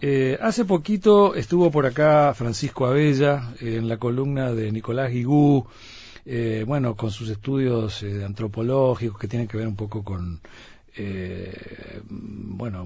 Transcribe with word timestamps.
Eh, 0.00 0.38
hace 0.40 0.64
poquito 0.64 1.34
estuvo 1.34 1.72
por 1.72 1.84
acá 1.84 2.32
Francisco 2.32 2.86
Abella 2.86 3.52
en 3.60 3.88
la 3.88 3.96
columna 3.96 4.52
de 4.52 4.70
Nicolás 4.70 5.10
Guigú, 5.10 5.66
eh, 6.24 6.62
bueno, 6.66 6.94
con 6.94 7.10
sus 7.10 7.28
estudios 7.30 8.04
eh, 8.04 8.24
antropológicos 8.24 9.18
que 9.18 9.26
tienen 9.26 9.48
que 9.48 9.56
ver 9.56 9.66
un 9.66 9.74
poco 9.74 10.04
con, 10.04 10.40
bueno, 12.04 12.84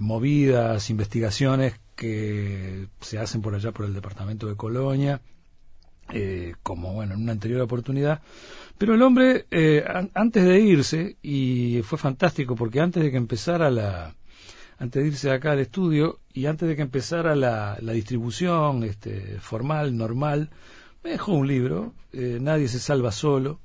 movidas, 0.00 0.90
investigaciones 0.90 1.80
que 1.94 2.88
se 3.00 3.18
hacen 3.18 3.42
por 3.42 3.54
allá 3.54 3.72
por 3.72 3.84
el 3.86 3.94
departamento 3.94 4.46
de 4.46 4.56
Colonia, 4.56 5.20
como 6.62 6.92
bueno, 6.94 7.14
en 7.14 7.22
una 7.22 7.32
anterior 7.32 7.60
oportunidad. 7.62 8.22
Pero 8.78 8.94
el 8.94 9.02
hombre, 9.02 9.46
antes 10.14 10.44
de 10.44 10.60
irse, 10.60 11.16
y 11.22 11.80
fue 11.82 11.98
fantástico 11.98 12.54
porque 12.54 12.80
antes 12.80 13.02
de 13.02 13.10
que 13.10 13.16
empezara 13.16 13.70
la, 13.70 14.14
antes 14.78 15.02
de 15.02 15.08
irse 15.08 15.30
acá 15.30 15.52
al 15.52 15.60
estudio 15.60 16.20
y 16.32 16.46
antes 16.46 16.68
de 16.68 16.76
que 16.76 16.82
empezara 16.82 17.34
la, 17.34 17.76
distribución 17.80 18.84
este, 18.84 19.38
formal, 19.40 19.96
normal, 19.96 20.50
me 21.02 21.10
dejó 21.10 21.32
un 21.32 21.46
libro, 21.46 21.92
eh, 22.12 22.38
Nadie 22.40 22.68
se 22.68 22.78
salva 22.78 23.12
solo, 23.12 23.60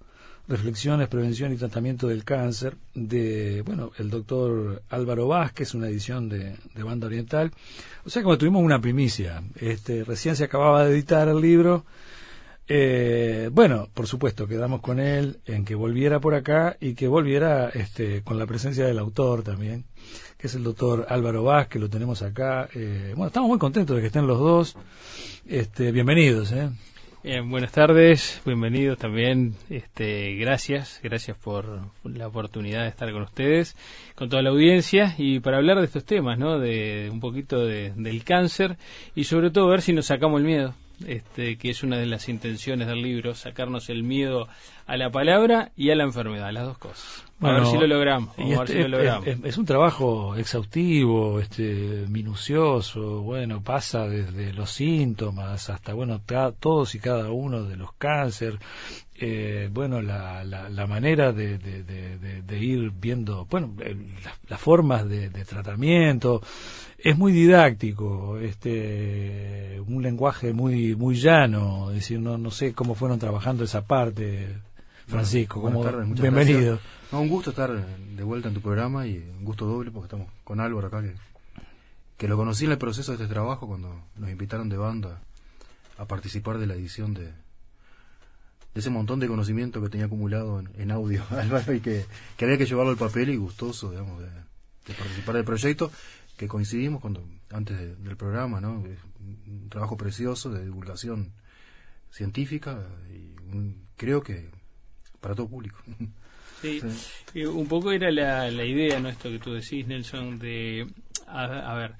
Reflexiones, 0.50 1.08
Prevención 1.08 1.54
y 1.54 1.58
Tratamiento 1.58 2.08
del 2.08 2.24
Cáncer, 2.24 2.76
de, 2.96 3.62
bueno, 3.62 3.92
el 4.00 4.10
doctor 4.10 4.82
Álvaro 4.90 5.28
Vázquez, 5.28 5.76
una 5.76 5.88
edición 5.88 6.28
de, 6.28 6.58
Banda 6.76 7.06
Oriental. 7.06 7.52
O 8.04 8.10
sea, 8.10 8.24
como 8.24 8.38
tuvimos 8.38 8.64
una 8.64 8.82
primicia, 8.82 9.44
este, 9.56 10.04
recién 10.04 10.36
se 10.36 10.46
acababa 10.46 10.86
de 10.86 10.94
editar 10.96 11.28
el 11.28 11.40
libro, 11.40 11.86
eh, 12.68 13.50
bueno, 13.52 13.90
por 13.94 14.08
supuesto, 14.08 14.48
quedamos 14.48 14.82
con 14.82 15.00
él 15.00 15.40
en 15.46 15.66
que 15.66 15.76
volviera 15.76 16.20
por 16.20 16.34
acá 16.34 16.78
y 16.80 16.96
que 16.96 17.08
volviera 17.08 17.70
este, 17.70 18.24
con 18.24 18.40
la 18.40 18.48
presencia 18.48 18.86
del 18.86 18.98
autor 18.98 19.44
también, 19.44 19.86
que 20.40 20.48
es 20.48 20.56
el 20.56 20.64
doctor 20.64 21.06
Álvaro 21.10 21.44
Vázquez, 21.44 21.82
lo 21.82 21.90
tenemos 21.90 22.22
acá. 22.22 22.70
Eh, 22.74 23.12
bueno, 23.14 23.28
estamos 23.28 23.50
muy 23.50 23.60
contentos 23.60 23.94
de 23.94 24.02
que 24.02 24.08
estén 24.08 24.26
los 24.26 24.40
dos. 24.40 24.78
Este, 25.46 25.92
bienvenidos. 25.92 26.54
¿eh? 26.54 26.70
buenas 27.44 27.74
tardes, 27.74 28.42
bienvenidos 28.46 28.98
también. 28.98 29.56
Este, 29.70 30.36
gracias, 30.36 31.02
gracias 31.04 31.38
por 31.38 31.92
la 32.06 32.28
oportunidad 32.28 32.84
de 32.84 32.88
estar 32.88 33.12
con 33.12 33.24
ustedes, 33.24 33.76
con 34.16 34.30
toda 34.30 34.42
la 34.42 34.52
audiencia 34.52 35.14
y 35.18 35.42
para 35.42 35.58
hablar 35.58 35.80
de 35.80 35.86
estos 35.86 36.06
temas, 36.06 36.40
¿no? 36.40 36.58
De 36.58 37.10
un 37.12 37.20
poquito 37.20 37.66
del 37.66 38.24
cáncer 38.24 38.78
y 39.16 39.26
sobre 39.26 39.52
todo 39.52 39.68
ver 39.68 39.82
si 39.82 39.92
nos 39.92 40.06
sacamos 40.06 40.40
el 40.40 40.48
miedo 40.48 40.74
este, 41.06 41.58
que 41.58 41.70
es 41.70 41.84
una 41.84 41.98
de 41.98 42.06
las 42.06 42.30
intenciones 42.30 42.88
del 42.88 43.02
libro, 43.02 43.36
sacarnos 43.36 43.90
el 43.90 44.04
miedo 44.04 44.48
a 44.88 44.96
la 44.96 45.10
palabra 45.10 45.72
y 45.76 45.92
a 45.92 45.96
la 45.96 46.06
enfermedad, 46.06 46.50
las 46.54 46.66
dos 46.66 46.78
cosas. 46.78 47.29
A 47.42 47.52
ver 47.54 47.66
si 47.66 47.78
lo 47.78 47.88
logramos. 47.88 48.36
Es, 49.44 49.58
un 49.58 49.66
trabajo 49.66 50.36
exhaustivo, 50.36 51.40
este, 51.40 52.06
minucioso, 52.10 53.22
bueno, 53.22 53.62
pasa 53.64 54.08
desde 54.08 54.54
los 54.54 54.72
síntomas 54.72 55.70
hasta, 55.70 55.94
bueno, 55.94 56.22
todos 56.60 56.96
y 56.96 57.00
cada 57.00 57.32
uno 57.32 57.64
de 57.64 57.78
los 57.78 57.94
cánceres, 57.94 58.60
eh, 59.22 59.70
bueno, 59.72 60.02
la, 60.02 60.44
la, 60.44 60.88
manera 60.88 61.34
de, 61.34 61.58
de, 61.58 62.60
ir 62.60 62.92
viendo, 62.92 63.46
bueno, 63.50 63.74
las 64.48 64.60
formas 64.60 65.08
de, 65.08 65.30
tratamiento, 65.46 66.42
es 66.98 67.18
muy 67.18 67.32
didáctico, 67.32 68.38
este, 68.40 69.82
un 69.88 70.04
lenguaje 70.04 70.54
muy 70.54 70.96
muy 70.96 71.16
llano, 71.16 71.90
es 71.90 71.96
decir, 71.96 72.20
no, 72.20 72.38
no 72.38 72.52
sé 72.52 72.74
cómo 72.74 72.96
fueron 72.96 73.20
trabajando 73.20 73.64
esa 73.64 73.86
parte, 73.86 74.56
Francisco, 75.10 75.62
como, 75.62 75.84
bienvenido. 76.14 76.80
un 77.12 77.28
gusto 77.28 77.50
estar 77.50 77.72
de 77.74 78.24
vuelta 78.24 78.48
en 78.48 78.54
tu 78.54 78.62
programa 78.62 79.08
y 79.08 79.18
un 79.18 79.44
gusto 79.44 79.66
doble 79.66 79.90
porque 79.92 80.06
estamos 80.06 80.28
con 80.44 80.60
Álvaro 80.60 80.88
acá 80.88 81.02
que, 81.02 81.16
que 82.18 82.28
lo 82.28 82.38
conocí 82.38 82.66
en 82.66 82.72
el 82.72 82.78
proceso 82.78 83.12
de 83.12 83.24
este 83.24 83.34
trabajo 83.34 83.68
cuando 83.68 84.04
nos 84.18 84.30
invitaron 84.30 84.70
de 84.70 84.78
banda 84.78 85.20
a 85.98 86.06
participar 86.06 86.60
de 86.60 86.68
la 86.68 86.76
edición 86.76 87.16
de, 87.16 87.26
de 87.26 87.34
ese 88.76 88.92
montón 88.92 89.20
de 89.20 89.28
conocimiento 89.28 89.82
que 89.82 89.90
tenía 89.90 90.06
acumulado 90.06 90.64
en, 90.76 90.92
audio 90.92 91.24
Álvaro 91.32 91.74
y 91.74 91.80
que, 91.80 92.06
que, 92.38 92.46
había 92.46 92.60
que 92.60 92.68
llevarlo 92.68 92.92
al 92.92 92.98
papel 92.98 93.30
y 93.30 93.38
gustoso 93.38 93.90
digamos 93.90 94.22
de 94.22 94.94
participar 94.94 95.36
del 95.36 95.46
proyecto 95.46 95.92
que 96.38 96.48
coincidimos 96.48 97.02
cuando 97.02 97.22
antes 97.52 97.78
del 97.78 98.16
programa, 98.16 98.62
¿no? 98.62 98.84
un 99.48 99.70
trabajo 99.70 99.98
precioso 99.98 100.50
de 100.52 100.64
divulgación 100.64 101.34
científica 102.12 102.80
y 103.14 103.36
creo 103.98 104.24
que 104.24 104.50
para 105.20 105.36
todo 105.36 105.48
público. 105.48 105.80
Sí, 106.62 106.82
un 107.46 107.68
poco 107.68 107.92
era 107.92 108.12
la, 108.12 108.52
la 108.52 108.66
idea, 108.66 109.00
¿no? 109.00 109.10
Esto 109.10 109.30
que 109.30 109.40
tú 109.40 109.54
decís, 109.54 109.88
Nelson, 109.88 110.40
de, 110.40 110.88
a, 111.26 111.74
ver, 111.76 111.94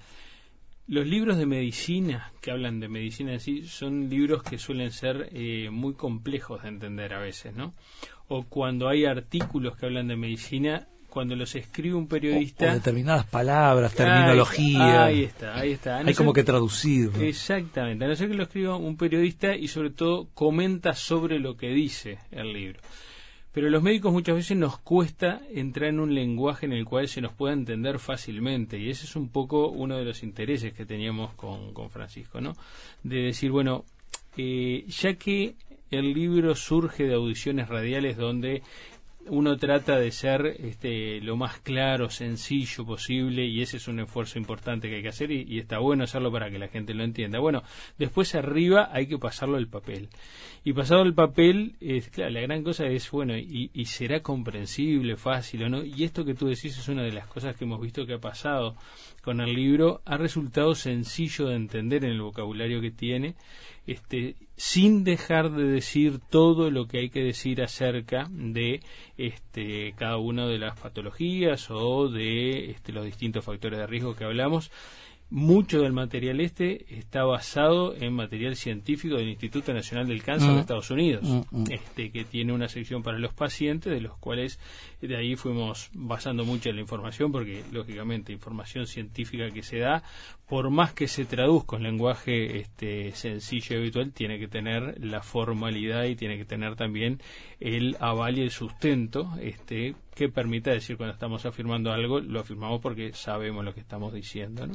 los 0.88 1.08
libros 1.08 1.38
de 1.38 1.46
medicina 1.46 2.34
que 2.42 2.52
hablan 2.52 2.80
de 2.80 2.90
medicina 2.90 3.36
así 3.36 3.66
son 3.68 4.10
libros 4.10 4.44
que 4.44 4.58
suelen 4.58 4.92
ser 4.92 5.30
eh, 5.32 5.70
muy 5.72 5.94
complejos 5.94 6.64
de 6.64 6.70
entender 6.70 7.14
a 7.14 7.20
veces, 7.20 7.56
¿no? 7.56 7.74
O 8.28 8.44
cuando 8.44 8.90
hay 8.90 9.06
artículos 9.06 9.78
que 9.78 9.86
hablan 9.86 10.08
de 10.08 10.18
medicina 10.18 10.88
cuando 11.10 11.36
los 11.36 11.56
escribe 11.56 11.96
un 11.96 12.08
periodista. 12.08 12.74
determinadas 12.74 13.26
palabras, 13.26 13.94
terminología. 13.94 15.06
Ahí 15.06 15.24
está, 15.24 15.58
ahí 15.58 15.72
está. 15.72 15.98
Hay 15.98 16.14
como 16.14 16.34
que 16.34 16.44
traducir. 16.44 17.12
Exactamente. 17.20 18.06
A 18.06 18.08
no 18.08 18.16
ser 18.16 18.30
que 18.30 18.36
lo 18.36 18.44
escriba 18.44 18.76
un 18.76 18.98
periodista 18.98 19.56
y 19.56 19.68
sobre 19.68 19.90
todo 19.90 20.30
comenta 20.34 20.94
sobre 20.94 21.40
lo 21.40 21.58
que 21.58 21.70
dice 21.70 22.20
el 22.32 22.54
libro. 22.54 22.80
Pero 23.52 23.68
a 23.68 23.72
los 23.72 23.82
médicos 23.82 24.14
muchas 24.14 24.36
veces 24.36 24.56
nos 24.56 24.78
cuesta 24.78 25.42
entrar 25.52 25.90
en 25.90 26.00
un 26.00 26.14
lenguaje 26.14 26.68
en 26.68 26.74
el 26.74 26.86
cual 26.86 27.08
se 27.08 27.20
nos 27.20 27.34
pueda 27.34 27.54
entender 27.54 27.98
fácilmente. 27.98 28.78
Y 28.78 28.90
ese 28.90 29.06
es 29.06 29.16
un 29.16 29.30
poco 29.30 29.70
uno 29.70 29.98
de 29.98 30.06
los 30.06 30.22
intereses 30.22 30.72
que 30.72 30.86
teníamos 30.86 31.34
con, 31.34 31.74
con 31.74 31.90
Francisco, 31.90 32.40
¿no? 32.40 32.56
De 33.02 33.24
decir, 33.24 33.50
bueno, 33.52 33.86
eh, 34.38 34.86
ya 34.88 35.16
que 35.16 35.56
el 35.92 36.14
libro 36.14 36.56
surge 36.56 37.06
de 37.06 37.16
audiciones 37.16 37.68
radiales 37.68 38.18
donde 38.18 38.62
uno 39.28 39.58
trata 39.58 39.98
de 40.00 40.12
ser 40.12 40.46
este, 40.60 41.22
lo 41.22 41.36
más 41.36 41.60
claro, 41.60 42.10
sencillo 42.10 42.86
posible 42.86 43.46
y 43.46 43.62
ese 43.62 43.78
es 43.78 43.88
un 43.88 44.00
esfuerzo 44.00 44.40
importante 44.40 44.90
que 44.90 44.98
hay 44.98 45.02
que 45.02 45.10
hacer 45.10 45.32
y, 45.32 45.60
está 45.60 45.80
bueno 45.80 46.04
hacerlo 46.04 46.32
para 46.32 46.50
que 46.50 46.58
la 46.58 46.68
gente 46.68 46.94
lo 46.94 47.04
entienda. 47.04 47.40
Bueno, 47.40 47.64
después 47.98 48.34
arriba 48.36 48.90
hay 48.92 49.08
que 49.08 49.18
pasarlo 49.18 49.58
al 49.58 49.68
papel. 49.68 50.10
Y 50.64 50.74
pasado 50.74 51.02
al 51.02 51.14
papel, 51.14 51.76
es, 51.80 52.10
claro, 52.10 52.32
la 52.32 52.42
gran 52.42 52.64
cosa 52.64 52.86
es, 52.86 53.10
bueno, 53.12 53.38
y, 53.38 53.72
y 53.74 53.86
será 53.86 54.22
comprensible, 54.22 55.16
fácil 55.16 55.64
o 55.64 55.70
no. 55.70 55.84
Y 55.84 56.04
esto 56.04 56.26
que 56.26 56.34
tú 56.34 56.48
decís 56.48 56.78
es 56.78 56.88
una 56.88 57.04
de 57.04 57.12
las 57.12 57.28
cosas 57.28 57.56
que 57.56 57.66
hemos 57.66 57.82
visto 57.82 58.06
que 58.06 58.14
ha 58.14 58.20
pasado 58.20 58.76
con 59.22 59.42
el 59.42 59.54
libro. 59.54 60.02
Ha 60.06 60.18
resultado 60.18 60.76
sencillo 60.76 61.48
de 61.48 61.56
entender 61.56 62.06
en 62.06 62.12
el 62.12 62.22
vocabulario 62.22 62.82
que 62.82 62.92
tiene 62.92 63.36
este, 63.88 64.36
sin 64.56 65.04
dejar 65.04 65.52
de 65.52 65.64
decir 65.64 66.20
todo 66.30 66.70
lo 66.70 66.88
que 66.88 67.00
hay 67.00 67.10
que 67.10 67.24
decir 67.24 67.62
acerca 67.62 68.28
de 68.30 68.82
este, 69.18 69.94
cada 69.98 70.18
una 70.18 70.48
de 70.48 70.60
las 70.60 70.80
patologías 70.80 71.72
o 71.72 72.08
de 72.08 72.72
este, 72.72 72.92
los 72.92 73.06
distintos 73.06 73.44
factores 73.44 73.80
de 73.80 73.88
riesgo 73.88 74.16
que 74.16 74.26
hablamos 74.26 74.72
mucho 75.32 75.82
del 75.82 75.94
material 75.94 76.40
este 76.42 76.86
está 76.98 77.24
basado 77.24 77.96
en 77.96 78.14
material 78.14 78.56
científico 78.56 79.16
del 79.16 79.30
Instituto 79.30 79.74
Nacional 79.74 80.08
del 80.08 80.24
Cáncer 80.24 80.50
de 80.50 80.56
mm. 80.56 80.60
Estados 80.60 80.90
Unidos, 80.90 81.24
mm, 81.24 81.42
mm. 81.52 81.64
este 81.72 82.12
que 82.12 82.26
tiene 82.26 82.52
una 82.52 82.68
sección 82.68 83.04
para 83.04 83.20
los 83.20 83.34
pacientes, 83.34 83.94
de 83.94 84.02
los 84.02 84.18
cuales 84.18 84.60
de 85.02 85.16
ahí 85.16 85.36
fuimos 85.36 85.90
basando 85.94 86.46
mucho 86.46 86.72
la 86.72 86.82
información, 86.82 87.32
porque 87.32 87.64
lógicamente 87.72 88.34
información 88.34 88.88
científica 88.88 89.52
que 89.52 89.62
se 89.62 89.78
da, 89.78 90.04
por 90.50 90.72
más 90.72 90.94
que 90.94 91.08
se 91.08 91.26
traduzca 91.26 91.78
en 91.78 91.84
lenguaje 91.84 92.60
este, 92.60 93.12
sencillo 93.12 93.76
y 93.76 93.80
habitual, 93.80 94.12
tiene 94.12 94.40
que 94.40 94.48
tener 94.48 94.96
la 95.00 95.22
formalidad 95.22 96.06
y 96.06 96.16
tiene 96.16 96.38
que 96.38 96.46
tener 96.46 96.76
también 96.76 97.22
el 97.60 97.96
aval 98.00 98.40
y 98.40 98.42
el 98.42 98.50
sustento 98.50 99.32
este, 99.40 99.96
que 100.16 100.28
permita 100.28 100.72
decir 100.72 100.98
cuando 100.98 101.14
estamos 101.14 101.46
afirmando 101.46 101.92
algo, 101.92 102.20
lo 102.20 102.40
afirmamos 102.40 102.82
porque 102.82 103.14
sabemos 103.14 103.64
lo 103.64 103.76
que 103.76 103.80
estamos 103.80 104.12
diciendo, 104.12 104.66
¿no? 104.66 104.74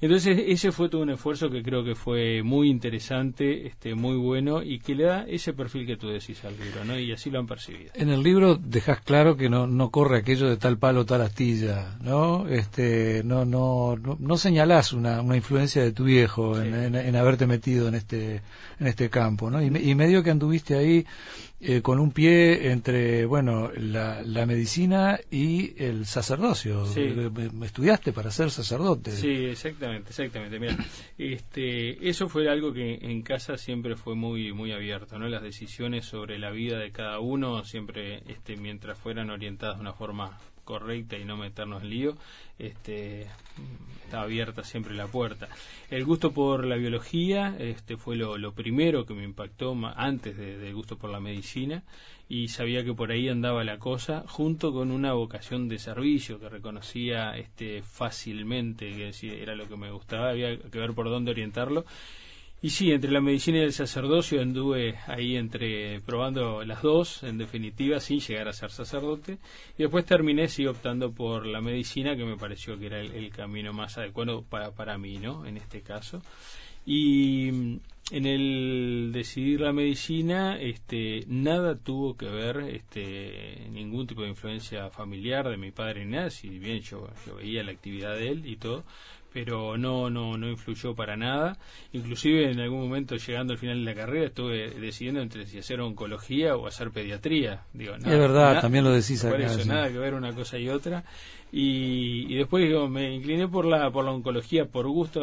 Entonces 0.00 0.38
ese 0.46 0.70
fue 0.70 0.88
todo 0.88 1.02
un 1.02 1.10
esfuerzo 1.10 1.50
que 1.50 1.62
creo 1.62 1.82
que 1.82 1.96
fue 1.96 2.42
muy 2.44 2.70
interesante, 2.70 3.66
este, 3.66 3.96
muy 3.96 4.16
bueno 4.16 4.62
y 4.62 4.78
que 4.78 4.94
le 4.94 5.04
da 5.04 5.24
ese 5.26 5.52
perfil 5.52 5.86
que 5.86 5.96
tú 5.96 6.08
decís 6.08 6.44
al 6.44 6.56
libro, 6.56 6.84
¿no? 6.84 6.96
Y 6.98 7.10
así 7.12 7.30
lo 7.30 7.40
han 7.40 7.48
percibido. 7.48 7.90
En 7.94 8.08
el 8.08 8.22
libro 8.22 8.54
dejas 8.56 9.00
claro 9.00 9.36
que 9.36 9.48
no, 9.48 9.66
no 9.66 9.90
corre 9.90 10.18
aquello 10.18 10.48
de 10.48 10.56
tal 10.56 10.78
palo 10.78 11.04
tal 11.04 11.22
astilla, 11.22 11.96
¿no? 12.00 12.46
Este, 12.46 13.22
no, 13.24 13.44
no, 13.44 13.96
no, 13.96 14.36
señalás 14.36 14.92
una, 14.92 15.20
una 15.20 15.36
influencia 15.36 15.82
de 15.82 15.90
tu 15.90 16.04
viejo 16.04 16.60
en, 16.60 16.94
en, 16.94 17.16
haberte 17.16 17.48
metido 17.48 17.88
en 17.88 17.96
este, 17.96 18.42
en 18.78 18.86
este 18.86 19.10
campo, 19.10 19.50
¿no? 19.50 19.60
Y, 19.60 19.66
y 19.66 19.94
medio 19.96 20.22
que 20.22 20.30
anduviste 20.30 20.76
ahí 20.76 21.04
eh, 21.60 21.82
con 21.82 21.98
un 21.98 22.12
pie 22.12 22.70
entre, 22.70 23.26
bueno, 23.26 23.70
la, 23.76 24.22
la 24.22 24.46
medicina 24.46 25.18
y 25.28 25.74
el 25.82 26.06
sacerdocio. 26.06 26.84
Eh, 26.94 27.30
estudiaste 27.64 28.12
para 28.12 28.30
ser 28.30 28.50
sacerdote. 28.50 29.10
Sí, 29.10 29.46
exactamente, 29.46 30.10
exactamente. 30.10 30.60
Mira, 30.60 30.76
este, 31.18 32.08
eso 32.08 32.28
fue 32.28 32.48
algo 32.48 32.72
que 32.72 32.94
en 33.02 33.22
casa 33.22 33.58
siempre 33.58 33.96
fue 33.96 34.14
muy, 34.14 34.52
muy 34.52 34.70
abierto, 34.70 35.18
¿no? 35.18 35.28
Las 35.28 35.42
decisiones 35.42 36.04
sobre 36.04 36.38
la 36.38 36.50
vida 36.50 36.78
de 36.78 36.92
cada 36.92 37.18
uno 37.18 37.64
siempre, 37.64 38.22
este, 38.28 38.56
mientras 38.56 38.96
fueran 38.96 39.30
orientadas 39.30 39.76
de 39.76 39.80
una 39.80 39.92
forma 39.92 40.38
correcta 40.68 41.16
y 41.16 41.24
no 41.24 41.38
meternos 41.38 41.82
en 41.82 41.88
lío, 41.88 42.16
este, 42.58 43.22
está 44.04 44.20
abierta 44.20 44.62
siempre 44.64 44.94
la 44.94 45.06
puerta. 45.06 45.48
El 45.88 46.04
gusto 46.04 46.32
por 46.32 46.66
la 46.66 46.76
biología 46.76 47.56
este, 47.58 47.96
fue 47.96 48.16
lo, 48.16 48.52
primero 48.52 49.06
que 49.06 49.14
me 49.14 49.24
impactó 49.24 49.74
antes 49.96 50.36
del 50.36 50.74
gusto 50.74 50.98
por 50.98 51.08
la 51.08 51.20
medicina 51.20 51.84
y 52.28 52.48
sabía 52.48 52.84
que 52.84 52.92
por 52.92 53.10
ahí 53.10 53.30
andaba 53.30 53.64
la 53.64 53.78
cosa, 53.78 54.24
junto 54.26 54.70
con 54.74 54.90
una 54.90 55.14
vocación 55.14 55.70
de 55.70 55.78
servicio 55.78 56.38
que 56.38 56.50
reconocía 56.50 57.38
este, 57.38 57.80
fácilmente, 57.80 58.90
que 58.90 59.42
era 59.42 59.56
lo 59.56 59.70
que 59.70 59.76
me 59.78 59.90
gustaba, 59.90 60.28
había 60.28 60.58
que 60.58 60.78
ver 60.78 60.92
por 60.92 61.08
dónde 61.08 61.30
orientarlo 61.30 61.86
y 62.60 62.70
sí, 62.70 62.90
entre 62.90 63.12
la 63.12 63.20
medicina 63.20 63.58
y 63.58 63.62
el 63.62 63.72
sacerdocio 63.72 64.42
anduve 64.42 64.96
ahí 65.06 65.36
entre 65.36 66.00
probando 66.00 66.64
las 66.64 66.82
dos, 66.82 67.22
en 67.22 67.38
definitiva, 67.38 68.00
sin 68.00 68.18
llegar 68.18 68.48
a 68.48 68.52
ser 68.52 68.72
sacerdote. 68.72 69.38
Y 69.76 69.82
después 69.82 70.04
terminé 70.04 70.48
sí 70.48 70.66
optando 70.66 71.12
por 71.12 71.46
la 71.46 71.60
medicina, 71.60 72.16
que 72.16 72.24
me 72.24 72.36
pareció 72.36 72.76
que 72.76 72.86
era 72.86 73.00
el, 73.00 73.30
camino 73.30 73.72
más 73.72 73.96
adecuado 73.98 74.42
para, 74.42 74.72
para 74.72 74.98
mí, 74.98 75.18
¿no? 75.18 75.46
En 75.46 75.56
este 75.56 75.82
caso. 75.82 76.20
Y 76.84 77.50
mm, 77.52 77.76
en 78.10 78.26
el 78.26 79.10
decidir 79.12 79.60
la 79.60 79.72
medicina, 79.72 80.58
este, 80.58 81.24
nada 81.28 81.76
tuvo 81.76 82.16
que 82.16 82.26
ver, 82.26 82.60
este, 82.60 83.68
ningún 83.70 84.06
tipo 84.06 84.22
de 84.22 84.30
influencia 84.30 84.90
familiar 84.90 85.48
de 85.48 85.58
mi 85.58 85.70
padre 85.70 86.06
ni 86.06 86.12
nada, 86.12 86.30
si 86.30 86.58
bien 86.58 86.80
yo, 86.80 87.06
yo 87.26 87.36
veía 87.36 87.62
la 87.62 87.72
actividad 87.72 88.16
de 88.16 88.28
él 88.30 88.46
y 88.46 88.56
todo, 88.56 88.84
pero 89.32 89.76
no, 89.76 90.08
no, 90.10 90.36
no 90.36 90.48
influyó 90.48 90.94
para 90.94 91.16
nada. 91.16 91.56
Inclusive 91.92 92.50
en 92.50 92.60
algún 92.60 92.80
momento 92.80 93.16
llegando 93.16 93.52
al 93.52 93.58
final 93.58 93.78
de 93.78 93.84
la 93.84 93.94
carrera 93.94 94.26
estuve 94.26 94.70
decidiendo 94.70 95.20
entre 95.20 95.46
si 95.46 95.58
hacer 95.58 95.80
oncología 95.80 96.56
o 96.56 96.66
hacer 96.66 96.90
pediatría. 96.90 97.62
Digo, 97.72 97.94
es 97.94 98.04
verdad, 98.04 98.60
también 98.60 98.84
lo 98.84 98.90
decís 98.90 99.22
Por 99.24 99.40
eso, 99.40 99.64
nada 99.64 99.88
que 99.88 99.98
ver 99.98 100.14
una 100.14 100.32
cosa 100.32 100.58
y 100.58 100.68
otra. 100.68 101.04
Y, 101.50 102.32
y 102.32 102.36
después 102.36 102.66
digo, 102.66 102.88
me 102.88 103.14
incliné 103.14 103.48
por 103.48 103.64
la, 103.64 103.90
por 103.90 104.04
la 104.04 104.12
oncología 104.12 104.66
por 104.66 104.86
gusto, 104.86 105.20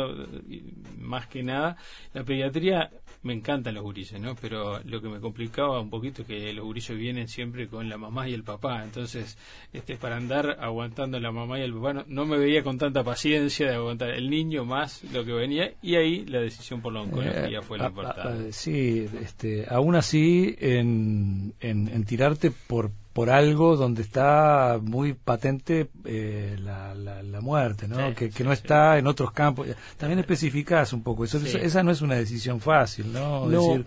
más 0.97 1.27
que 1.27 1.43
nada. 1.43 1.77
La 2.13 2.23
pediatría 2.23 2.89
me 3.25 3.33
encantan 3.33 3.73
los 3.73 3.83
gurises, 3.83 4.21
¿no? 4.21 4.35
Pero 4.35 4.79
lo 4.85 5.01
que 5.01 5.09
me 5.09 5.19
complicaba 5.19 5.81
un 5.81 5.89
poquito 5.89 6.21
es 6.21 6.27
que 6.27 6.53
los 6.53 6.63
gurises 6.63 6.95
vienen 6.95 7.27
siempre 7.27 7.67
con 7.67 7.89
la 7.89 7.97
mamá 7.97 8.29
y 8.29 8.33
el 8.33 8.43
papá. 8.43 8.83
Entonces, 8.83 9.35
este 9.73 9.97
para 9.97 10.17
andar 10.17 10.57
aguantando 10.61 11.19
la 11.19 11.31
mamá 11.31 11.59
y 11.59 11.63
el 11.63 11.73
papá, 11.73 12.05
no, 12.07 12.25
me 12.25 12.37
veía 12.37 12.63
con 12.63 12.77
tanta 12.77 13.03
paciencia 13.03 13.67
de 13.67 13.75
aguantar 13.75 14.11
el 14.11 14.29
niño 14.29 14.63
más 14.63 15.03
lo 15.11 15.25
que 15.25 15.33
venía. 15.33 15.73
Y 15.81 15.95
ahí 15.95 16.25
la 16.25 16.39
decisión 16.39 16.81
por 16.81 16.93
la 16.93 17.01
oncología 17.01 17.63
fue 17.63 17.79
la 17.79 17.87
importante. 17.87 18.51
sí, 18.51 19.07
este, 19.21 19.65
aún 19.69 19.95
así, 19.95 20.55
en, 20.59 21.55
en 21.59 22.05
tirarte 22.05 22.51
por 22.51 22.91
por 23.15 23.29
algo 23.29 23.77
donde 23.77 24.01
está 24.01 24.77
muy 24.83 25.13
patente 25.13 25.87
eh, 26.03 26.57
la, 26.59 26.93
la, 26.93 27.39
muerte, 27.39 27.87
¿no? 27.87 28.13
que, 28.13 28.29
que 28.29 28.43
no 28.43 28.51
está 28.51 28.97
en 28.97 29.07
otros 29.07 29.31
campos. 29.31 29.69
También 29.95 30.19
especificás 30.19 30.91
un 30.91 31.01
poco 31.01 31.23
eso. 31.23 31.37
Esa 31.37 31.81
no 31.81 31.91
es 31.91 32.01
una 32.01 32.15
decisión 32.15 32.59
fácil, 32.59 33.13
¿no? 33.13 33.47
No, 33.47 33.77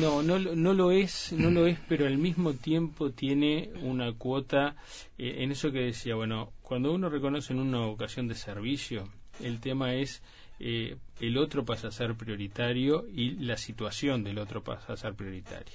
no, 0.00 0.22
no, 0.22 0.38
no, 0.38 0.72
lo 0.72 0.90
es, 0.90 1.34
no 1.34 1.50
lo 1.50 1.66
es, 1.66 1.78
pero 1.86 2.06
al 2.06 2.16
mismo 2.16 2.54
tiempo 2.54 3.10
tiene 3.10 3.70
una 3.82 4.14
cuota 4.14 4.74
eh, 5.18 5.34
en 5.40 5.52
eso 5.52 5.70
que 5.70 5.80
decía. 5.80 6.14
Bueno, 6.14 6.52
cuando 6.62 6.90
uno 6.90 7.10
reconoce 7.10 7.52
en 7.52 7.58
una 7.58 7.80
vocación 7.80 8.26
de 8.26 8.36
servicio, 8.36 9.06
el 9.42 9.60
tema 9.60 9.96
es 9.96 10.22
eh, 10.60 10.96
el 11.20 11.36
otro 11.38 11.64
pasa 11.64 11.88
a 11.88 11.90
ser 11.90 12.14
prioritario 12.14 13.06
y 13.12 13.32
la 13.44 13.56
situación 13.56 14.22
del 14.22 14.38
otro 14.38 14.62
pasa 14.62 14.92
a 14.92 14.96
ser 14.96 15.14
prioritaria. 15.14 15.74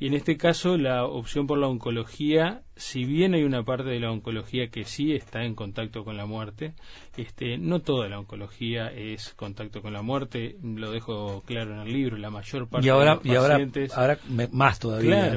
Y 0.00 0.06
en 0.06 0.14
este 0.14 0.36
caso, 0.36 0.76
la 0.76 1.04
opción 1.04 1.48
por 1.48 1.58
la 1.58 1.66
oncología, 1.66 2.62
si 2.76 3.04
bien 3.04 3.34
hay 3.34 3.42
una 3.42 3.64
parte 3.64 3.88
de 3.88 3.98
la 3.98 4.12
oncología 4.12 4.68
que 4.68 4.84
sí 4.84 5.12
está 5.12 5.42
en 5.42 5.56
contacto 5.56 6.04
con 6.04 6.16
la 6.16 6.24
muerte, 6.24 6.74
este, 7.16 7.58
no 7.58 7.80
toda 7.80 8.08
la 8.08 8.20
oncología 8.20 8.92
es 8.92 9.34
contacto 9.34 9.82
con 9.82 9.92
la 9.92 10.02
muerte, 10.02 10.56
lo 10.62 10.92
dejo 10.92 11.42
claro 11.44 11.74
en 11.74 11.80
el 11.80 11.92
libro, 11.92 12.16
la 12.16 12.30
mayor 12.30 12.68
parte 12.68 12.86
y 12.86 12.90
ahora, 12.90 13.16
de 13.16 13.34
los 13.34 13.48
pacientes... 13.48 13.90
Y 13.90 14.00
ahora, 14.00 14.18
más 14.52 14.78
todavía 14.78 15.32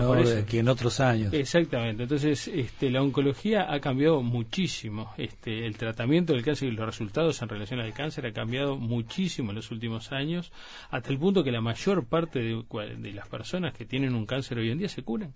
que 0.47 0.59
en 0.59 0.67
otros 0.67 0.99
años. 0.99 1.33
Exactamente, 1.33 2.03
entonces 2.03 2.47
este, 2.47 2.91
la 2.91 3.01
oncología 3.01 3.65
ha 3.73 3.79
cambiado 3.79 4.21
muchísimo. 4.21 5.11
Este, 5.17 5.65
el 5.65 5.75
tratamiento 5.75 6.33
del 6.33 6.43
cáncer 6.43 6.67
y 6.67 6.71
los 6.73 6.85
resultados 6.85 7.41
en 7.41 7.49
relación 7.49 7.79
al 7.79 7.93
cáncer 7.93 8.27
ha 8.27 8.31
cambiado 8.31 8.77
muchísimo 8.81 9.51
en 9.51 9.55
los 9.55 9.71
últimos 9.71 10.11
años, 10.11 10.51
hasta 10.89 11.09
el 11.09 11.17
punto 11.17 11.43
que 11.43 11.51
la 11.51 11.61
mayor 11.61 12.05
parte 12.05 12.39
de, 12.39 12.63
de 12.97 13.13
las 13.13 13.27
personas 13.27 13.73
que 13.73 13.85
tienen 13.85 14.15
un 14.15 14.25
cáncer 14.25 14.57
hoy 14.57 14.71
en 14.71 14.79
día 14.79 14.89
se 14.89 15.03
curan 15.03 15.33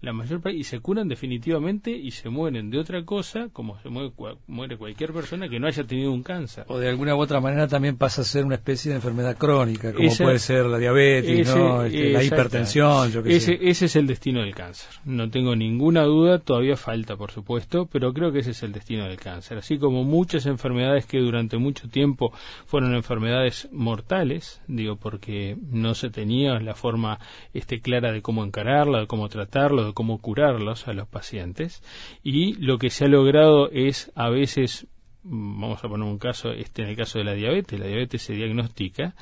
la 0.00 0.12
mayor 0.12 0.40
y 0.52 0.62
se 0.62 0.78
curan 0.78 1.08
definitivamente 1.08 1.90
y 1.90 2.12
se 2.12 2.28
mueren 2.28 2.70
de 2.70 2.78
otra 2.78 3.04
cosa 3.04 3.48
como 3.52 3.80
se 3.80 3.88
muere, 3.88 4.12
muere 4.46 4.76
cualquier 4.76 5.12
persona 5.12 5.48
que 5.48 5.58
no 5.58 5.66
haya 5.66 5.82
tenido 5.84 6.12
un 6.12 6.22
cáncer. 6.22 6.64
O 6.68 6.78
de 6.78 6.88
alguna 6.88 7.16
u 7.16 7.18
otra 7.18 7.40
manera 7.40 7.66
también 7.66 7.96
pasa 7.96 8.22
a 8.22 8.24
ser 8.24 8.44
una 8.44 8.54
especie 8.54 8.90
de 8.90 8.96
enfermedad 8.96 9.36
crónica 9.36 9.92
como 9.92 10.08
puede 10.16 10.38
ser 10.38 10.66
la 10.66 10.78
diabetes 10.78 11.48
este, 11.48 12.12
la 12.12 12.22
hipertensión 12.22 13.10
yo 13.10 13.20
ese, 13.24 13.58
ese 13.60 13.86
es 13.86 13.96
el 13.96 14.06
destino 14.06 14.40
del 14.40 14.54
cáncer. 14.54 14.88
No 15.04 15.30
tengo 15.30 15.56
ninguna 15.56 16.04
duda 16.04 16.38
todavía 16.38 16.76
falta 16.76 17.16
por 17.16 17.32
supuesto 17.32 17.86
pero 17.90 18.12
creo 18.12 18.30
que 18.30 18.40
ese 18.40 18.52
es 18.52 18.62
el 18.62 18.72
destino 18.72 19.04
del 19.04 19.18
cáncer. 19.18 19.58
Así 19.58 19.78
como 19.78 20.04
muchas 20.04 20.46
enfermedades 20.46 21.06
que 21.06 21.18
durante 21.18 21.58
mucho 21.58 21.88
tiempo 21.88 22.32
fueron 22.66 22.94
enfermedades 22.94 23.68
mortales 23.72 24.60
digo 24.68 24.94
porque 24.94 25.56
no 25.72 25.94
se 25.94 26.10
tenía 26.10 26.60
la 26.60 26.74
forma 26.74 27.18
este 27.52 27.80
clara 27.80 28.12
de 28.12 28.22
cómo 28.22 28.44
encararla 28.44 29.00
de 29.00 29.06
cómo 29.08 29.28
tratarlo 29.28 29.87
cómo 29.94 30.18
curarlos 30.18 30.88
a 30.88 30.92
los 30.92 31.08
pacientes 31.08 31.82
y 32.22 32.54
lo 32.54 32.78
que 32.78 32.90
se 32.90 33.04
ha 33.04 33.08
logrado 33.08 33.70
es 33.70 34.12
a 34.14 34.28
veces 34.28 34.86
vamos 35.30 35.84
a 35.84 35.88
poner 35.88 36.06
un 36.06 36.18
caso, 36.18 36.50
este 36.52 36.82
en 36.82 36.88
el 36.88 36.96
caso 36.96 37.18
de 37.18 37.24
la 37.24 37.34
diabetes, 37.34 37.78
la 37.78 37.86
diabetes 37.86 38.22
se 38.22 38.34
diagnostica, 38.34 39.14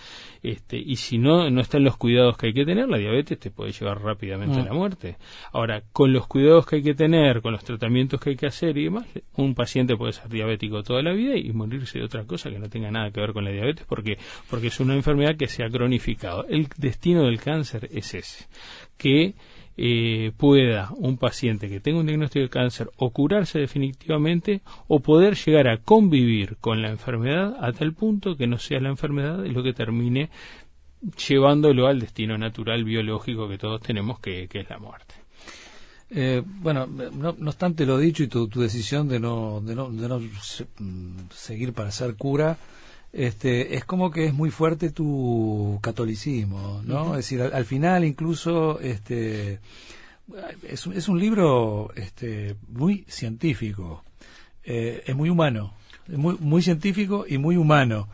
este, 0.42 0.78
y 0.78 0.96
si 0.96 1.18
no, 1.18 1.50
no 1.50 1.60
están 1.60 1.82
los 1.82 1.96
cuidados 1.96 2.36
que 2.36 2.48
hay 2.48 2.52
que 2.52 2.64
tener, 2.64 2.88
la 2.88 2.98
diabetes 2.98 3.38
te 3.38 3.50
puede 3.50 3.72
llevar 3.72 4.02
rápidamente 4.02 4.60
a 4.60 4.64
la 4.64 4.72
mm. 4.72 4.76
muerte. 4.76 5.16
Ahora, 5.52 5.82
con 5.92 6.12
los 6.12 6.26
cuidados 6.26 6.66
que 6.66 6.76
hay 6.76 6.82
que 6.82 6.94
tener, 6.94 7.42
con 7.42 7.52
los 7.52 7.64
tratamientos 7.64 8.20
que 8.20 8.30
hay 8.30 8.36
que 8.36 8.46
hacer 8.46 8.76
y 8.78 8.84
demás, 8.84 9.06
un 9.34 9.54
paciente 9.54 9.96
puede 9.96 10.12
ser 10.12 10.28
diabético 10.28 10.82
toda 10.82 11.02
la 11.02 11.12
vida 11.12 11.36
y 11.36 11.52
morirse 11.52 11.98
de 11.98 12.04
otra 12.04 12.24
cosa 12.24 12.50
que 12.50 12.58
no 12.58 12.68
tenga 12.68 12.90
nada 12.90 13.10
que 13.10 13.20
ver 13.20 13.32
con 13.32 13.44
la 13.44 13.50
diabetes, 13.50 13.84
porque, 13.86 14.18
porque 14.48 14.68
es 14.68 14.78
una 14.80 14.94
enfermedad 14.94 15.36
que 15.36 15.48
se 15.48 15.64
ha 15.64 15.70
cronificado. 15.70 16.46
El 16.48 16.68
destino 16.76 17.24
del 17.24 17.40
cáncer 17.40 17.88
es 17.90 18.14
ese, 18.14 18.46
que 18.96 19.34
eh, 19.78 20.32
pueda 20.36 20.90
un 20.96 21.18
paciente 21.18 21.68
que 21.68 21.80
tenga 21.80 22.00
un 22.00 22.06
diagnóstico 22.06 22.42
de 22.42 22.48
cáncer 22.48 22.90
o 22.96 23.10
curarse 23.10 23.58
definitivamente 23.58 24.62
o 24.88 25.00
poder 25.00 25.36
llegar 25.36 25.68
a 25.68 25.78
convivir 25.78 26.56
con 26.56 26.80
la 26.80 26.88
enfermedad 26.88 27.56
a 27.60 27.72
tal 27.72 27.92
punto 27.92 28.36
que 28.36 28.46
no 28.46 28.58
sea 28.58 28.80
la 28.80 28.88
enfermedad 28.88 29.44
lo 29.44 29.62
que 29.62 29.74
termine 29.74 30.30
llevándolo 31.28 31.86
al 31.86 32.00
destino 32.00 32.38
natural 32.38 32.84
biológico 32.84 33.48
que 33.48 33.58
todos 33.58 33.80
tenemos 33.80 34.18
que, 34.18 34.48
es 34.50 34.70
la 34.70 34.78
muerte. 34.78 35.14
Eh, 36.08 36.42
bueno, 36.44 36.86
no, 36.86 37.30
obstante 37.30 37.84
lo 37.84 37.98
dicho 37.98 38.22
y 38.22 38.28
tu, 38.28 38.48
tu 38.48 38.60
decisión 38.60 39.08
de 39.08 39.18
no, 39.18 39.60
de 39.60 39.74
no, 39.74 39.90
de 39.90 40.08
no 40.08 40.20
mm, 40.20 41.30
seguir 41.30 41.72
para 41.72 41.90
ser 41.90 42.14
cura, 42.14 42.56
este, 43.16 43.76
es 43.76 43.86
como 43.86 44.10
que 44.10 44.26
es 44.26 44.34
muy 44.34 44.50
fuerte 44.50 44.90
tu 44.90 45.78
catolicismo, 45.80 46.82
¿no? 46.84 47.12
Es 47.12 47.24
decir, 47.24 47.40
al, 47.40 47.64
final 47.64 48.04
incluso 48.04 48.78
este, 48.80 49.60
es, 50.62 50.86
es, 50.86 51.08
un 51.08 51.18
libro 51.18 51.90
este, 51.96 52.56
muy 52.68 53.06
científico, 53.08 54.04
eh, 54.64 55.02
es 55.06 55.16
muy 55.16 55.30
humano, 55.30 55.72
muy, 56.08 56.36
muy 56.40 56.60
científico 56.60 57.24
y 57.26 57.38
muy 57.38 57.56
humano. 57.56 58.08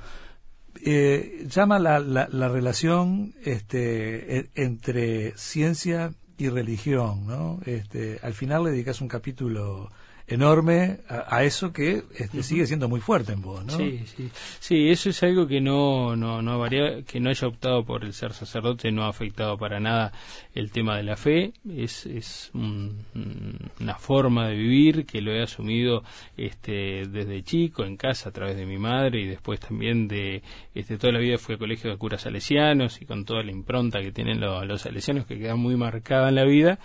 Eh, 0.84 1.46
llama 1.48 1.80
la, 1.80 1.98
la, 1.98 2.28
la, 2.30 2.48
relación 2.48 3.34
este, 3.44 4.38
e, 4.38 4.50
entre 4.54 5.36
ciencia 5.36 6.12
y 6.38 6.48
religión, 6.48 7.26
¿no? 7.26 7.58
Este, 7.66 8.20
al 8.22 8.34
final 8.34 8.64
le 8.64 8.70
dedicas 8.70 9.00
un 9.00 9.08
capítulo 9.08 9.90
enorme 10.32 10.98
a, 11.08 11.44
eso 11.44 11.72
que 11.72 12.02
este, 12.16 12.42
sigue 12.42 12.66
siendo 12.66 12.88
muy 12.88 13.00
fuerte 13.00 13.32
en 13.32 13.42
vos, 13.42 13.64
¿no? 13.64 13.76
Sí, 13.76 14.02
sí. 14.06 14.30
Sí, 14.60 14.88
eso 14.88 15.10
es 15.10 15.22
algo 15.22 15.46
que 15.46 15.60
no, 15.60 16.16
no, 16.16 16.42
no 16.42 16.58
varía, 16.58 17.02
que 17.02 17.20
no 17.20 17.30
haya 17.30 17.48
optado 17.48 17.84
por 17.84 18.04
el 18.04 18.12
ser 18.12 18.32
sacerdote 18.32 18.90
no 18.92 19.04
ha 19.04 19.08
afectado 19.08 19.56
para 19.58 19.80
nada 19.80 20.12
el 20.54 20.70
tema 20.70 20.96
de 20.96 21.02
la 21.02 21.16
fe. 21.16 21.52
Es, 21.68 22.06
es 22.06 22.50
una 22.54 23.94
forma 23.98 24.48
de 24.48 24.56
vivir 24.56 25.06
que 25.06 25.20
lo 25.20 25.32
he 25.32 25.42
asumido 25.42 26.02
este, 26.36 27.06
desde 27.08 27.42
chico, 27.42 27.84
en 27.84 27.96
casa, 27.96 28.30
a 28.30 28.32
través 28.32 28.56
de 28.56 28.66
mi 28.66 28.78
madre 28.78 29.20
y 29.20 29.26
después 29.26 29.60
también 29.60 30.08
de 30.08 30.42
este, 30.74 30.98
toda 30.98 31.12
la 31.12 31.18
vida 31.18 31.38
fui 31.38 31.54
a 31.54 31.58
colegio 31.58 31.90
de 31.90 31.96
curas 31.96 32.22
salesianos 32.22 33.00
y 33.00 33.06
con 33.06 33.24
toda 33.24 33.42
la 33.42 33.50
impronta 33.50 34.00
que 34.00 34.12
tienen 34.12 34.40
los, 34.40 34.66
los 34.66 34.82
salesianos 34.82 35.26
que 35.26 35.38
queda 35.38 35.56
muy 35.56 35.76
marcada 35.76 36.28
en 36.28 36.34
la 36.34 36.44
vida 36.44 36.78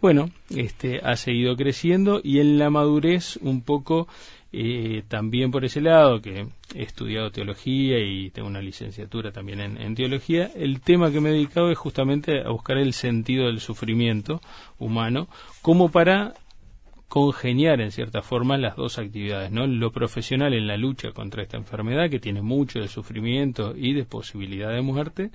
bueno, 0.00 0.30
este, 0.50 1.00
ha 1.02 1.16
seguido 1.16 1.56
creciendo 1.56 2.20
y 2.22 2.40
en 2.40 2.58
la 2.58 2.70
madurez 2.70 3.38
un 3.38 3.62
poco 3.62 4.06
eh, 4.52 5.02
también 5.08 5.50
por 5.50 5.64
ese 5.64 5.80
lado, 5.80 6.22
que 6.22 6.46
he 6.74 6.82
estudiado 6.82 7.30
teología 7.30 7.98
y 7.98 8.30
tengo 8.30 8.48
una 8.48 8.62
licenciatura 8.62 9.32
también 9.32 9.60
en, 9.60 9.94
teología, 9.94 10.50
el 10.54 10.80
tema 10.80 11.10
que 11.10 11.20
me 11.20 11.28
he 11.30 11.32
dedicado 11.32 11.70
es 11.70 11.76
justamente 11.76 12.40
a 12.40 12.50
buscar 12.50 12.78
el 12.78 12.92
sentido 12.92 13.46
del 13.46 13.60
sufrimiento 13.60 14.40
humano 14.78 15.28
como 15.60 15.90
para 15.90 16.34
congeniar 17.08 17.80
en 17.80 17.92
cierta 17.92 18.22
forma 18.22 18.56
las 18.56 18.76
dos 18.76 18.98
actividades, 18.98 19.50
¿no? 19.50 19.66
Lo 19.66 19.92
profesional 19.92 20.54
en 20.54 20.66
la 20.66 20.76
lucha 20.76 21.12
contra 21.12 21.42
esta 21.42 21.56
enfermedad 21.56 22.08
que 22.08 22.18
tiene 22.18 22.42
mucho 22.42 22.80
de 22.80 22.88
sufrimiento 22.88 23.74
y 23.76 23.92
de 23.92 24.04
posibilidad 24.04 24.72
de 24.72 24.80
muerte, 24.80 25.30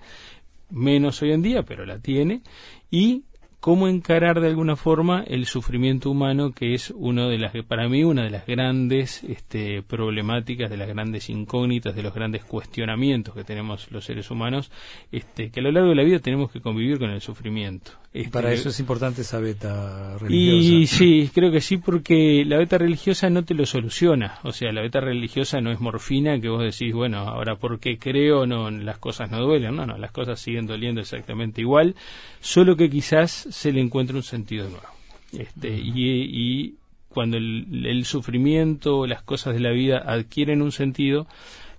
menos 0.72 1.22
hoy 1.22 1.32
en 1.32 1.42
día, 1.42 1.64
pero 1.64 1.86
la 1.86 2.00
tiene, 2.00 2.42
y 2.90 3.24
cómo 3.62 3.88
encarar 3.88 4.42
de 4.42 4.48
alguna 4.48 4.76
forma 4.76 5.24
el 5.28 5.46
sufrimiento 5.46 6.10
humano, 6.10 6.52
que 6.52 6.74
es 6.74 6.92
uno 6.98 7.30
de 7.30 7.38
las, 7.38 7.54
para 7.68 7.88
mí, 7.88 8.04
una 8.04 8.24
de 8.24 8.32
las 8.32 8.48
grandes 8.48 9.24
este, 9.24 9.84
problemáticas, 9.84 10.70
de 10.70 10.78
las 10.78 10.88
grandes 10.88 11.30
incógnitas, 11.30 11.96
de 11.96 12.02
los 12.02 12.14
grandes 12.14 12.44
cuestionamientos 12.44 13.36
que 13.36 13.44
tenemos 13.44 13.90
los 13.92 14.04
seres 14.04 14.32
humanos, 14.32 14.72
este, 15.12 15.52
que 15.52 15.60
a 15.60 15.64
lo 15.64 15.72
largo 15.72 15.90
de 15.90 15.96
la 15.96 16.04
vida 16.04 16.20
tenemos 16.20 16.52
que 16.52 16.60
convivir 16.60 16.98
con 16.98 17.12
el 17.12 17.22
sufrimiento. 17.22 17.92
Este, 18.14 18.30
para 18.30 18.52
eso 18.52 18.70
es 18.70 18.80
importante 18.82 19.22
esa 19.22 19.40
beta 19.40 20.18
religiosa. 20.18 20.74
Y 20.74 20.88
sí, 20.88 21.32
creo 21.34 21.50
que 21.50 21.62
sí, 21.62 21.78
porque 21.78 22.44
la 22.46 22.58
beta 22.58 22.78
religiosa 22.78 23.30
no 23.30 23.46
te 23.46 23.54
lo 23.54 23.66
soluciona. 23.66 24.40
O 24.44 24.52
sea, 24.52 24.74
la 24.74 24.82
beta 24.82 25.00
religiosa 25.00 25.62
no 25.62 25.72
es 25.72 25.80
morfina 25.80 26.40
que 26.42 26.50
vos 26.50 26.62
decís, 26.62 26.94
bueno, 26.94 27.20
ahora 27.20 27.56
porque 27.56 27.98
creo 27.98 28.46
no 28.46 28.70
las 28.70 28.98
cosas 28.98 29.32
no 29.32 29.40
duelen. 29.40 29.78
No, 29.78 29.86
no, 29.86 29.98
las 29.98 30.12
cosas 30.12 30.42
siguen 30.42 30.68
doliendo 30.68 31.00
exactamente 31.00 31.62
igual, 31.62 31.96
solo 32.42 32.76
que 32.76 32.90
quizás 32.90 33.32
se 33.32 33.72
le 33.72 33.80
encuentra 33.80 34.18
un 34.18 34.24
sentido 34.24 34.68
nuevo. 34.68 34.88
Este, 35.32 35.70
y, 35.70 36.76
cuando 37.08 37.38
el, 37.38 37.86
el, 37.86 38.06
sufrimiento, 38.06 39.06
las 39.08 39.22
cosas 39.22 39.54
de 39.54 39.60
la 39.62 39.72
vida 39.72 40.00
adquieren 40.06 40.62
un 40.62 40.72
sentido, 40.72 41.28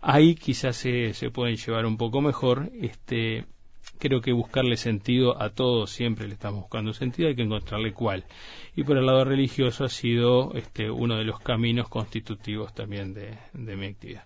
ahí 0.00 0.34
quizás 0.34 0.76
se, 0.76 1.12
se 1.14 1.30
pueden 1.30 1.56
llevar 1.56 1.84
un 1.84 1.98
poco 1.98 2.22
mejor. 2.22 2.70
Este, 2.80 3.44
creo 3.98 4.20
que 4.20 4.32
buscarle 4.32 4.76
sentido 4.76 5.40
a 5.40 5.50
todo 5.50 5.86
siempre 5.86 6.26
le 6.26 6.34
estamos 6.34 6.62
buscando 6.62 6.92
sentido, 6.92 7.28
hay 7.28 7.36
que 7.36 7.42
encontrarle 7.42 7.92
cuál. 7.92 8.24
Y 8.76 8.84
por 8.84 8.96
el 8.96 9.06
lado 9.06 9.24
religioso 9.24 9.84
ha 9.84 9.88
sido 9.88 10.52
este, 10.54 10.90
uno 10.90 11.16
de 11.16 11.24
los 11.24 11.40
caminos 11.40 11.88
constitutivos 11.88 12.74
también 12.74 13.14
de, 13.14 13.38
de 13.52 13.76
mi 13.76 13.86
actividad. 13.86 14.24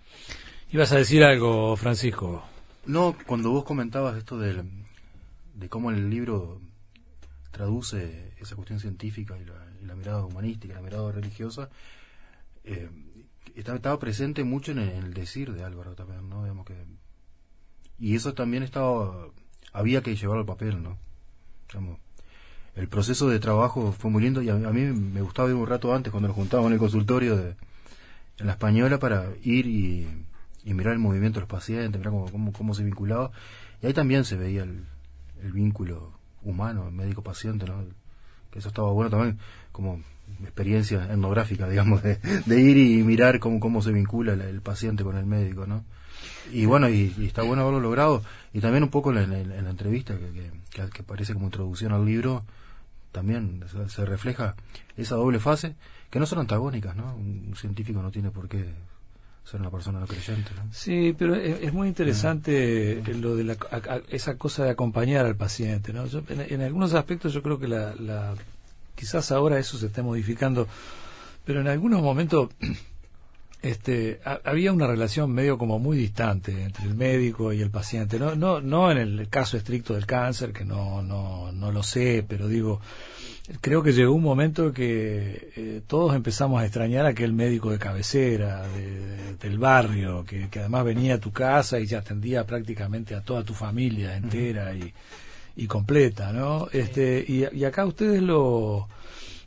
¿Ibas 0.70 0.92
a 0.92 0.96
decir 0.96 1.22
algo, 1.22 1.76
Francisco? 1.76 2.42
No, 2.86 3.16
cuando 3.26 3.50
vos 3.50 3.64
comentabas 3.64 4.16
esto 4.16 4.38
de, 4.38 4.62
de 5.54 5.68
cómo 5.68 5.90
el 5.90 6.10
libro 6.10 6.60
traduce 7.50 8.32
esa 8.38 8.54
cuestión 8.54 8.80
científica 8.80 9.36
y 9.38 9.44
la, 9.86 9.94
mirada 9.94 10.24
humanística, 10.24 10.74
la 10.74 10.82
mirada 10.82 11.10
religiosa, 11.10 11.70
eh, 12.64 12.90
estaba, 13.54 13.98
presente 13.98 14.44
mucho 14.44 14.72
en 14.72 14.78
el, 14.78 15.14
decir 15.14 15.52
de 15.52 15.64
Álvaro 15.64 15.94
también, 15.94 16.28
¿no? 16.28 16.42
Digamos 16.42 16.66
que, 16.66 16.84
y 17.98 18.14
eso 18.14 18.34
también 18.34 18.62
estaba, 18.62 19.28
había 19.76 20.02
que 20.02 20.16
llevarlo 20.16 20.40
al 20.40 20.46
papel, 20.46 20.82
¿no? 20.82 20.98
el 22.74 22.88
proceso 22.88 23.28
de 23.28 23.38
trabajo 23.38 23.92
fue 23.92 24.10
muy 24.10 24.22
lindo 24.22 24.42
y 24.42 24.48
a, 24.50 24.54
mí 24.54 24.82
me 24.82 25.22
gustaba 25.22 25.48
ir 25.48 25.54
un 25.54 25.66
rato 25.66 25.94
antes 25.94 26.10
cuando 26.10 26.28
nos 26.28 26.36
juntábamos 26.36 26.68
en 26.68 26.74
el 26.74 26.78
consultorio 26.78 27.36
de, 27.36 27.54
en 28.38 28.46
la 28.46 28.52
española 28.52 28.98
para 28.98 29.26
ir 29.42 29.66
y, 29.66 30.06
mirar 30.64 30.94
el 30.94 30.98
movimiento 30.98 31.38
de 31.38 31.42
los 31.42 31.48
pacientes, 31.48 31.98
mirar 31.98 32.12
cómo, 32.30 32.52
cómo, 32.52 32.74
se 32.74 32.82
vinculaba. 32.82 33.30
Y 33.82 33.86
ahí 33.86 33.92
también 33.92 34.24
se 34.24 34.36
veía 34.36 34.64
el, 34.64 34.84
el 35.42 35.52
vínculo 35.52 36.12
humano, 36.42 36.90
médico-paciente, 36.90 37.66
¿no? 37.66 37.84
Que 38.50 38.58
eso 38.58 38.68
estaba 38.68 38.90
bueno 38.90 39.10
también 39.10 39.38
como 39.72 40.02
experiencia 40.42 41.04
etnográfica, 41.04 41.68
digamos, 41.70 42.02
de, 42.02 42.18
ir 42.60 42.76
y 42.76 43.02
mirar 43.02 43.38
cómo, 43.38 43.60
cómo 43.60 43.80
se 43.82 43.92
vincula 43.92 44.32
el, 44.32 44.60
paciente 44.60 45.04
con 45.04 45.16
el 45.16 45.26
médico, 45.26 45.66
¿no? 45.66 45.84
Y 46.52 46.66
bueno, 46.66 46.88
y, 46.88 47.12
está 47.26 47.42
bueno 47.42 47.62
haberlo 47.62 47.80
logrado. 47.80 48.22
Y 48.52 48.60
también 48.60 48.82
un 48.82 48.90
poco 48.90 49.12
en, 49.12 49.48
la 49.48 49.70
entrevista, 49.70 50.14
que, 50.16 50.88
que, 50.90 51.02
parece 51.02 51.34
como 51.34 51.46
introducción 51.46 51.92
al 51.92 52.04
libro, 52.04 52.42
también 53.12 53.64
se, 53.88 54.04
refleja 54.04 54.54
esa 54.96 55.16
doble 55.16 55.40
fase, 55.40 55.74
que 56.10 56.18
no 56.18 56.26
son 56.26 56.40
antagónicas, 56.40 56.96
¿no? 56.96 57.14
Un 57.16 57.54
científico 57.56 58.02
no 58.02 58.10
tiene 58.10 58.30
por 58.30 58.48
qué 58.48 58.64
ser 59.44 59.60
una 59.60 59.70
persona 59.70 60.00
no 60.00 60.06
creyente. 60.06 60.50
Sí, 60.72 61.14
pero 61.16 61.34
es, 61.36 61.72
muy 61.72 61.88
interesante 61.88 63.00
lo 63.14 63.36
de 63.36 63.44
la, 63.44 63.56
esa 64.10 64.36
cosa 64.36 64.64
de 64.64 64.70
acompañar 64.70 65.24
al 65.24 65.36
paciente. 65.36 65.92
¿no? 65.92 66.04
en, 66.28 66.60
algunos 66.62 66.94
aspectos 66.94 67.32
yo 67.32 67.42
creo 67.42 67.58
que 67.58 67.68
la, 67.68 67.94
la, 67.94 68.34
quizás 68.96 69.30
ahora 69.30 69.58
eso 69.58 69.78
se 69.78 69.86
está 69.86 70.02
modificando, 70.02 70.66
pero 71.44 71.60
en 71.60 71.68
algunos 71.68 72.02
momentos 72.02 72.50
este, 73.62 74.20
había 74.44 74.72
una 74.72 74.86
relación 74.86 75.32
medio 75.32 75.58
como 75.58 75.78
muy 75.78 75.96
distante 75.96 76.62
entre 76.62 76.84
el 76.84 76.94
médico 76.94 77.52
y 77.52 77.60
el 77.60 77.70
paciente. 77.70 78.18
No, 78.18 78.34
no, 78.34 78.60
no 78.60 78.90
en 78.90 78.98
el 78.98 79.28
caso 79.28 79.56
estricto 79.56 79.94
del 79.94 80.06
cáncer, 80.06 80.52
que 80.52 80.64
no, 80.64 81.02
no, 81.02 81.50
no 81.52 81.72
lo 81.72 81.82
sé, 81.82 82.24
pero 82.26 82.48
digo 82.48 82.80
creo 83.60 83.82
que 83.82 83.92
llegó 83.92 84.12
un 84.12 84.22
momento 84.22 84.72
que 84.72 85.50
eh, 85.56 85.80
todos 85.86 86.14
empezamos 86.14 86.60
a 86.60 86.64
extrañar 86.64 87.06
a 87.06 87.10
aquel 87.10 87.32
médico 87.32 87.70
de 87.70 87.78
cabecera 87.78 88.64
del 89.40 89.58
barrio, 89.58 90.24
que, 90.24 90.48
además 90.58 90.84
venía 90.84 91.14
a 91.14 91.18
tu 91.18 91.32
casa 91.32 91.78
y 91.78 91.86
ya 91.86 91.98
atendía 91.98 92.44
prácticamente 92.44 93.14
a 93.14 93.20
toda 93.20 93.44
tu 93.44 93.54
familia 93.54 94.16
entera 94.16 94.74
y, 94.74 94.92
y, 95.54 95.66
completa, 95.66 96.32
¿no? 96.32 96.68
Este, 96.72 97.24
y, 97.26 97.64
acá 97.64 97.86
ustedes 97.86 98.22
lo 98.22 98.88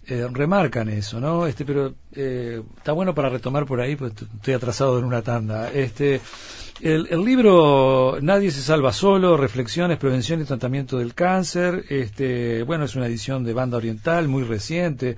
eh, 0.09 0.27
remarcan 0.31 0.89
eso, 0.89 1.19
¿no? 1.19 1.45
Este, 1.45 1.65
pero 1.65 1.93
eh, 2.15 2.63
está 2.77 2.93
bueno 2.93 3.13
para 3.13 3.29
retomar 3.29 3.67
por 3.67 3.79
ahí, 3.79 3.95
pues 3.95 4.13
estoy 4.13 4.55
atrasado 4.55 4.97
en 4.97 5.05
una 5.05 5.21
tanda. 5.21 5.71
Este, 5.71 6.19
el, 6.81 7.03
libro 7.23 8.17
Nadie 8.19 8.49
se 8.49 8.61
salva 8.61 8.91
solo, 8.91 9.37
reflexiones, 9.37 9.99
prevención 9.99 10.41
y 10.41 10.45
tratamiento 10.45 10.97
del 10.97 11.13
cáncer. 11.13 11.85
Este, 11.89 12.63
bueno, 12.63 12.85
es 12.85 12.95
una 12.95 13.05
edición 13.05 13.43
de 13.43 13.53
banda 13.53 13.77
oriental 13.77 14.27
muy 14.27 14.43
reciente. 14.43 15.15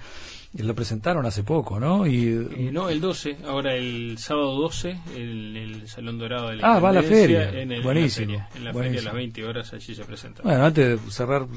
Lo 0.54 0.76
presentaron 0.76 1.26
hace 1.26 1.44
poco, 1.44 1.80
¿no? 1.80 2.06
Y, 2.06 2.28
eh, 2.28 2.70
no, 2.74 2.90
el 2.90 3.00
12, 3.00 3.38
ahora 3.48 3.74
el 3.74 4.18
sábado 4.18 4.56
12, 4.58 4.98
el, 5.16 5.56
el 5.56 5.88
Salón 5.88 6.20
Dorado 6.20 6.50
de 6.50 6.58
la 6.58 6.76
Ah, 6.76 6.80
va 6.80 6.90
a 6.90 6.94
la 6.94 7.04
feria. 7.04 7.50
En 7.50 7.72
el, 7.72 7.82
Buenísimo. 7.82 8.46
En 8.56 8.66
la 8.66 8.74
feria, 8.74 9.00
a 9.00 9.04
las 9.04 9.14
20 9.14 9.46
horas, 9.46 9.74
allí 9.74 9.96
se 9.96 10.04
presenta. 10.04 10.44
Bueno, 10.44 10.66
antes 10.66 11.02
de 11.06 11.12
cerrar, 11.12 11.48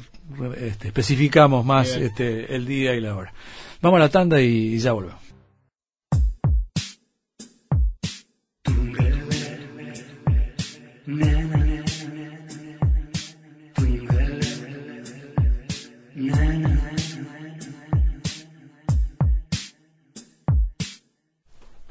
este, 0.56 0.88
especificamos 0.88 1.64
más 1.64 1.88
este, 1.96 2.54
el 2.54 2.66
día 2.66 2.94
y 2.94 3.00
la 3.00 3.16
hora. 3.16 3.34
Vamos 3.82 3.96
a 3.96 4.00
la 4.00 4.08
tanda 4.08 4.40
y 4.40 4.78
ya 4.78 4.92
volvemos. 4.92 5.24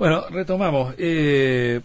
Bueno, 0.04 0.26
retomamos. 0.30 0.96
Eh, 0.98 1.80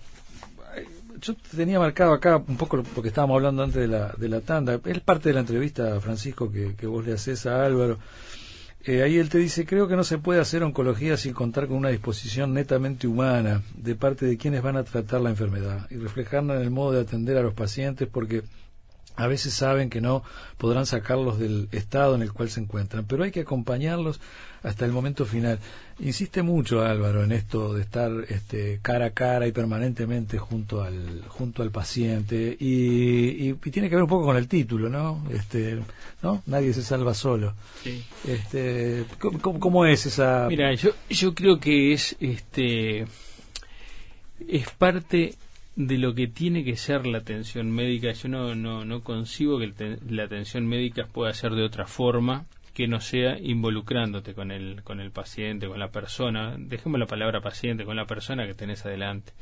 yo 1.20 1.36
tenía 1.56 1.78
marcado 1.78 2.12
acá 2.12 2.38
un 2.38 2.56
poco 2.56 2.82
porque 2.82 3.10
estábamos 3.10 3.36
hablando 3.36 3.62
antes 3.62 3.80
de 3.80 3.86
la, 3.86 4.12
de 4.18 4.28
la 4.28 4.40
tanda. 4.40 4.80
Es 4.86 4.98
parte 4.98 5.28
de 5.28 5.34
la 5.34 5.40
entrevista, 5.42 6.00
Francisco, 6.00 6.50
que, 6.50 6.74
que 6.74 6.88
vos 6.88 7.06
le 7.06 7.12
haces 7.12 7.46
a 7.46 7.64
Álvaro. 7.64 8.00
Eh, 8.84 9.04
ahí 9.04 9.18
él 9.18 9.28
te 9.28 9.38
dice, 9.38 9.64
creo 9.64 9.86
que 9.86 9.94
no 9.94 10.02
se 10.02 10.18
puede 10.18 10.40
hacer 10.40 10.64
oncología 10.64 11.16
sin 11.16 11.32
contar 11.32 11.68
con 11.68 11.76
una 11.76 11.90
disposición 11.90 12.52
netamente 12.52 13.06
humana 13.06 13.62
de 13.76 13.94
parte 13.94 14.26
de 14.26 14.36
quienes 14.36 14.62
van 14.62 14.76
a 14.76 14.82
tratar 14.82 15.20
la 15.20 15.30
enfermedad 15.30 15.86
y 15.88 15.94
reflejarla 15.98 16.56
en 16.56 16.62
el 16.62 16.70
modo 16.70 16.90
de 16.90 17.02
atender 17.02 17.36
a 17.36 17.42
los 17.42 17.54
pacientes 17.54 18.08
porque 18.08 18.42
a 19.14 19.28
veces 19.28 19.54
saben 19.54 19.90
que 19.90 20.00
no 20.00 20.24
podrán 20.56 20.86
sacarlos 20.86 21.38
del 21.38 21.68
estado 21.70 22.16
en 22.16 22.22
el 22.22 22.32
cual 22.32 22.50
se 22.50 22.58
encuentran, 22.58 23.04
pero 23.04 23.22
hay 23.22 23.30
que 23.30 23.42
acompañarlos 23.42 24.20
hasta 24.62 24.84
el 24.84 24.92
momento 24.92 25.24
final. 25.24 25.58
Insiste 26.00 26.42
mucho 26.42 26.82
Álvaro 26.82 27.24
en 27.24 27.32
esto 27.32 27.74
de 27.74 27.82
estar 27.82 28.10
este, 28.28 28.78
cara 28.82 29.06
a 29.06 29.10
cara 29.10 29.46
y 29.46 29.52
permanentemente 29.52 30.38
junto 30.38 30.82
al 30.82 31.22
junto 31.28 31.62
al 31.62 31.70
paciente 31.70 32.56
y, 32.58 33.52
tiene 33.54 33.88
que 33.88 33.96
ver 33.96 34.04
un 34.04 34.08
poco 34.08 34.26
con 34.26 34.36
el 34.36 34.48
título, 34.48 34.88
¿no? 34.88 35.24
Este, 35.30 35.78
¿no? 36.22 36.42
Nadie 36.46 36.72
se 36.72 36.82
salva 36.82 37.14
solo. 37.14 37.54
Sí. 37.82 38.04
Este, 38.26 39.04
¿cómo, 39.18 39.86
es 39.86 40.06
esa? 40.06 40.46
Mira, 40.48 40.72
yo 40.74 40.90
yo 41.10 41.34
creo 41.34 41.58
que 41.58 41.92
es 41.92 42.16
este 42.20 43.06
es 44.46 44.70
parte 44.78 45.34
de 45.74 45.98
lo 45.98 46.14
que 46.14 46.26
tiene 46.26 46.64
que 46.64 46.76
ser 46.76 47.06
la 47.06 47.18
atención 47.18 47.70
médica. 47.70 48.12
Yo 48.12 48.28
no, 48.28 48.54
no, 48.54 48.84
no 48.84 49.02
concibo 49.02 49.58
que 49.58 49.98
la 50.08 50.24
atención 50.24 50.66
médica 50.66 51.06
pueda 51.06 51.32
ser 51.34 51.52
de 51.52 51.64
otra 51.64 51.86
forma 51.86 52.46
que 52.78 52.86
no 52.86 53.00
sea 53.00 53.36
involucrándote 53.40 54.34
con 54.34 54.52
el, 54.52 54.84
con 54.84 55.00
el 55.00 55.10
paciente, 55.10 55.66
con 55.66 55.80
la 55.80 55.90
persona, 55.90 56.54
dejemos 56.56 57.00
la 57.00 57.06
palabra 57.06 57.40
paciente, 57.40 57.84
con 57.84 57.96
la 57.96 58.06
persona 58.06 58.46
que 58.46 58.54
tenés 58.54 58.86
adelante. 58.86 59.32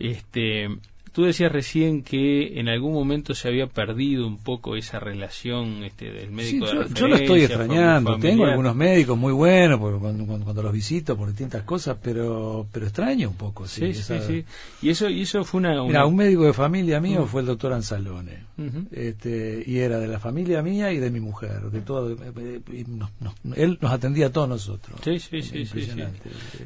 Este, 0.00 0.68
Tú 1.12 1.24
decías 1.24 1.50
recién 1.52 2.02
que 2.02 2.58
en 2.60 2.68
algún 2.68 2.92
momento 2.92 3.34
se 3.34 3.48
había 3.48 3.66
perdido 3.66 4.26
un 4.26 4.38
poco 4.38 4.76
esa 4.76 4.98
relación 5.00 5.82
este, 5.84 6.10
del 6.12 6.30
médico 6.30 6.66
Sí, 6.66 6.76
de 6.76 6.84
yo, 6.88 6.94
yo 6.94 7.08
lo 7.08 7.16
estoy 7.16 7.40
extrañando. 7.42 8.18
Tengo 8.18 8.44
algunos 8.46 8.74
médicos 8.76 9.16
muy 9.18 9.32
buenos 9.32 9.78
porque 9.80 9.98
cuando, 9.98 10.24
cuando- 10.26 10.44
cuando 10.44 10.62
los 10.62 10.72
visito 10.72 11.16
por 11.16 11.28
distintas 11.28 11.62
cosas, 11.64 11.96
pero 12.02 12.66
pero 12.72 12.86
extraño 12.86 13.28
un 13.30 13.36
poco. 13.36 13.66
Sí, 13.66 13.80
Sí, 13.92 13.94
sí, 13.94 14.00
esa- 14.00 14.26
sí. 14.26 14.44
Y 14.82 14.90
eso, 14.90 15.08
y 15.08 15.22
eso 15.22 15.44
fue 15.44 15.58
una... 15.60 15.82
Mira, 15.84 16.06
un 16.06 16.16
médico 16.16 16.44
de 16.44 16.52
familia 16.52 17.00
mío 17.00 17.26
fue 17.26 17.40
el 17.42 17.46
doctor 17.46 17.72
Anzalone. 17.72 18.46
Este, 18.90 19.62
y 19.66 19.78
era 19.78 19.98
de 19.98 20.08
la 20.08 20.18
familia 20.18 20.62
mía 20.62 20.92
y 20.92 20.98
de 20.98 21.10
mi 21.10 21.20
mujer. 21.20 21.60
De 21.70 21.80
todo, 21.80 22.12
eh, 22.12 22.60
y 22.72 22.84
nos- 22.90 23.10
nos- 23.20 23.56
él 23.56 23.78
nos 23.80 23.92
atendía 23.92 24.26
a 24.26 24.30
todos 24.32 24.48
nosotros. 24.48 24.98
Sí, 25.04 25.18
sí, 25.18 25.42
sí, 25.42 25.42
sí, 25.42 25.50
sí. 25.50 25.60
Impresionante. 25.62 26.20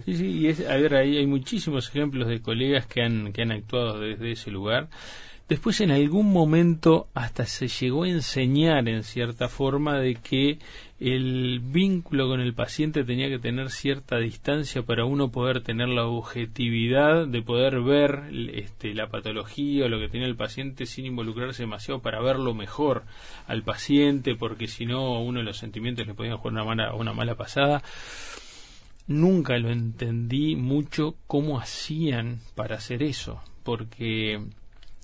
Sí, 0.07 0.17
sí, 0.17 0.27
y 0.27 0.47
es, 0.49 0.61
a 0.67 0.77
ver, 0.77 0.95
ahí 0.95 1.17
hay 1.19 1.27
muchísimos 1.27 1.89
ejemplos 1.89 2.29
de 2.29 2.41
colegas 2.41 2.87
que 2.87 3.03
han, 3.03 3.33
que 3.33 3.43
han 3.43 3.53
actuado 3.53 4.01
desde 4.01 4.32
ese 4.33 4.51
lugar. 4.51 4.89
Después, 5.49 5.81
en 5.83 5.91
algún 5.91 6.33
momento, 6.33 7.09
hasta 7.13 7.45
se 7.45 7.69
llegó 7.69 8.05
a 8.05 8.09
enseñar, 8.09 8.89
en 8.89 9.03
cierta 9.03 9.49
forma, 9.49 9.99
de 9.99 10.15
que 10.15 10.59
el 10.99 11.61
vínculo 11.61 12.29
con 12.29 12.41
el 12.41 12.55
paciente 12.55 13.05
tenía 13.05 13.29
que 13.29 13.39
tener 13.39 13.71
cierta 13.71 14.19
distancia 14.19 14.83
para 14.83 15.05
uno 15.05 15.31
poder 15.31 15.61
tener 15.63 15.89
la 15.89 16.07
objetividad 16.07 17.27
de 17.27 17.43
poder 17.43 17.81
ver 17.81 18.31
este, 18.55 18.95
la 18.95 19.09
patología 19.09 19.85
o 19.85 19.89
lo 19.89 19.99
que 19.99 20.09
tenía 20.09 20.27
el 20.27 20.37
paciente 20.37 20.87
sin 20.87 21.07
involucrarse 21.07 21.65
demasiado 21.65 22.01
para 22.01 22.23
verlo 22.23 22.55
mejor 22.55 23.03
al 23.47 23.63
paciente, 23.63 24.37
porque 24.37 24.69
si 24.69 24.87
no, 24.87 25.21
uno 25.21 25.43
los 25.43 25.59
sentimientos 25.59 26.07
le 26.07 26.15
podían 26.15 26.39
jugar 26.39 26.53
una 26.55 26.65
mala, 26.65 26.95
una 26.95 27.13
mala 27.13 27.35
pasada 27.35 27.83
nunca 29.07 29.59
lo 29.59 29.71
entendí 29.71 30.57
mucho 30.57 31.17
cómo 31.27 31.59
hacían 31.59 32.41
para 32.55 32.77
hacer 32.77 33.03
eso, 33.03 33.43
porque 33.63 34.41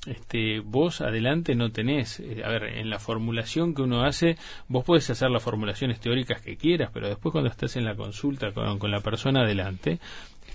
este 0.06 0.60
vos 0.60 1.00
adelante 1.00 1.54
no 1.54 1.70
tenés, 1.70 2.20
eh, 2.20 2.42
a 2.44 2.48
ver, 2.48 2.64
en 2.64 2.90
la 2.90 2.98
formulación 2.98 3.74
que 3.74 3.82
uno 3.82 4.04
hace, 4.04 4.36
vos 4.68 4.84
puedes 4.84 5.08
hacer 5.10 5.30
las 5.30 5.42
formulaciones 5.42 6.00
teóricas 6.00 6.40
que 6.40 6.56
quieras, 6.56 6.90
pero 6.92 7.08
después 7.08 7.32
cuando 7.32 7.50
estás 7.50 7.76
en 7.76 7.84
la 7.84 7.94
consulta 7.94 8.52
con, 8.52 8.78
con 8.78 8.90
la 8.90 9.00
persona 9.00 9.42
adelante, 9.42 9.98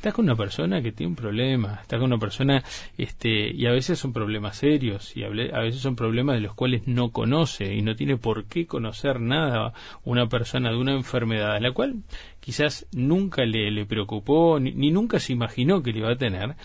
estás 0.03 0.15
con 0.15 0.25
una 0.25 0.35
persona 0.35 0.81
que 0.81 0.91
tiene 0.91 1.11
un 1.11 1.15
problema, 1.15 1.79
estás 1.81 1.97
con 1.97 2.11
una 2.11 2.19
persona, 2.19 2.61
este, 2.97 3.51
y 3.53 3.65
a 3.67 3.71
veces 3.71 3.97
son 3.99 4.11
problemas 4.11 4.57
serios, 4.57 5.15
y 5.15 5.23
a 5.23 5.29
veces 5.29 5.79
son 5.79 5.95
problemas 5.95 6.35
de 6.35 6.41
los 6.41 6.55
cuales 6.55 6.87
no 6.87 7.11
conoce, 7.11 7.73
y 7.73 7.81
no 7.81 7.95
tiene 7.95 8.17
por 8.17 8.43
qué 8.45 8.65
conocer 8.65 9.21
nada 9.21 9.73
una 10.03 10.27
persona 10.27 10.71
de 10.71 10.75
una 10.77 10.93
enfermedad, 10.93 11.55
a 11.55 11.59
la 11.61 11.71
cual 11.71 12.03
quizás 12.41 12.85
nunca 12.91 13.45
le, 13.45 13.71
le 13.71 13.85
preocupó, 13.85 14.59
ni, 14.59 14.73
ni 14.73 14.91
nunca 14.91 15.19
se 15.19 15.31
imaginó 15.31 15.81
que 15.81 15.93
le 15.93 15.99
iba 15.99 16.11
a 16.11 16.17
tener, 16.17 16.55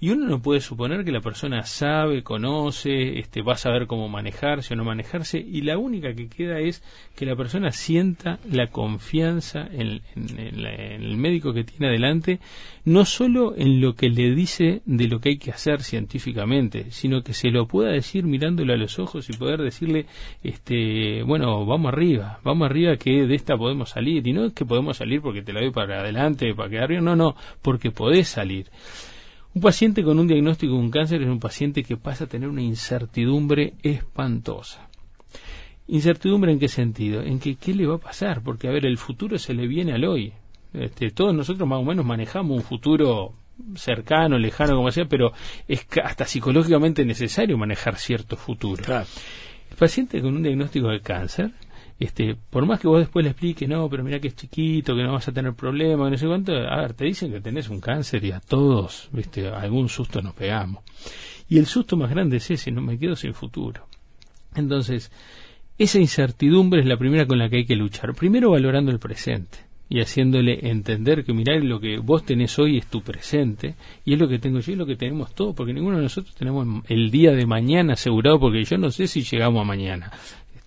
y 0.00 0.08
uno 0.08 0.26
no 0.26 0.40
puede 0.40 0.60
suponer 0.60 1.04
que 1.04 1.12
la 1.12 1.20
persona 1.20 1.62
sabe, 1.64 2.22
conoce, 2.22 3.18
este, 3.18 3.42
va 3.42 3.52
a 3.52 3.56
saber 3.56 3.86
cómo 3.86 4.08
manejarse 4.08 4.72
o 4.72 4.76
no 4.76 4.84
manejarse, 4.84 5.38
y 5.38 5.60
la 5.60 5.76
única 5.76 6.14
que 6.14 6.28
queda 6.28 6.58
es 6.58 6.82
que 7.14 7.26
la 7.26 7.36
persona 7.36 7.70
sienta 7.70 8.38
la 8.50 8.68
confianza 8.68 9.68
en, 9.70 10.00
el 10.16 11.16
médico 11.18 11.52
que 11.52 11.64
tiene 11.64 11.88
adelante, 11.88 12.40
no 12.86 13.04
solo 13.04 13.54
en 13.56 13.82
lo 13.82 13.94
que 13.94 14.08
le 14.08 14.34
dice 14.34 14.80
de 14.86 15.06
lo 15.06 15.20
que 15.20 15.30
hay 15.30 15.38
que 15.38 15.50
hacer 15.50 15.82
científicamente, 15.82 16.86
sino 16.90 17.22
que 17.22 17.34
se 17.34 17.50
lo 17.50 17.66
pueda 17.66 17.90
decir 17.90 18.24
mirándolo 18.24 18.72
a 18.72 18.78
los 18.78 18.98
ojos 18.98 19.28
y 19.28 19.34
poder 19.34 19.60
decirle, 19.60 20.06
este, 20.42 21.22
bueno, 21.24 21.66
vamos 21.66 21.92
arriba, 21.92 22.40
vamos 22.42 22.70
arriba 22.70 22.96
que 22.96 23.26
de 23.26 23.34
esta 23.34 23.58
podemos 23.58 23.90
salir, 23.90 24.26
y 24.26 24.32
no 24.32 24.46
es 24.46 24.54
que 24.54 24.64
podemos 24.64 24.96
salir 24.96 25.20
porque 25.20 25.42
te 25.42 25.52
la 25.52 25.60
doy 25.60 25.72
para 25.72 26.00
adelante, 26.00 26.54
para 26.54 26.70
quedar 26.70 26.88
bien, 26.88 27.04
no, 27.04 27.16
no, 27.16 27.36
porque 27.60 27.90
podés 27.90 28.28
salir. 28.28 28.66
Un 29.52 29.62
paciente 29.62 30.04
con 30.04 30.18
un 30.18 30.28
diagnóstico 30.28 30.74
de 30.74 30.78
un 30.78 30.90
cáncer 30.90 31.22
es 31.22 31.28
un 31.28 31.40
paciente 31.40 31.82
que 31.82 31.96
pasa 31.96 32.24
a 32.24 32.26
tener 32.28 32.48
una 32.48 32.62
incertidumbre 32.62 33.74
espantosa. 33.82 34.88
¿Incertidumbre 35.88 36.52
en 36.52 36.60
qué 36.60 36.68
sentido? 36.68 37.20
En 37.20 37.40
que 37.40 37.56
qué 37.56 37.74
le 37.74 37.86
va 37.86 37.96
a 37.96 37.98
pasar, 37.98 38.42
porque 38.42 38.68
a 38.68 38.70
ver, 38.70 38.86
el 38.86 38.96
futuro 38.96 39.38
se 39.38 39.52
le 39.52 39.66
viene 39.66 39.92
al 39.92 40.04
hoy. 40.04 40.32
Este, 40.72 41.10
todos 41.10 41.34
nosotros 41.34 41.68
más 41.68 41.80
o 41.80 41.84
menos 41.84 42.06
manejamos 42.06 42.56
un 42.56 42.62
futuro 42.62 43.34
cercano, 43.74 44.38
lejano, 44.38 44.76
como 44.76 44.92
sea, 44.92 45.06
pero 45.06 45.32
es 45.66 45.84
hasta 46.04 46.26
psicológicamente 46.26 47.04
necesario 47.04 47.58
manejar 47.58 47.96
cierto 47.96 48.36
futuro. 48.36 48.84
Claro. 48.84 49.06
El 49.68 49.76
paciente 49.76 50.20
con 50.20 50.36
un 50.36 50.44
diagnóstico 50.44 50.88
de 50.88 51.00
cáncer, 51.00 51.50
este, 52.00 52.34
por 52.48 52.64
más 52.64 52.80
que 52.80 52.88
vos 52.88 52.98
después 52.98 53.22
le 53.22 53.30
expliques, 53.30 53.68
no, 53.68 53.88
pero 53.90 54.02
mira 54.02 54.18
que 54.18 54.28
es 54.28 54.34
chiquito, 54.34 54.96
que 54.96 55.02
no 55.02 55.12
vas 55.12 55.28
a 55.28 55.32
tener 55.32 55.52
problemas, 55.52 56.06
que 56.06 56.10
no 56.12 56.16
sé 56.16 56.26
cuánto, 56.26 56.52
a 56.52 56.80
ver, 56.80 56.94
te 56.94 57.04
dicen 57.04 57.30
que 57.30 57.42
tenés 57.42 57.68
un 57.68 57.78
cáncer 57.78 58.24
y 58.24 58.32
a 58.32 58.40
todos, 58.40 59.10
viste, 59.12 59.46
algún 59.46 59.90
susto 59.90 60.22
nos 60.22 60.32
pegamos. 60.32 60.82
Y 61.46 61.58
el 61.58 61.66
susto 61.66 61.98
más 61.98 62.08
grande 62.08 62.38
es 62.38 62.50
ese, 62.50 62.70
no 62.70 62.80
me 62.80 62.98
quedo 62.98 63.16
sin 63.16 63.34
futuro. 63.34 63.86
Entonces, 64.54 65.12
esa 65.76 65.98
incertidumbre 65.98 66.80
es 66.80 66.86
la 66.86 66.96
primera 66.96 67.26
con 67.26 67.38
la 67.38 67.50
que 67.50 67.58
hay 67.58 67.66
que 67.66 67.76
luchar. 67.76 68.14
Primero 68.14 68.50
valorando 68.50 68.90
el 68.90 68.98
presente 68.98 69.58
y 69.90 70.00
haciéndole 70.00 70.70
entender 70.70 71.24
que 71.24 71.34
mirar 71.34 71.62
lo 71.64 71.80
que 71.80 71.98
vos 71.98 72.24
tenés 72.24 72.58
hoy 72.58 72.78
es 72.78 72.86
tu 72.86 73.02
presente 73.02 73.74
y 74.04 74.14
es 74.14 74.18
lo 74.18 74.28
que 74.28 74.38
tengo 74.38 74.60
yo 74.60 74.72
y 74.72 74.76
lo 74.76 74.86
que 74.86 74.96
tenemos 74.96 75.34
todos, 75.34 75.54
porque 75.54 75.74
ninguno 75.74 75.96
de 75.96 76.04
nosotros 76.04 76.34
tenemos 76.34 76.66
el 76.88 77.10
día 77.10 77.32
de 77.32 77.44
mañana 77.44 77.92
asegurado, 77.92 78.38
porque 78.38 78.64
yo 78.64 78.78
no 78.78 78.90
sé 78.90 79.06
si 79.06 79.22
llegamos 79.22 79.60
a 79.60 79.64
mañana. 79.64 80.12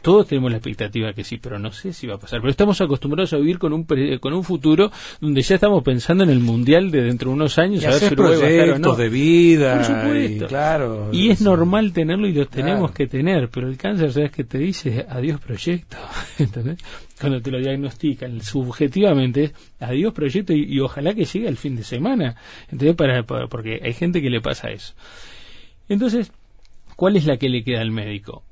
Todos 0.03 0.27
tenemos 0.27 0.51
la 0.51 0.57
expectativa 0.57 1.13
que 1.13 1.23
sí, 1.23 1.37
pero 1.37 1.57
no 1.57 1.71
sé 1.71 1.93
si 1.93 2.05
va 2.07 2.15
a 2.15 2.17
pasar. 2.19 2.41
Pero 2.41 2.51
estamos 2.51 2.79
acostumbrados 2.81 3.33
a 3.33 3.37
vivir 3.37 3.57
con 3.57 3.73
un 3.73 3.85
pre- 3.85 4.19
con 4.19 4.33
un 4.33 4.43
futuro 4.43 4.91
donde 5.21 5.41
ya 5.41 5.55
estamos 5.55 5.81
pensando 5.81 6.23
en 6.25 6.29
el 6.29 6.39
mundial 6.41 6.91
de 6.91 7.01
dentro 7.03 7.29
de 7.29 7.35
unos 7.35 7.57
años 7.57 7.81
Y 7.81 7.85
a 7.85 7.89
ver 7.91 7.99
si 7.99 8.13
Uruguay 8.13 8.37
va 8.37 8.45
a 8.45 8.49
estar 8.49 8.59
o 8.63 8.65
proyectos 8.73 8.97
no. 8.97 9.03
de 9.03 9.09
vida. 9.09 9.75
Por 9.77 9.85
supuesto. 9.85 10.45
Y, 10.45 10.47
claro. 10.47 11.09
Y 11.13 11.29
es 11.29 11.37
sí. 11.39 11.43
normal 11.45 11.93
tenerlo 11.93 12.27
y 12.27 12.33
los 12.33 12.49
Claro. 12.49 12.65
tenemos 12.67 12.91
que 12.91 13.07
tener, 13.07 13.49
pero 13.49 13.67
el 13.69 13.77
cáncer, 13.77 14.11
¿sabes 14.11 14.31
qué 14.31 14.43
te 14.43 14.57
dice? 14.57 15.05
Adiós 15.09 15.39
proyecto. 15.39 15.97
¿Entendés? 16.37 16.77
Cuando 17.19 17.41
te 17.41 17.49
lo 17.51 17.59
diagnostican, 17.59 18.41
subjetivamente 18.41 19.43
es 19.45 19.53
adiós 19.79 20.13
proyecto 20.13 20.51
y, 20.51 20.65
y 20.65 20.79
ojalá 20.81 21.13
que 21.13 21.23
llegue 21.23 21.47
al 21.47 21.55
fin 21.57 21.77
de 21.77 21.83
semana. 21.83 22.35
¿Entendés? 22.69 22.95
Para, 22.97 23.23
para- 23.23 23.47
porque 23.47 23.79
hay 23.81 23.93
gente 23.93 24.21
que 24.21 24.29
le 24.29 24.41
pasa 24.41 24.69
eso. 24.69 24.93
Entonces, 25.87 26.31
¿cuál 26.97 27.15
es 27.15 27.25
la 27.25 27.37
que 27.37 27.47
le 27.47 27.63
queda 27.63 27.79
al 27.81 27.91
médico? 27.91 28.43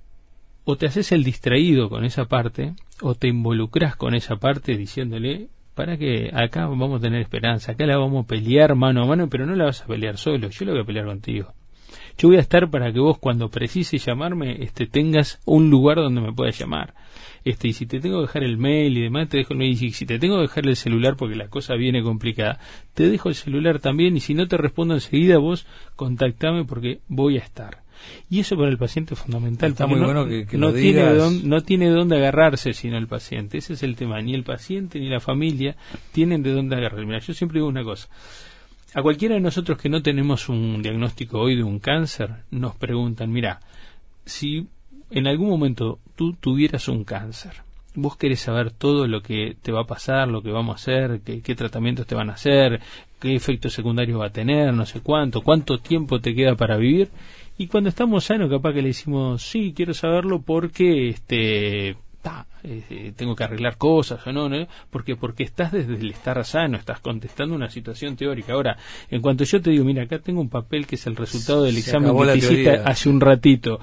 O 0.64 0.76
te 0.76 0.86
haces 0.86 1.12
el 1.12 1.24
distraído 1.24 1.90
con 1.90 2.06
esa 2.06 2.26
parte, 2.26 2.74
o 3.02 3.16
te 3.16 3.28
involucras 3.28 3.96
con 3.96 4.14
esa 4.14 4.36
parte 4.36 4.78
diciéndole, 4.78 5.48
para 5.74 5.98
que 5.98 6.30
acá 6.34 6.68
vamos 6.68 7.00
a 7.00 7.02
tener 7.02 7.22
esperanza, 7.22 7.72
acá 7.72 7.86
la 7.86 7.98
vamos 7.98 8.26
a 8.26 8.28
pelear 8.28 8.76
mano 8.76 9.04
a 9.04 9.08
mano, 9.08 9.30
pero 9.30 9.46
no 9.46 9.56
la 9.56 9.66
vas 9.66 9.82
a 9.82 9.88
pelear 9.88 10.18
solo, 10.18 10.50
yo 10.50 10.66
la 10.66 10.74
voy 10.74 10.82
a 10.82 10.86
pelear 10.86 11.06
contigo. 11.06 11.54
Yo 12.18 12.28
voy 12.28 12.38
a 12.38 12.42
estar 12.42 12.70
para 12.70 12.92
que 12.92 13.00
vos 13.00 13.18
cuando 13.18 13.50
precises 13.50 14.06
llamarme, 14.06 14.64
este, 14.64 14.86
tengas 14.86 15.40
un 15.46 15.70
lugar 15.70 15.98
donde 15.98 16.22
me 16.22 16.34
puedas 16.34 16.58
llamar. 16.58 16.94
Este, 17.44 17.70
y 17.70 17.74
si 17.74 17.86
te 17.86 18.00
tengo 18.00 18.18
que 18.18 18.28
dejar 18.28 18.44
el 18.44 18.58
mail 18.58 18.98
y 18.98 19.02
demás, 19.02 19.30
te 19.30 19.38
dejo 19.38 19.54
el 19.54 19.60
mail. 19.60 19.72
Y 19.72 19.92
si 19.92 20.06
te 20.06 20.20
tengo 20.20 20.36
que 20.36 20.44
dejar 20.44 20.68
el 20.68 20.76
celular 20.76 21.16
porque 21.16 21.36
la 21.36 21.48
cosa 21.48 21.76
viene 21.76 22.04
complicada, 22.04 22.60
te 22.94 23.10
dejo 23.10 23.30
el 23.30 23.36
celular 23.36 23.80
también. 23.80 24.16
Y 24.16 24.20
si 24.20 24.34
no 24.34 24.48
te 24.48 24.58
respondo 24.58 24.94
enseguida, 24.94 25.38
vos 25.38 25.66
contactame 25.96 26.66
porque 26.66 27.00
voy 27.08 27.38
a 27.38 27.42
estar. 27.42 27.81
Y 28.30 28.40
eso 28.40 28.56
para 28.58 28.70
el 28.70 28.78
paciente 28.78 29.14
es 29.14 29.20
fundamental. 29.20 29.72
Está 29.72 29.88
muy 29.88 30.00
no, 30.00 30.06
bueno 30.06 30.26
que- 30.28 30.46
que 30.46 30.58
no 30.58 30.68
lo 30.68 30.74
tiene 30.74 31.02
digas. 31.02 31.18
dónde, 31.18 31.48
no 31.48 31.62
tiene 31.62 31.86
de 31.90 31.96
dónde 31.96 32.18
agarrarse 32.18 32.74
sino 32.74 32.98
el 32.98 33.08
paciente. 33.08 33.58
Ese 33.58 33.74
es 33.74 33.84
el 33.84 33.96
tema. 33.96 34.22
Ni 34.22 34.34
el 34.34 34.44
paciente 34.44 35.00
ni 35.00 35.10
la 35.10 35.20
familia 35.20 35.76
tienen 36.12 36.44
de 36.44 36.52
dónde 36.54 36.76
agarrarse. 36.76 37.06
Mira, 37.06 37.20
yo 37.20 37.34
siempre 37.34 37.60
digo 37.60 37.68
una 37.68 37.84
cosa. 37.84 38.08
A 38.94 39.02
cualquiera 39.02 39.36
de 39.36 39.42
nosotros 39.42 39.78
que 39.78 39.88
no 39.90 40.02
tenemos 40.02 40.50
un 40.50 40.82
diagnóstico 40.82 41.40
hoy 41.40 41.56
de 41.56 41.64
un 41.64 41.80
cáncer, 41.80 42.30
nos 42.52 42.76
preguntan, 42.76 43.32
mira, 43.32 43.62
si 44.26 44.68
en 45.12 45.28
algún 45.28 45.50
momento 45.50 46.00
tú 46.16 46.34
tuvieras 46.34 46.88
un 46.90 47.04
cáncer, 47.06 47.54
vos 47.96 48.18
querés 48.18 48.42
saber 48.42 48.72
todo 48.72 49.08
lo 49.08 49.22
que 49.22 49.56
te 49.62 49.72
va 49.72 49.82
a 49.82 49.86
pasar, 49.88 50.28
lo 50.28 50.42
que 50.42 50.52
vamos 50.52 50.74
a 50.74 50.76
hacer, 50.82 51.22
qué, 51.26 51.42
qué 51.42 51.56
tratamientos 51.56 52.06
te 52.08 52.16
van 52.16 52.30
a 52.30 52.34
hacer, 52.34 52.82
qué 53.20 53.36
efectos 53.36 53.74
secundarios 53.74 54.20
va 54.20 54.28
a 54.28 54.32
tener, 54.32 54.74
no 54.74 54.86
sé 54.86 55.00
cuánto, 55.02 55.42
cuánto 55.42 55.78
tiempo 55.80 56.20
te 56.20 56.34
queda 56.36 56.56
para 56.56 56.78
vivir. 56.78 57.10
Y 57.58 57.68
cuando 57.68 57.90
estamos 57.90 58.26
sanos, 58.26 58.50
capaz 58.50 58.74
que 58.74 58.82
le 58.82 58.90
decimos, 58.90 59.44
sí, 59.44 59.74
quiero 59.76 59.94
saberlo 59.94 60.42
porque 60.42 61.10
este, 61.10 61.96
ta, 62.22 62.48
eh, 62.64 63.14
tengo 63.16 63.36
que 63.36 63.44
arreglar 63.44 63.78
cosas 63.78 64.26
o 64.26 64.32
no, 64.32 64.50
¿no? 64.50 64.68
Porque, 64.90 65.16
porque 65.16 65.44
estás 65.44 65.72
desde 65.72 65.96
el 65.96 66.12
estar 66.12 66.44
sano, 66.46 66.78
estás 66.78 67.00
contestando 67.00 67.56
una 67.56 67.70
situación 67.70 68.16
teórica. 68.16 68.54
Ahora, 68.54 68.78
en 69.10 69.22
cuanto 69.22 69.44
yo 69.44 69.62
te 69.62 69.72
digo, 69.72 69.84
mira, 69.84 70.04
acá 70.04 70.20
tengo 70.20 70.42
un 70.42 70.50
papel 70.50 70.88
que 70.88 70.96
es 70.96 71.06
el 71.08 71.16
resultado 71.16 71.64
del 71.64 71.76
Se 71.76 71.80
examen 71.82 72.18
que 72.18 72.26
te 72.26 72.38
hiciste 72.38 72.72
hace 72.72 73.10
un 73.10 73.22
ratito, 73.22 73.80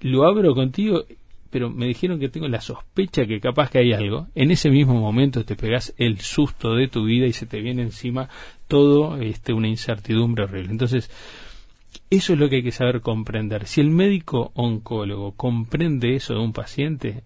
lo 0.00 0.26
abro 0.26 0.54
contigo, 0.54 1.04
pero 1.50 1.70
me 1.70 1.86
dijeron 1.86 2.18
que 2.18 2.28
tengo 2.28 2.48
la 2.48 2.60
sospecha 2.60 3.26
que 3.26 3.40
capaz 3.40 3.70
que 3.70 3.78
hay 3.78 3.92
algo. 3.92 4.26
En 4.34 4.50
ese 4.50 4.70
mismo 4.70 4.94
momento 4.94 5.44
te 5.44 5.56
pegas 5.56 5.94
el 5.96 6.20
susto 6.20 6.74
de 6.74 6.88
tu 6.88 7.04
vida 7.04 7.26
y 7.26 7.32
se 7.32 7.46
te 7.46 7.60
viene 7.60 7.82
encima 7.82 8.28
todo 8.66 9.18
este, 9.18 9.52
una 9.52 9.68
incertidumbre 9.68 10.44
horrible. 10.44 10.72
Entonces, 10.72 11.10
eso 12.10 12.32
es 12.32 12.38
lo 12.38 12.48
que 12.48 12.56
hay 12.56 12.62
que 12.62 12.72
saber 12.72 13.00
comprender. 13.00 13.66
Si 13.66 13.80
el 13.80 13.90
médico 13.90 14.52
oncólogo 14.54 15.32
comprende 15.32 16.16
eso 16.16 16.34
de 16.34 16.40
un 16.40 16.52
paciente, 16.52 17.22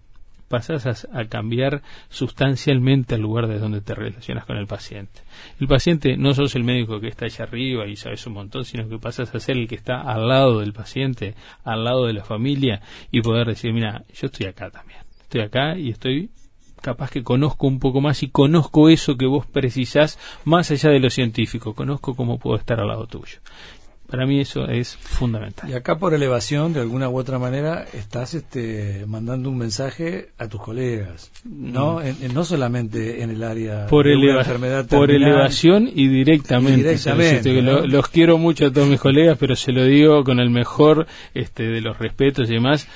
pasas 0.49 1.07
a, 1.13 1.25
cambiar 1.25 1.81
sustancialmente 2.09 3.15
el 3.15 3.21
lugar 3.21 3.47
de 3.47 3.59
donde 3.59 3.81
te 3.81 3.95
relacionas 3.95 4.45
con 4.45 4.57
el 4.57 4.67
paciente. 4.67 5.21
El 5.59 5.67
paciente 5.67 6.17
no 6.17 6.33
sos 6.33 6.55
el 6.55 6.63
médico 6.63 6.99
que 6.99 7.07
está 7.07 7.25
allá 7.25 7.45
arriba 7.45 7.87
y 7.87 7.95
sabes 7.95 8.25
un 8.27 8.33
montón, 8.33 8.65
sino 8.65 8.89
que 8.89 8.97
pasas 8.97 9.33
a 9.33 9.39
ser 9.39 9.57
el 9.57 9.67
que 9.67 9.75
está 9.75 10.01
al 10.01 10.27
lado 10.27 10.59
del 10.59 10.73
paciente, 10.73 11.35
al 11.63 11.83
lado 11.83 12.07
de 12.07 12.13
la 12.13 12.25
familia 12.25 12.81
y 13.11 13.21
poder 13.21 13.47
decir, 13.47 13.71
mira, 13.71 14.03
yo 14.13 14.25
estoy 14.25 14.47
acá 14.47 14.69
también. 14.69 14.99
Estoy 15.21 15.41
acá 15.41 15.77
y 15.77 15.91
estoy 15.91 16.31
capaz 16.81 17.11
que 17.11 17.23
conozco 17.23 17.67
un 17.67 17.79
poco 17.79 18.01
más 18.01 18.23
y 18.23 18.29
conozco 18.29 18.89
eso 18.89 19.17
que 19.17 19.25
vos 19.25 19.45
precisás 19.45 20.17
más 20.45 20.71
allá 20.71 20.89
de 20.89 20.99
lo 20.99 21.09
científico, 21.09 21.75
conozco 21.75 22.15
cómo 22.15 22.39
puedo 22.39 22.57
estar 22.57 22.79
al 22.79 22.87
lado 22.87 23.05
tuyo. 23.05 23.39
Para 24.09 24.25
mí 24.25 24.39
eso 24.39 24.67
es 24.67 24.95
fundamental. 24.97 25.69
Y 25.69 25.73
acá 25.73 25.99
por 25.99 26.15
elevación, 26.15 26.73
de 26.73 26.79
alguna 26.79 27.09
u 27.09 27.17
otra 27.17 27.37
manera, 27.37 27.85
estás 27.93 28.33
este, 28.33 29.05
mandando 29.05 29.51
un 29.51 29.57
mensaje 29.57 30.29
a 30.39 30.47
tus 30.47 30.61
colegas, 30.61 31.31
¿no? 31.43 31.99
Mm. 31.99 32.33
no 32.33 32.43
solamente 32.43 33.21
en 33.21 33.29
el 33.29 33.43
área 33.43 33.85
por 33.85 34.07
de 34.07 34.15
una 34.15 34.39
enfermedad 34.39 34.87
Por 34.87 35.11
elevación 35.11 35.87
y 35.93 36.07
directamente. 36.07 36.97
los 37.61 38.07
quiero 38.07 38.39
mucho 38.39 38.67
a 38.67 38.71
todos 38.71 38.87
mis 38.87 38.99
colegas, 38.99 39.37
pero 39.39 39.55
se 39.55 39.71
lo 39.71 39.83
digo 39.83 40.23
con 40.23 40.39
el 40.39 40.49
mejor 40.49 41.05
este, 41.35 41.63
de 41.67 41.81
los 41.81 41.99
respetos 41.99 42.49
y 42.49 42.53
demás. 42.53 42.87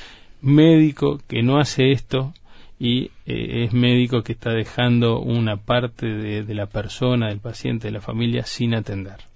Médico 0.42 1.22
que 1.28 1.44
no 1.44 1.60
hace 1.60 1.92
esto 1.92 2.34
y 2.80 3.12
eh, 3.28 3.66
es 3.66 3.74
médico 3.74 4.24
que 4.24 4.34
está 4.34 4.50
dejando 4.50 5.20
una 5.20 5.58
parte 5.58 6.08
de 6.08 6.56
la 6.56 6.66
persona, 6.66 7.30
del 7.30 7.40
paciente, 7.40 7.88
de 7.88 7.92
la 7.92 8.02
familia 8.02 8.46
sin 8.46 8.74
atender 8.74 9.33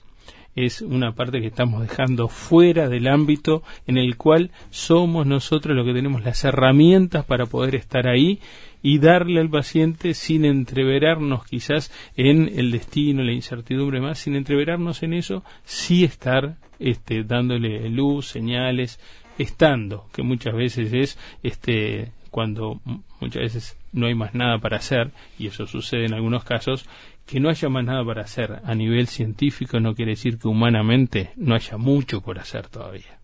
es 0.58 0.82
una 0.82 1.14
parte 1.14 1.40
que 1.40 1.48
estamos 1.48 1.82
dejando 1.82 2.30
fuera 2.30 2.90
del 2.90 3.08
ámbito 3.08 3.62
en 3.86 3.98
el 3.98 4.18
cual 4.18 4.50
somos 4.72 5.28
nosotros 5.28 5.76
los 5.76 5.86
que 5.86 5.94
tenemos 5.94 6.24
las 6.24 6.44
herramientas 6.44 7.24
para 7.26 7.46
poder 7.46 7.76
estar 7.76 8.08
ahí 8.08 8.40
y 8.82 8.98
darle 8.98 9.40
al 9.40 9.52
paciente 9.52 10.16
sin 10.16 10.46
entreverarnos 10.46 11.46
quizás 11.46 11.92
en 12.16 12.52
el 12.58 12.72
destino, 12.72 13.22
la 13.24 13.34
incertidumbre 13.34 14.02
más, 14.02 14.18
sin 14.18 14.36
entreverarnos 14.36 15.04
en 15.04 15.14
eso, 15.14 15.44
sí 15.64 16.04
estar 16.04 16.56
este, 16.80 17.24
dándole 17.24 17.88
luz, 17.90 18.26
señales, 18.26 19.00
estando, 19.38 20.08
que 20.12 20.24
muchas 20.24 20.56
veces 20.56 20.92
es 20.92 21.20
este, 21.44 22.14
cuando 22.32 22.82
muchas 23.20 23.44
veces 23.44 23.78
no 23.94 24.08
hay 24.08 24.16
más 24.16 24.34
nada 24.34 24.58
para 24.58 24.78
hacer, 24.78 25.12
y 25.38 25.48
eso 25.48 25.68
sucede 25.68 26.06
en 26.06 26.16
algunos 26.16 26.44
casos, 26.44 26.88
que 27.28 27.40
no 27.40 27.50
haya 27.50 27.70
más 27.70 27.84
nada 27.84 28.04
para 28.06 28.24
hacer 28.24 28.62
a 28.64 28.74
nivel 28.74 29.08
científico 29.08 29.80
no 29.80 29.94
quiere 29.94 30.12
decir 30.12 30.40
que 30.40 30.48
humanamente 30.48 31.32
no 31.36 31.54
haya 31.54 31.78
mucho 31.78 32.22
por 32.22 32.40
hacer 32.40 32.70
todavía. 32.70 33.20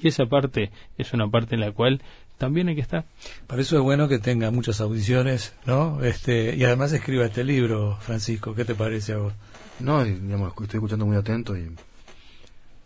Y 0.00 0.08
esa 0.08 0.24
parte 0.26 0.70
es 0.96 1.12
una 1.12 1.28
parte 1.28 1.56
en 1.56 1.60
la 1.60 1.72
cual 1.72 2.00
también 2.38 2.68
hay 2.68 2.76
que 2.76 2.80
estar. 2.80 3.04
Para 3.46 3.60
eso 3.60 3.76
es 3.76 3.82
bueno 3.82 4.08
que 4.08 4.18
tenga 4.18 4.50
muchas 4.50 4.80
audiciones, 4.80 5.52
¿no? 5.66 6.02
Este, 6.02 6.56
y 6.56 6.64
además 6.64 6.92
escriba 6.92 7.26
este 7.26 7.44
libro, 7.44 7.98
Francisco. 8.00 8.54
¿Qué 8.54 8.64
te 8.64 8.74
parece 8.74 9.12
a 9.12 9.18
vos? 9.18 9.34
No, 9.80 10.02
digamos, 10.04 10.52
estoy 10.62 10.78
escuchando 10.78 11.04
muy 11.04 11.16
atento 11.16 11.56
y, 11.56 11.70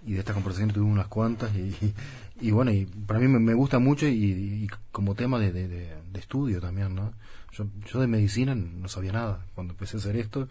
y 0.06 0.14
de 0.14 0.18
esta 0.18 0.32
conversación 0.32 0.72
tuve 0.72 0.84
unas 0.84 1.08
cuantas 1.08 1.54
y, 1.54 1.94
y, 2.40 2.50
bueno, 2.50 2.72
y 2.72 2.86
para 2.86 3.20
mí 3.20 3.28
me, 3.28 3.54
gusta 3.54 3.78
mucho 3.78 4.06
y, 4.08 4.68
como 4.90 5.14
tema 5.14 5.38
de, 5.38 5.52
de, 5.52 6.18
estudio 6.18 6.60
también, 6.60 6.94
¿no? 6.94 7.12
Yo, 7.54 7.66
yo 7.92 8.00
de 8.00 8.06
medicina 8.06 8.54
no 8.54 8.88
sabía 8.88 9.12
nada 9.12 9.46
cuando 9.54 9.72
empecé 9.74 9.96
a 9.96 10.00
hacer 10.00 10.16
esto 10.16 10.48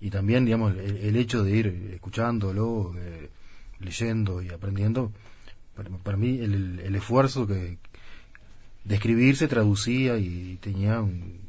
y 0.00 0.10
también, 0.10 0.44
digamos, 0.44 0.76
el, 0.76 1.16
hecho 1.16 1.42
de 1.44 1.56
ir 1.56 1.90
escuchándolo, 1.94 2.94
leyendo 3.78 4.42
y 4.42 4.50
aprendiendo, 4.50 5.12
para, 6.02 6.16
mí 6.16 6.38
el, 6.38 6.80
el, 6.80 6.94
esfuerzo 6.94 7.46
que 7.46 7.78
de 8.84 9.48
traducía 9.48 10.16
y 10.18 10.58
tenía 10.60 11.00
un, 11.00 11.40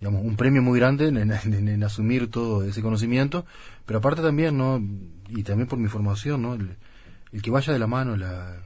digamos, 0.00 0.24
un 0.24 0.36
premio 0.36 0.62
muy 0.62 0.78
grande 0.78 1.08
en, 1.08 1.82
asumir 1.82 2.30
todo 2.30 2.64
ese 2.64 2.82
conocimiento, 2.82 3.46
pero 3.86 3.98
aparte 3.98 4.22
también, 4.22 4.56
¿no? 4.56 4.82
Y 5.28 5.42
también 5.42 5.68
por 5.68 5.78
mi 5.78 5.88
formación, 5.88 6.42
¿no? 6.42 6.54
El, 6.54 6.76
el 7.32 7.42
que 7.42 7.50
vaya 7.50 7.72
de 7.72 7.78
la 7.78 7.86
mano 7.86 8.16
la, 8.16 8.56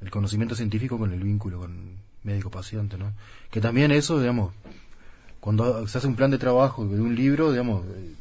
el 0.00 0.10
conocimiento 0.10 0.54
científico 0.54 0.98
con 0.98 1.12
el 1.12 1.22
vínculo 1.22 1.60
con 1.60 2.05
médico-paciente, 2.26 2.98
¿no? 2.98 3.12
Que 3.50 3.60
también 3.60 3.90
eso, 3.92 4.20
digamos, 4.20 4.52
cuando 5.40 5.86
se 5.86 5.96
hace 5.96 6.06
un 6.06 6.16
plan 6.16 6.30
de 6.30 6.38
trabajo 6.38 6.84
de 6.84 7.00
un 7.00 7.14
libro, 7.14 7.52
digamos, 7.52 7.86
eh, 7.86 8.14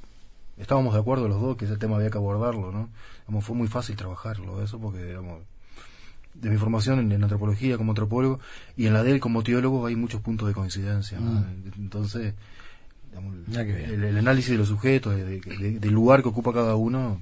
estábamos 0.58 0.94
de 0.94 1.00
acuerdo 1.00 1.28
los 1.28 1.42
dos 1.42 1.58
que 1.58 1.66
ese 1.66 1.76
tema 1.76 1.98
había 1.98 2.12
que 2.12 2.18
abordarlo, 2.18 2.72
¿no? 2.72 2.90
Digamos, 3.28 3.44
fue 3.44 3.56
muy 3.56 3.68
fácil 3.68 3.96
trabajarlo, 3.96 4.64
eso, 4.64 4.80
porque, 4.80 5.04
digamos, 5.04 5.42
de 6.36 6.50
mi 6.50 6.58
formación 6.58 7.12
en, 7.12 7.24
antropología 7.24 7.78
como 7.78 7.92
antropólogo 7.92 8.40
y 8.78 8.88
en 8.88 8.94
la 8.94 9.04
de 9.04 9.12
él 9.12 9.20
como 9.20 9.42
teólogo 9.42 9.86
hay 9.86 9.96
muchos 9.96 10.22
puntos 10.22 10.48
de 10.48 10.54
coincidencia, 10.54 11.20
mm. 11.20 11.72
Entonces, 11.78 12.36
el, 13.14 14.18
análisis 14.18 14.52
de 14.52 14.58
los 14.58 14.68
sujetos, 14.68 15.16
del 15.16 15.92
lugar 15.92 16.22
que 16.22 16.30
ocupa 16.30 16.54
cada 16.54 16.76
uno, 16.76 17.22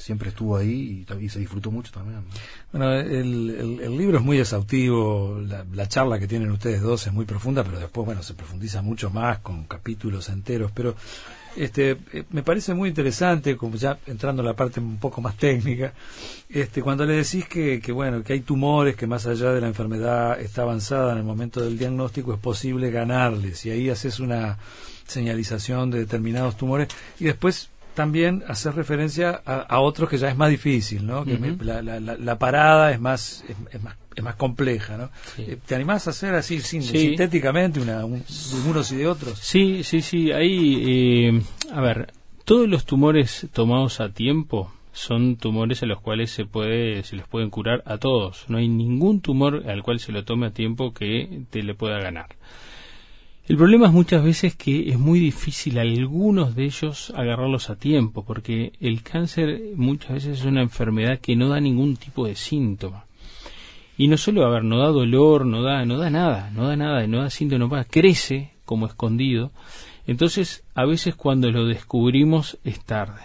siempre 0.00 0.30
estuvo 0.30 0.56
ahí 0.56 1.04
y, 1.08 1.28
se 1.28 1.38
disfrutó 1.38 1.70
mucho 1.70 1.92
también. 1.92 2.24
Bueno, 2.72 2.92
el, 2.92 3.96
libro 3.96 4.18
es 4.18 4.24
muy 4.24 4.38
exhaustivo, 4.38 5.40
la, 5.72 5.88
charla 5.88 6.18
que 6.18 6.26
tienen 6.26 6.50
ustedes 6.50 6.80
dos 6.80 7.06
es 7.06 7.12
muy 7.12 7.24
profunda, 7.24 7.62
pero 7.62 7.78
después, 7.78 8.06
bueno, 8.06 8.22
se 8.22 8.34
profundiza 8.34 8.82
mucho 8.82 9.10
más 9.10 9.38
con 9.38 9.64
capítulos 9.64 10.28
enteros, 10.28 10.72
pero 10.72 10.96
este 11.56 11.96
eh, 12.12 12.24
me 12.30 12.42
parece 12.42 12.74
muy 12.74 12.88
interesante, 12.88 13.56
como 13.56 13.76
ya 13.76 13.98
entrando 14.06 14.42
en 14.42 14.46
la 14.46 14.54
parte 14.54 14.80
un 14.80 14.98
poco 14.98 15.20
más 15.20 15.36
técnica, 15.36 15.92
este 16.48 16.80
cuando 16.82 17.04
le 17.04 17.14
decís 17.14 17.46
que, 17.46 17.80
que, 17.80 17.92
bueno, 17.92 18.22
que 18.22 18.34
hay 18.34 18.40
tumores 18.40 18.96
que 18.96 19.06
más 19.06 19.26
allá 19.26 19.52
de 19.52 19.60
la 19.60 19.66
enfermedad 19.66 20.40
está 20.40 20.62
avanzada 20.62 21.12
en 21.12 21.18
el 21.18 21.24
momento 21.24 21.60
del 21.60 21.76
diagnóstico 21.76 22.32
es 22.32 22.40
posible 22.40 22.90
ganarles 22.90 23.66
y 23.66 23.70
ahí 23.70 23.90
haces 23.90 24.20
una 24.20 24.58
señalización 25.06 25.90
de 25.90 25.98
determinados 25.98 26.56
tumores 26.56 26.88
y 27.18 27.24
después 27.24 27.68
también 28.00 28.42
hacer 28.48 28.74
referencia 28.74 29.42
a, 29.44 29.78
otros 29.80 30.08
que 30.08 30.16
ya 30.16 30.30
es 30.30 30.36
más 30.36 30.48
difícil, 30.48 31.06
¿no? 31.06 31.22
Que 31.22 31.38
la, 31.38 32.38
parada 32.38 32.92
es 32.92 32.98
más, 32.98 33.44
es, 33.46 33.82
más 33.82 33.94
es 34.16 34.24
más 34.24 34.36
compleja, 34.36 34.96
¿no? 34.96 35.10
Eh, 35.36 35.58
¿Te 35.66 35.74
animás 35.74 36.06
a 36.06 36.10
hacer 36.10 36.34
así 36.34 36.60
sintéticamente 36.60 37.78
una, 37.78 37.98
de 37.98 38.04
unos 38.04 38.90
y 38.92 38.96
de 38.96 39.06
otros? 39.06 39.38
Sí, 39.38 39.84
sí, 39.84 40.00
sí. 40.00 40.32
Ahí, 40.32 41.28
eh, 41.28 41.42
a 41.74 41.82
ver, 41.82 42.14
todos 42.46 42.66
los 42.66 42.86
tumores 42.86 43.46
tomados 43.52 44.00
a 44.00 44.08
tiempo 44.08 44.72
son 44.94 45.36
tumores 45.36 45.82
a 45.82 45.86
los 45.86 46.00
cuales 46.00 46.30
se 46.30 46.46
puede 46.46 47.02
se 47.04 47.16
les 47.16 47.28
pueden 47.28 47.50
curar 47.50 47.82
a 47.84 47.98
todos. 47.98 48.46
No 48.48 48.56
hay 48.56 48.68
ningún 48.68 49.20
tumor 49.20 49.68
al 49.68 49.82
cual 49.82 50.00
se 50.00 50.10
lo 50.10 50.24
tome 50.24 50.46
a 50.46 50.52
tiempo 50.52 50.94
que 50.94 51.42
te 51.50 51.62
le 51.62 51.74
pueda 51.74 52.00
ganar. 52.00 52.28
El 53.50 53.56
problema 53.56 53.88
es 53.88 53.92
muchas 53.92 54.22
veces 54.22 54.54
que 54.54 54.90
es 54.90 54.96
muy 54.96 55.18
difícil 55.18 55.76
algunos 55.80 56.54
de 56.54 56.66
ellos 56.66 57.12
agarrarlos 57.16 57.68
a 57.68 57.74
tiempo, 57.74 58.24
porque 58.24 58.74
el 58.78 59.02
cáncer 59.02 59.60
muchas 59.74 60.12
veces 60.12 60.38
es 60.38 60.44
una 60.44 60.62
enfermedad 60.62 61.18
que 61.18 61.34
no 61.34 61.48
da 61.48 61.58
ningún 61.58 61.96
tipo 61.96 62.28
de 62.28 62.36
síntoma. 62.36 63.06
Y 63.98 64.06
no 64.06 64.18
solo, 64.18 64.46
a 64.46 64.50
ver, 64.50 64.62
no 64.62 64.78
da 64.78 64.90
dolor, 64.90 65.46
no 65.46 65.64
da, 65.64 65.84
no 65.84 65.98
da 65.98 66.10
nada, 66.10 66.48
no 66.54 66.68
da 66.68 66.76
nada, 66.76 67.04
no 67.08 67.22
da 67.22 67.30
síntoma, 67.30 67.82
crece 67.82 68.52
como 68.64 68.86
escondido. 68.86 69.50
Entonces, 70.06 70.62
a 70.76 70.84
veces 70.84 71.16
cuando 71.16 71.50
lo 71.50 71.66
descubrimos 71.66 72.56
es 72.62 72.78
tarde. 72.84 73.22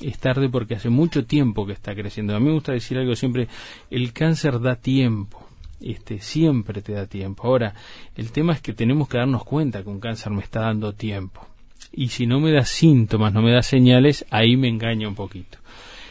Es 0.00 0.18
tarde 0.20 0.48
porque 0.48 0.76
hace 0.76 0.88
mucho 0.88 1.24
tiempo 1.24 1.66
que 1.66 1.72
está 1.72 1.96
creciendo. 1.96 2.36
A 2.36 2.38
mí 2.38 2.46
me 2.46 2.52
gusta 2.52 2.70
decir 2.70 2.96
algo 2.96 3.16
siempre, 3.16 3.48
el 3.90 4.12
cáncer 4.12 4.60
da 4.60 4.76
tiempo 4.76 5.43
este, 5.80 6.20
siempre 6.20 6.82
te 6.82 6.92
da 6.92 7.06
tiempo. 7.06 7.44
Ahora, 7.46 7.74
el 8.16 8.32
tema 8.32 8.52
es 8.52 8.60
que 8.60 8.72
tenemos 8.72 9.08
que 9.08 9.18
darnos 9.18 9.44
cuenta 9.44 9.82
que 9.82 9.88
un 9.88 10.00
cáncer 10.00 10.32
me 10.32 10.42
está 10.42 10.60
dando 10.60 10.92
tiempo. 10.92 11.46
Y 11.92 12.08
si 12.08 12.26
no 12.26 12.40
me 12.40 12.52
da 12.52 12.64
síntomas, 12.64 13.32
no 13.32 13.42
me 13.42 13.52
da 13.52 13.62
señales, 13.62 14.26
ahí 14.30 14.56
me 14.56 14.68
engaña 14.68 15.08
un 15.08 15.14
poquito. 15.14 15.58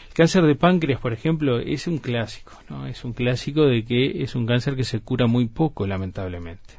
El 0.08 0.14
cáncer 0.14 0.44
de 0.44 0.54
páncreas, 0.54 1.00
por 1.00 1.12
ejemplo, 1.12 1.58
es 1.58 1.86
un 1.86 1.98
clásico, 1.98 2.52
¿no? 2.70 2.86
Es 2.86 3.04
un 3.04 3.12
clásico 3.12 3.66
de 3.66 3.84
que 3.84 4.22
es 4.22 4.34
un 4.34 4.46
cáncer 4.46 4.76
que 4.76 4.84
se 4.84 5.00
cura 5.00 5.26
muy 5.26 5.46
poco, 5.46 5.86
lamentablemente. 5.86 6.74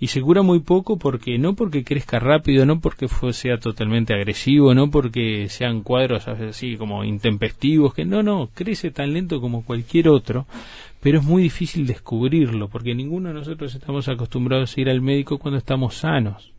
Y 0.00 0.08
se 0.08 0.20
cura 0.20 0.42
muy 0.42 0.60
poco 0.60 0.96
porque 0.96 1.38
no 1.38 1.54
porque 1.54 1.82
crezca 1.82 2.20
rápido, 2.20 2.64
no 2.64 2.80
porque 2.80 3.08
sea 3.32 3.58
totalmente 3.58 4.14
agresivo, 4.14 4.72
no 4.72 4.90
porque 4.90 5.48
sean 5.48 5.82
cuadros 5.82 6.28
así 6.28 6.76
como 6.76 7.02
intempestivos, 7.02 7.94
que 7.94 8.04
no, 8.04 8.22
no, 8.22 8.48
crece 8.54 8.92
tan 8.92 9.12
lento 9.12 9.40
como 9.40 9.64
cualquier 9.64 10.08
otro, 10.08 10.46
pero 11.00 11.18
es 11.18 11.24
muy 11.24 11.42
difícil 11.42 11.86
descubrirlo, 11.86 12.68
porque 12.68 12.94
ninguno 12.94 13.28
de 13.28 13.34
nosotros 13.34 13.74
estamos 13.74 14.08
acostumbrados 14.08 14.76
a 14.76 14.80
ir 14.80 14.90
al 14.90 15.00
médico 15.00 15.38
cuando 15.38 15.58
estamos 15.58 15.94
sanos. 15.94 16.52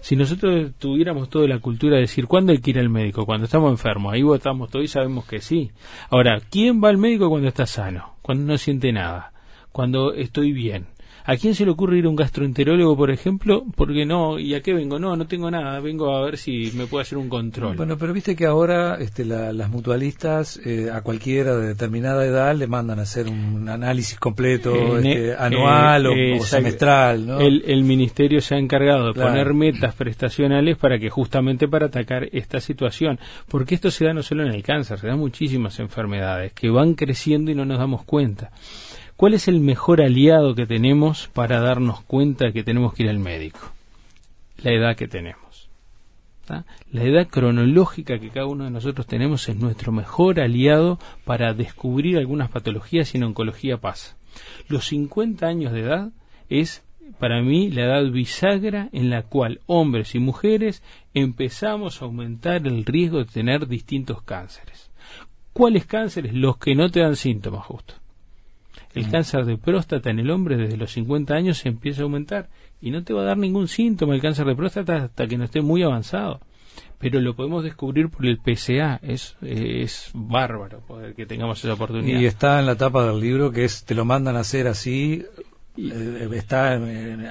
Si 0.00 0.16
nosotros 0.16 0.72
tuviéramos 0.78 1.28
toda 1.28 1.46
la 1.46 1.58
cultura 1.58 1.96
de 1.96 2.02
decir, 2.02 2.26
¿cuándo 2.26 2.52
hay 2.52 2.58
que 2.58 2.70
ir 2.70 2.78
al 2.78 2.88
médico? 2.88 3.26
Cuando 3.26 3.44
estamos 3.44 3.70
enfermos, 3.70 4.12
ahí 4.12 4.22
votamos 4.22 4.70
todos 4.70 4.84
y 4.84 4.88
sabemos 4.88 5.26
que 5.26 5.40
sí. 5.40 5.70
Ahora, 6.10 6.40
¿quién 6.50 6.82
va 6.82 6.88
al 6.88 6.98
médico 6.98 7.28
cuando 7.28 7.48
está 7.48 7.66
sano? 7.66 8.14
Cuando 8.22 8.44
no 8.44 8.58
siente 8.58 8.92
nada, 8.92 9.32
cuando 9.72 10.14
estoy 10.14 10.52
bien. 10.52 10.86
¿A 11.24 11.36
quién 11.36 11.54
se 11.54 11.64
le 11.64 11.70
ocurre 11.70 11.98
ir 11.98 12.06
a 12.06 12.08
un 12.08 12.16
gastroenterólogo, 12.16 12.96
por 12.96 13.10
ejemplo? 13.10 13.64
Porque 13.76 14.04
no, 14.06 14.38
¿y 14.38 14.54
a 14.54 14.62
qué 14.62 14.72
vengo? 14.72 14.98
No, 14.98 15.16
no 15.16 15.26
tengo 15.26 15.50
nada, 15.50 15.78
vengo 15.80 16.14
a 16.16 16.24
ver 16.24 16.38
si 16.38 16.72
me 16.74 16.86
puede 16.86 17.02
hacer 17.02 17.18
un 17.18 17.28
control. 17.28 17.76
Bueno, 17.76 17.96
pero 17.98 18.12
viste 18.12 18.34
que 18.34 18.46
ahora 18.46 18.96
este, 18.96 19.24
las 19.24 19.68
mutualistas 19.68 20.60
eh, 20.64 20.88
a 20.92 21.02
cualquiera 21.02 21.56
de 21.56 21.68
determinada 21.68 22.24
edad 22.24 22.54
le 22.54 22.66
mandan 22.66 22.98
a 22.98 23.02
hacer 23.02 23.28
un 23.28 23.68
análisis 23.68 24.18
completo 24.18 24.98
este, 24.98 25.34
anual 25.36 26.06
o, 26.06 26.42
semestral. 26.42 27.26
¿no? 27.26 27.40
El, 27.40 27.62
el, 27.66 27.84
ministerio 27.84 28.40
se 28.40 28.54
ha 28.54 28.58
encargado 28.58 29.12
de 29.12 29.14
poner 29.14 29.52
metas 29.54 29.94
prestacionales 29.94 30.76
para 30.76 30.98
que 30.98 31.10
justamente 31.10 31.68
para 31.68 31.86
atacar 31.86 32.28
esta 32.32 32.60
situación, 32.60 33.18
porque 33.48 33.74
esto 33.74 33.90
se 33.90 34.04
da 34.04 34.14
no 34.14 34.22
solo 34.22 34.44
en 34.44 34.52
el 34.52 34.62
cáncer, 34.62 34.98
se 34.98 35.06
da 35.06 35.16
muchísimas 35.16 35.78
enfermedades 35.80 36.52
que 36.52 36.70
van 36.70 36.94
creciendo 36.94 37.50
y 37.50 37.54
no 37.54 37.64
nos 37.64 37.78
damos 37.78 38.04
cuenta. 38.04 38.50
¿Cuál 39.20 39.34
es 39.34 39.48
el 39.48 39.60
mejor 39.60 40.00
aliado 40.00 40.54
que 40.54 40.64
tenemos 40.64 41.28
para 41.28 41.60
darnos 41.60 42.00
cuenta 42.00 42.52
que 42.52 42.64
tenemos 42.64 42.94
que 42.94 43.02
ir 43.02 43.10
al 43.10 43.18
médico? 43.18 43.58
La 44.62 44.72
edad 44.72 44.96
que 44.96 45.08
tenemos. 45.08 45.68
La 46.90 47.04
edad 47.04 47.28
cronológica 47.28 48.18
que 48.18 48.30
cada 48.30 48.46
uno 48.46 48.64
de 48.64 48.70
nosotros 48.70 49.06
tenemos 49.06 49.46
es 49.50 49.56
nuestro 49.56 49.92
mejor 49.92 50.40
aliado 50.40 50.98
para 51.26 51.52
descubrir 51.52 52.16
algunas 52.16 52.48
patologías 52.48 53.14
y 53.14 53.18
en 53.18 53.24
oncología 53.24 53.76
pasa. 53.76 54.16
Los 54.68 54.86
50 54.86 55.46
años 55.46 55.74
de 55.74 55.80
edad 55.80 56.12
es 56.48 56.82
para 57.18 57.42
mí 57.42 57.70
la 57.70 57.82
edad 57.82 58.10
bisagra 58.10 58.88
en 58.90 59.10
la 59.10 59.24
cual 59.24 59.60
hombres 59.66 60.14
y 60.14 60.18
mujeres 60.18 60.82
empezamos 61.12 62.00
a 62.00 62.06
aumentar 62.06 62.66
el 62.66 62.86
riesgo 62.86 63.18
de 63.18 63.26
tener 63.26 63.68
distintos 63.68 64.22
cánceres. 64.22 64.90
¿Cuáles 65.52 65.84
cánceres? 65.84 66.32
Los 66.32 66.56
que 66.56 66.74
no 66.74 66.90
te 66.90 67.00
dan 67.00 67.16
síntomas 67.16 67.66
justo. 67.66 67.99
El 68.94 69.06
mm. 69.06 69.10
cáncer 69.10 69.44
de 69.44 69.56
próstata 69.56 70.10
en 70.10 70.18
el 70.18 70.30
hombre 70.30 70.56
desde 70.56 70.76
los 70.76 70.92
50 70.92 71.34
años 71.34 71.64
empieza 71.64 72.02
a 72.02 72.04
aumentar 72.04 72.48
y 72.80 72.90
no 72.90 73.04
te 73.04 73.12
va 73.12 73.22
a 73.22 73.24
dar 73.24 73.38
ningún 73.38 73.68
síntoma 73.68 74.14
el 74.14 74.20
cáncer 74.20 74.46
de 74.46 74.56
próstata 74.56 75.04
hasta 75.04 75.26
que 75.26 75.38
no 75.38 75.44
esté 75.44 75.60
muy 75.60 75.82
avanzado. 75.82 76.40
Pero 76.98 77.20
lo 77.20 77.34
podemos 77.34 77.64
descubrir 77.64 78.10
por 78.10 78.26
el 78.26 78.38
PSA, 78.38 79.00
es, 79.02 79.36
es 79.42 80.10
bárbaro 80.12 80.80
poder 80.80 81.14
que 81.14 81.24
tengamos 81.24 81.64
esa 81.64 81.74
oportunidad. 81.74 82.20
Y 82.20 82.26
está 82.26 82.60
en 82.60 82.66
la 82.66 82.76
tapa 82.76 83.06
del 83.06 83.20
libro 83.20 83.52
que 83.52 83.64
es 83.64 83.84
te 83.84 83.94
lo 83.94 84.04
mandan 84.04 84.36
a 84.36 84.40
hacer 84.40 84.66
así, 84.66 85.24
eh, 85.76 86.28
está 86.32 86.78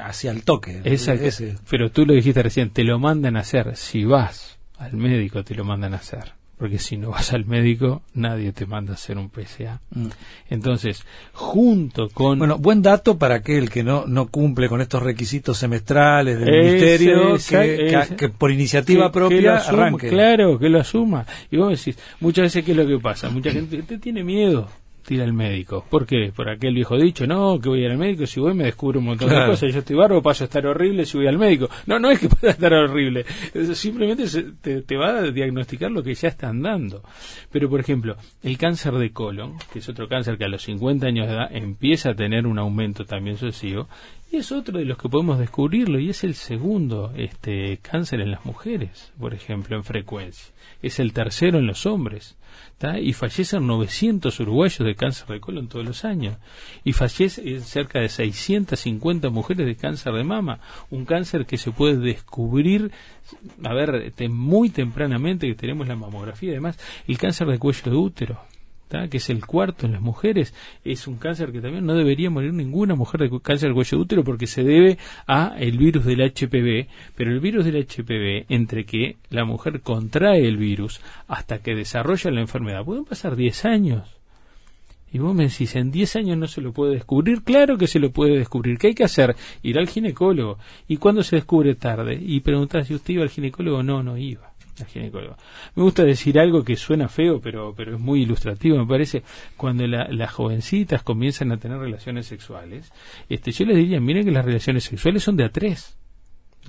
hacia 0.05 0.31
el 0.31 0.43
toque. 0.43 0.81
Exacto. 0.83 1.25
Pero 1.69 1.91
tú 1.91 2.05
lo 2.05 2.13
dijiste 2.13 2.41
recién, 2.41 2.71
te 2.71 2.83
lo 2.83 2.99
mandan 2.99 3.37
a 3.37 3.41
hacer. 3.41 3.75
Si 3.75 4.05
vas 4.05 4.57
al 4.77 4.93
médico, 4.93 5.43
te 5.43 5.53
lo 5.55 5.63
mandan 5.63 5.93
a 5.93 5.97
hacer 5.97 6.38
porque 6.59 6.77
si 6.77 6.97
no 6.97 7.11
vas 7.11 7.31
al 7.31 7.45
médico 7.45 8.01
nadie 8.13 8.51
te 8.51 8.65
manda 8.65 8.91
a 8.91 8.95
hacer 8.95 9.17
un 9.17 9.31
PSA. 9.31 9.79
Mm. 9.91 10.07
Entonces, 10.49 11.05
junto 11.31 12.09
con... 12.09 12.37
Bueno, 12.37 12.57
buen 12.57 12.81
dato 12.81 13.17
para 13.17 13.35
aquel 13.35 13.69
que 13.69 13.81
no, 13.81 14.05
no 14.05 14.27
cumple 14.27 14.67
con 14.67 14.81
estos 14.81 15.01
requisitos 15.01 15.57
semestrales 15.57 16.37
del 16.37 16.51
ministerio, 16.51 17.37
que, 18.17 18.29
por 18.29 18.51
iniciativa 18.51 19.09
propia 19.09 19.57
arranque. 19.57 20.09
Claro, 20.09 20.59
que 20.59 20.67
lo 20.67 20.81
asuma. 20.81 21.25
Y 21.49 21.55
vos 21.55 21.69
decís, 21.69 21.97
muchas 22.19 22.43
veces, 22.43 22.65
¿qué 22.65 22.71
es 22.71 22.77
lo 22.77 22.85
que 22.85 22.99
pasa? 22.99 23.29
Mucha 23.29 23.51
gente 23.51 23.81
te 23.83 23.97
tiene 23.97 24.21
miedo 24.21 24.67
ir 25.13 25.21
al 25.21 25.33
médico. 25.33 25.85
¿Por 25.89 26.05
qué? 26.05 26.31
Por 26.35 26.49
aquel 26.49 26.73
viejo 26.73 26.97
dicho, 26.97 27.25
no, 27.27 27.59
que 27.59 27.69
voy 27.69 27.81
a 27.81 27.85
ir 27.85 27.91
al 27.91 27.97
médico, 27.97 28.25
si 28.25 28.39
voy 28.39 28.53
me 28.53 28.65
descubro 28.65 28.99
un 28.99 29.05
montón 29.05 29.29
de 29.29 29.45
cosas, 29.45 29.73
yo 29.73 29.79
estoy 29.79 29.95
barro, 29.95 30.21
paso 30.21 30.43
a 30.43 30.45
estar 30.45 30.65
horrible 30.65 31.05
si 31.05 31.17
voy 31.17 31.27
al 31.27 31.37
médico. 31.37 31.69
No, 31.85 31.99
no 31.99 32.09
es 32.09 32.19
que 32.19 32.29
pueda 32.39 32.51
estar 32.51 32.73
horrible, 32.73 33.25
simplemente 33.73 34.25
te, 34.81 34.97
va 34.97 35.19
a 35.19 35.31
diagnosticar 35.31 35.91
lo 35.91 36.03
que 36.03 36.13
ya 36.13 36.29
están 36.29 36.61
dando. 36.61 37.03
Pero, 37.51 37.69
por 37.69 37.79
ejemplo, 37.79 38.15
el 38.43 38.57
cáncer 38.57 38.93
de 38.93 39.11
colon, 39.11 39.55
que 39.71 39.79
es 39.79 39.89
otro 39.89 40.07
cáncer 40.07 40.37
que 40.37 40.45
a 40.45 40.49
los 40.49 40.63
50 40.63 41.07
años 41.07 41.27
de 41.27 41.33
edad 41.33 41.55
empieza 41.55 42.11
a 42.11 42.15
tener 42.15 42.47
un 42.47 42.59
aumento 42.59 43.05
también 43.05 43.37
sucesivo, 43.37 43.87
y 44.31 44.37
es 44.37 44.51
otro 44.51 44.77
de 44.77 44.85
los 44.85 44.97
que 44.97 45.09
podemos 45.09 45.39
descubrirlo, 45.39 45.99
y 45.99 46.09
es 46.09 46.23
el 46.23 46.35
segundo 46.35 47.11
este 47.15 47.79
cáncer 47.81 48.21
en 48.21 48.31
las 48.31 48.45
mujeres, 48.45 49.11
por 49.19 49.33
ejemplo, 49.33 49.75
en 49.75 49.83
frecuencia. 49.83 50.53
Es 50.81 50.99
el 50.99 51.13
tercero 51.13 51.59
en 51.59 51.67
los 51.67 51.85
hombres 51.85 52.37
y 53.01 53.11
fallecen 53.13 53.67
900 53.67 54.39
uruguayos 54.39 54.79
de 54.79 54.95
cáncer 54.95 55.27
de 55.27 55.41
colon 55.41 55.67
todos 55.67 55.85
los 55.85 56.05
años. 56.05 56.37
Y 56.83 56.93
fallecen 56.93 57.61
cerca 57.61 57.99
de 57.99 58.07
650 58.07 59.29
mujeres 59.29 59.67
de 59.67 59.75
cáncer 59.75 60.13
de 60.13 60.23
mama, 60.23 60.59
un 60.89 61.05
cáncer 61.05 61.45
que 61.45 61.57
se 61.57 61.71
puede 61.71 61.97
descubrir 61.97 62.91
a 63.63 63.73
ver 63.73 64.13
muy 64.29 64.69
tempranamente 64.69 65.47
que 65.47 65.55
tenemos 65.55 65.87
la 65.87 65.95
mamografía 65.95 66.51
además 66.51 66.79
el 67.07 67.17
cáncer 67.17 67.47
de 67.47 67.59
cuello 67.59 67.91
de 67.91 67.97
útero 67.97 68.48
que 69.09 69.17
es 69.17 69.29
el 69.29 69.45
cuarto 69.45 69.85
en 69.85 69.93
las 69.93 70.01
mujeres, 70.01 70.53
es 70.83 71.07
un 71.07 71.17
cáncer 71.17 71.51
que 71.51 71.61
también 71.61 71.85
no 71.85 71.93
debería 71.93 72.29
morir 72.29 72.53
ninguna 72.53 72.95
mujer 72.95 73.21
de 73.21 73.39
cáncer 73.39 73.69
de 73.69 73.75
cuello 73.75 73.99
útero 73.99 74.23
porque 74.23 74.47
se 74.47 74.63
debe 74.63 74.97
a 75.27 75.55
el 75.59 75.77
virus 75.77 76.05
del 76.05 76.21
HPV, 76.21 76.87
pero 77.15 77.31
el 77.31 77.39
virus 77.39 77.65
del 77.65 77.85
HPV, 77.85 78.45
entre 78.49 78.85
que 78.85 79.17
la 79.29 79.45
mujer 79.45 79.81
contrae 79.81 80.47
el 80.47 80.57
virus 80.57 81.01
hasta 81.27 81.59
que 81.59 81.75
desarrolla 81.75 82.31
la 82.31 82.41
enfermedad, 82.41 82.83
pueden 82.83 83.05
pasar 83.05 83.35
10 83.35 83.65
años. 83.65 84.19
Y 85.11 85.17
vos 85.17 85.33
me 85.33 85.47
decís, 85.47 85.75
en 85.75 85.91
10 85.91 86.17
años 86.17 86.37
no 86.37 86.47
se 86.47 86.61
lo 86.61 86.71
puede 86.71 86.93
descubrir. 86.93 87.41
Claro 87.43 87.77
que 87.77 87.87
se 87.87 87.99
lo 87.99 88.11
puede 88.11 88.37
descubrir. 88.37 88.77
¿Qué 88.77 88.87
hay 88.87 88.93
que 88.93 89.03
hacer? 89.03 89.35
Ir 89.63 89.79
al 89.79 89.87
ginecólogo. 89.87 90.59
¿Y 90.87 90.97
cuándo 90.97 91.23
se 91.23 91.37
descubre 91.37 91.73
tarde? 91.73 92.19
Y 92.21 92.41
preguntar 92.41 92.85
si 92.85 92.93
usted 92.93 93.15
iba 93.15 93.23
al 93.23 93.29
ginecólogo. 93.29 93.81
No, 93.81 94.03
no 94.03 94.17
iba. 94.17 94.48
Me 95.75 95.83
gusta 95.83 96.03
decir 96.03 96.39
algo 96.39 96.63
que 96.63 96.75
suena 96.75 97.07
feo, 97.07 97.39
pero, 97.41 97.73
pero 97.75 97.95
es 97.95 97.99
muy 97.99 98.23
ilustrativo, 98.23 98.77
me 98.77 98.85
parece. 98.85 99.23
Cuando 99.57 99.85
las 99.87 100.31
jovencitas 100.31 101.03
comienzan 101.03 101.51
a 101.51 101.57
tener 101.57 101.77
relaciones 101.77 102.27
sexuales, 102.27 102.91
este, 103.29 103.51
yo 103.51 103.65
les 103.65 103.77
diría, 103.77 103.99
miren 103.99 104.25
que 104.25 104.31
las 104.31 104.45
relaciones 104.45 104.83
sexuales 104.83 105.23
son 105.23 105.37
de 105.37 105.43
a 105.43 105.49
tres 105.49 105.98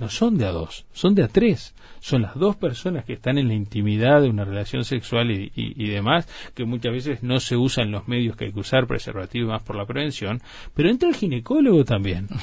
no 0.01 0.09
son 0.09 0.39
de 0.39 0.47
a 0.47 0.51
dos, 0.51 0.87
son 0.93 1.15
de 1.15 1.23
a 1.23 1.29
tres. 1.29 1.75
Son 2.01 2.23
las 2.23 2.35
dos 2.35 2.57
personas 2.57 3.05
que 3.05 3.13
están 3.13 3.37
en 3.37 3.49
la 3.49 3.53
intimidad 3.53 4.23
de 4.23 4.31
una 4.31 4.47
relación 4.47 4.85
sexual 4.85 5.31
y, 5.31 5.89
demás, 5.89 6.27
que 6.55 6.65
muchas 6.65 6.93
veces 6.95 7.23
no 7.23 7.39
se 7.41 7.59
usan 7.59 7.91
los 7.91 8.09
medios 8.09 8.37
que 8.37 8.47
hay 8.47 8.53
que 8.55 8.61
usar, 8.61 8.87
preservativo 8.87 9.51
más 9.51 9.63
por 9.63 9.77
la 9.77 9.85
prevención, 9.85 10.41
pero 10.73 10.89
entra 10.89 11.11
el 11.11 11.15
ginecólogo 11.15 11.85
también. 11.85 12.29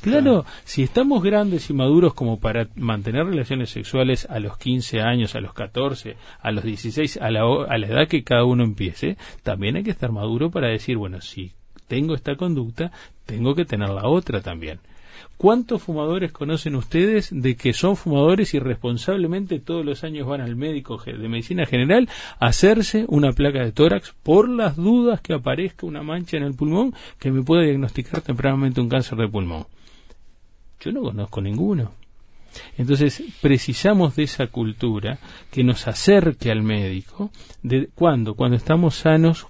Claro, 0.00 0.44
si 0.64 0.84
estamos 0.84 1.22
grandes 1.22 1.70
y 1.70 1.74
maduros 1.74 2.14
como 2.14 2.38
para 2.38 2.68
mantener 2.76 3.26
relaciones 3.26 3.70
sexuales 3.70 4.28
a 4.30 4.38
los 4.38 4.56
15 4.56 5.00
años, 5.00 5.34
a 5.34 5.40
los 5.40 5.54
14, 5.54 6.16
a 6.40 6.52
los 6.52 6.62
16, 6.62 7.18
a 7.20 7.30
la, 7.30 7.40
a 7.40 7.78
la 7.78 7.86
edad 7.86 8.08
que 8.08 8.22
cada 8.22 8.44
uno 8.44 8.62
empiece, 8.62 9.16
también 9.42 9.76
hay 9.76 9.82
que 9.82 9.90
estar 9.90 10.12
maduro 10.12 10.50
para 10.50 10.68
decir, 10.68 10.96
bueno, 10.96 11.20
si 11.20 11.52
tengo 11.88 12.14
esta 12.14 12.36
conducta, 12.36 12.92
tengo 13.26 13.54
que 13.54 13.64
tener 13.64 13.88
la 13.88 14.06
otra 14.06 14.40
también. 14.40 14.78
¿Cuántos 15.38 15.84
fumadores 15.84 16.32
conocen 16.32 16.74
ustedes 16.74 17.28
de 17.30 17.54
que 17.56 17.72
son 17.72 17.96
fumadores 17.96 18.54
y 18.54 18.58
responsablemente 18.58 19.60
todos 19.60 19.84
los 19.84 20.02
años 20.02 20.26
van 20.26 20.40
al 20.40 20.56
médico 20.56 21.00
de 21.00 21.28
medicina 21.28 21.64
general 21.64 22.08
a 22.40 22.46
hacerse 22.46 23.04
una 23.06 23.30
placa 23.32 23.60
de 23.60 23.70
tórax 23.70 24.16
por 24.24 24.48
las 24.48 24.74
dudas 24.74 25.20
que 25.20 25.34
aparezca 25.34 25.86
una 25.86 26.02
mancha 26.02 26.36
en 26.36 26.42
el 26.42 26.54
pulmón 26.54 26.92
que 27.20 27.30
me 27.30 27.44
pueda 27.44 27.62
diagnosticar 27.62 28.20
tempranamente 28.20 28.80
un 28.80 28.88
cáncer 28.88 29.16
de 29.16 29.28
pulmón? 29.28 29.66
Yo 30.80 30.90
no 30.90 31.02
conozco 31.02 31.40
ninguno. 31.40 31.92
Entonces 32.76 33.22
precisamos 33.40 34.16
de 34.16 34.24
esa 34.24 34.48
cultura 34.48 35.20
que 35.52 35.62
nos 35.62 35.86
acerque 35.86 36.50
al 36.50 36.64
médico. 36.64 37.30
De, 37.62 37.88
¿Cuándo? 37.94 38.34
Cuando 38.34 38.56
estamos 38.56 38.96
sanos, 38.96 39.46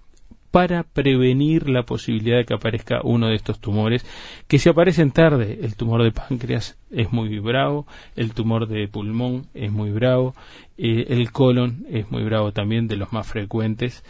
para 0.59 0.83
prevenir 0.83 1.69
la 1.69 1.85
posibilidad 1.85 2.39
de 2.39 2.45
que 2.45 2.53
aparezca 2.53 3.01
uno 3.05 3.29
de 3.29 3.37
estos 3.37 3.61
tumores, 3.61 4.05
que 4.49 4.59
si 4.59 4.69
aparecen 4.69 5.13
tarde, 5.13 5.61
el 5.63 5.77
tumor 5.77 6.03
de 6.03 6.11
páncreas 6.11 6.77
es 6.91 7.13
muy 7.13 7.39
bravo, 7.39 7.87
el 8.17 8.33
tumor 8.33 8.67
de 8.67 8.89
pulmón 8.89 9.47
es 9.55 9.71
muy 9.71 9.93
bravo, 9.93 10.35
eh, 10.77 11.07
el 11.11 11.31
colon 11.31 11.87
es 11.89 12.11
muy 12.11 12.25
bravo 12.25 12.51
también, 12.51 12.89
de 12.89 12.97
los 12.97 13.13
más 13.13 13.29
frecuentes, 13.29 14.03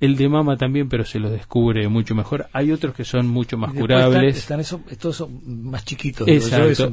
el 0.00 0.16
de 0.16 0.28
mama 0.30 0.56
también, 0.56 0.88
pero 0.88 1.04
se 1.04 1.18
lo 1.18 1.30
descubre 1.30 1.86
mucho 1.88 2.14
mejor. 2.14 2.48
Hay 2.54 2.72
otros 2.72 2.94
que 2.94 3.04
son 3.04 3.28
mucho 3.28 3.58
más 3.58 3.74
curables. 3.74 4.38
Están, 4.38 4.60
esos, 4.60 4.80
estos 4.90 5.16
son 5.16 5.40
más 5.44 5.84
chiquitos. 5.84 6.26
Exacto. 6.26 6.90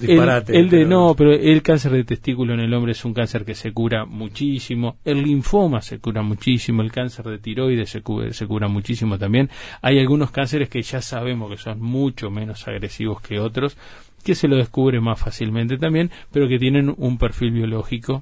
el, 0.49 0.69
de 0.69 0.85
no, 0.85 1.15
pero 1.15 1.31
el 1.31 1.61
cáncer 1.61 1.93
de 1.93 2.03
testículo 2.03 2.53
en 2.53 2.59
el 2.59 2.73
hombre 2.73 2.91
es 2.91 3.05
un 3.05 3.13
cáncer 3.13 3.45
que 3.45 3.55
se 3.55 3.71
cura 3.71 4.05
muchísimo. 4.05 4.97
El 5.05 5.23
linfoma 5.23 5.81
se 5.81 5.99
cura 5.99 6.21
muchísimo. 6.21 6.81
El 6.81 6.91
cáncer 6.91 7.25
de 7.25 7.37
tiroides 7.39 7.89
se 7.89 8.01
cura, 8.01 8.33
se 8.33 8.45
cura 8.45 8.67
muchísimo 8.67 9.17
también. 9.17 9.49
Hay 9.81 9.99
algunos 9.99 10.31
cánceres 10.31 10.67
que 10.67 10.81
ya 10.81 11.01
sabemos 11.01 11.49
que 11.49 11.57
son 11.57 11.81
mucho 11.81 12.29
menos 12.29 12.67
agresivos 12.67 13.21
que 13.21 13.39
otros, 13.39 13.77
que 14.23 14.35
se 14.35 14.49
lo 14.49 14.57
descubre 14.57 14.99
más 14.99 15.17
fácilmente 15.17 15.77
también, 15.77 16.11
pero 16.31 16.49
que 16.49 16.59
tienen 16.59 16.93
un 16.97 17.17
perfil 17.17 17.51
biológico 17.51 18.21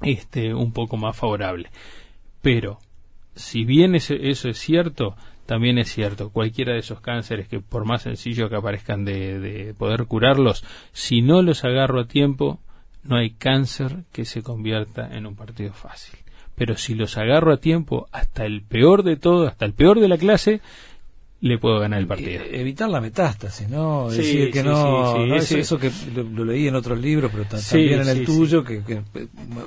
este 0.00 0.54
un 0.54 0.72
poco 0.72 0.96
más 0.96 1.16
favorable. 1.16 1.70
Pero 2.40 2.78
si 3.34 3.64
bien 3.64 3.94
eso, 3.94 4.14
es 4.14 4.58
cierto, 4.58 5.16
también 5.46 5.78
es 5.78 5.92
cierto, 5.92 6.30
cualquiera 6.30 6.72
de 6.72 6.80
esos 6.80 7.00
cánceres 7.00 7.48
que 7.48 7.60
por 7.60 7.84
más 7.84 8.02
sencillo 8.02 8.48
que 8.48 8.56
aparezcan 8.56 9.04
de, 9.04 9.74
poder 9.76 10.06
curarlos, 10.06 10.64
si 10.92 11.22
no 11.22 11.42
los 11.42 11.64
agarro 11.64 12.00
a 12.00 12.06
tiempo, 12.06 12.60
no 13.02 13.16
hay 13.16 13.30
cáncer 13.30 14.04
que 14.12 14.24
se 14.24 14.42
convierta 14.42 15.16
en 15.16 15.26
un 15.26 15.34
partido 15.34 15.72
fácil. 15.72 16.18
Pero 16.54 16.76
si 16.76 16.94
los 16.94 17.16
agarro 17.16 17.52
a 17.52 17.56
tiempo, 17.56 18.08
hasta 18.12 18.44
el 18.44 18.62
peor 18.62 19.02
de 19.02 19.16
todo, 19.16 19.48
hasta 19.48 19.64
el 19.64 19.72
peor 19.72 20.00
de 20.00 20.08
la 20.08 20.18
clase, 20.18 20.60
le 21.42 21.58
puedo 21.58 21.80
ganar 21.80 21.98
el 21.98 22.06
partido. 22.06 22.44
E- 22.44 22.60
evitar 22.60 22.88
la 22.88 23.00
metástasis, 23.00 23.68
¿no? 23.68 24.08
Es 24.10 24.18
decir, 24.18 24.52
que 24.52 24.62
no, 24.62 25.26
no 25.26 25.34
eso, 25.34 25.58
eso, 25.58 25.76
que 25.76 25.90
lo, 26.14 26.44
leí 26.44 26.68
en 26.68 26.76
otros 26.76 27.00
libros, 27.00 27.32
pero 27.32 27.44
también 27.44 28.00
en 28.00 28.08
el 28.08 28.24
tuyo, 28.24 28.62
que, 28.62 28.82
que, 28.82 29.02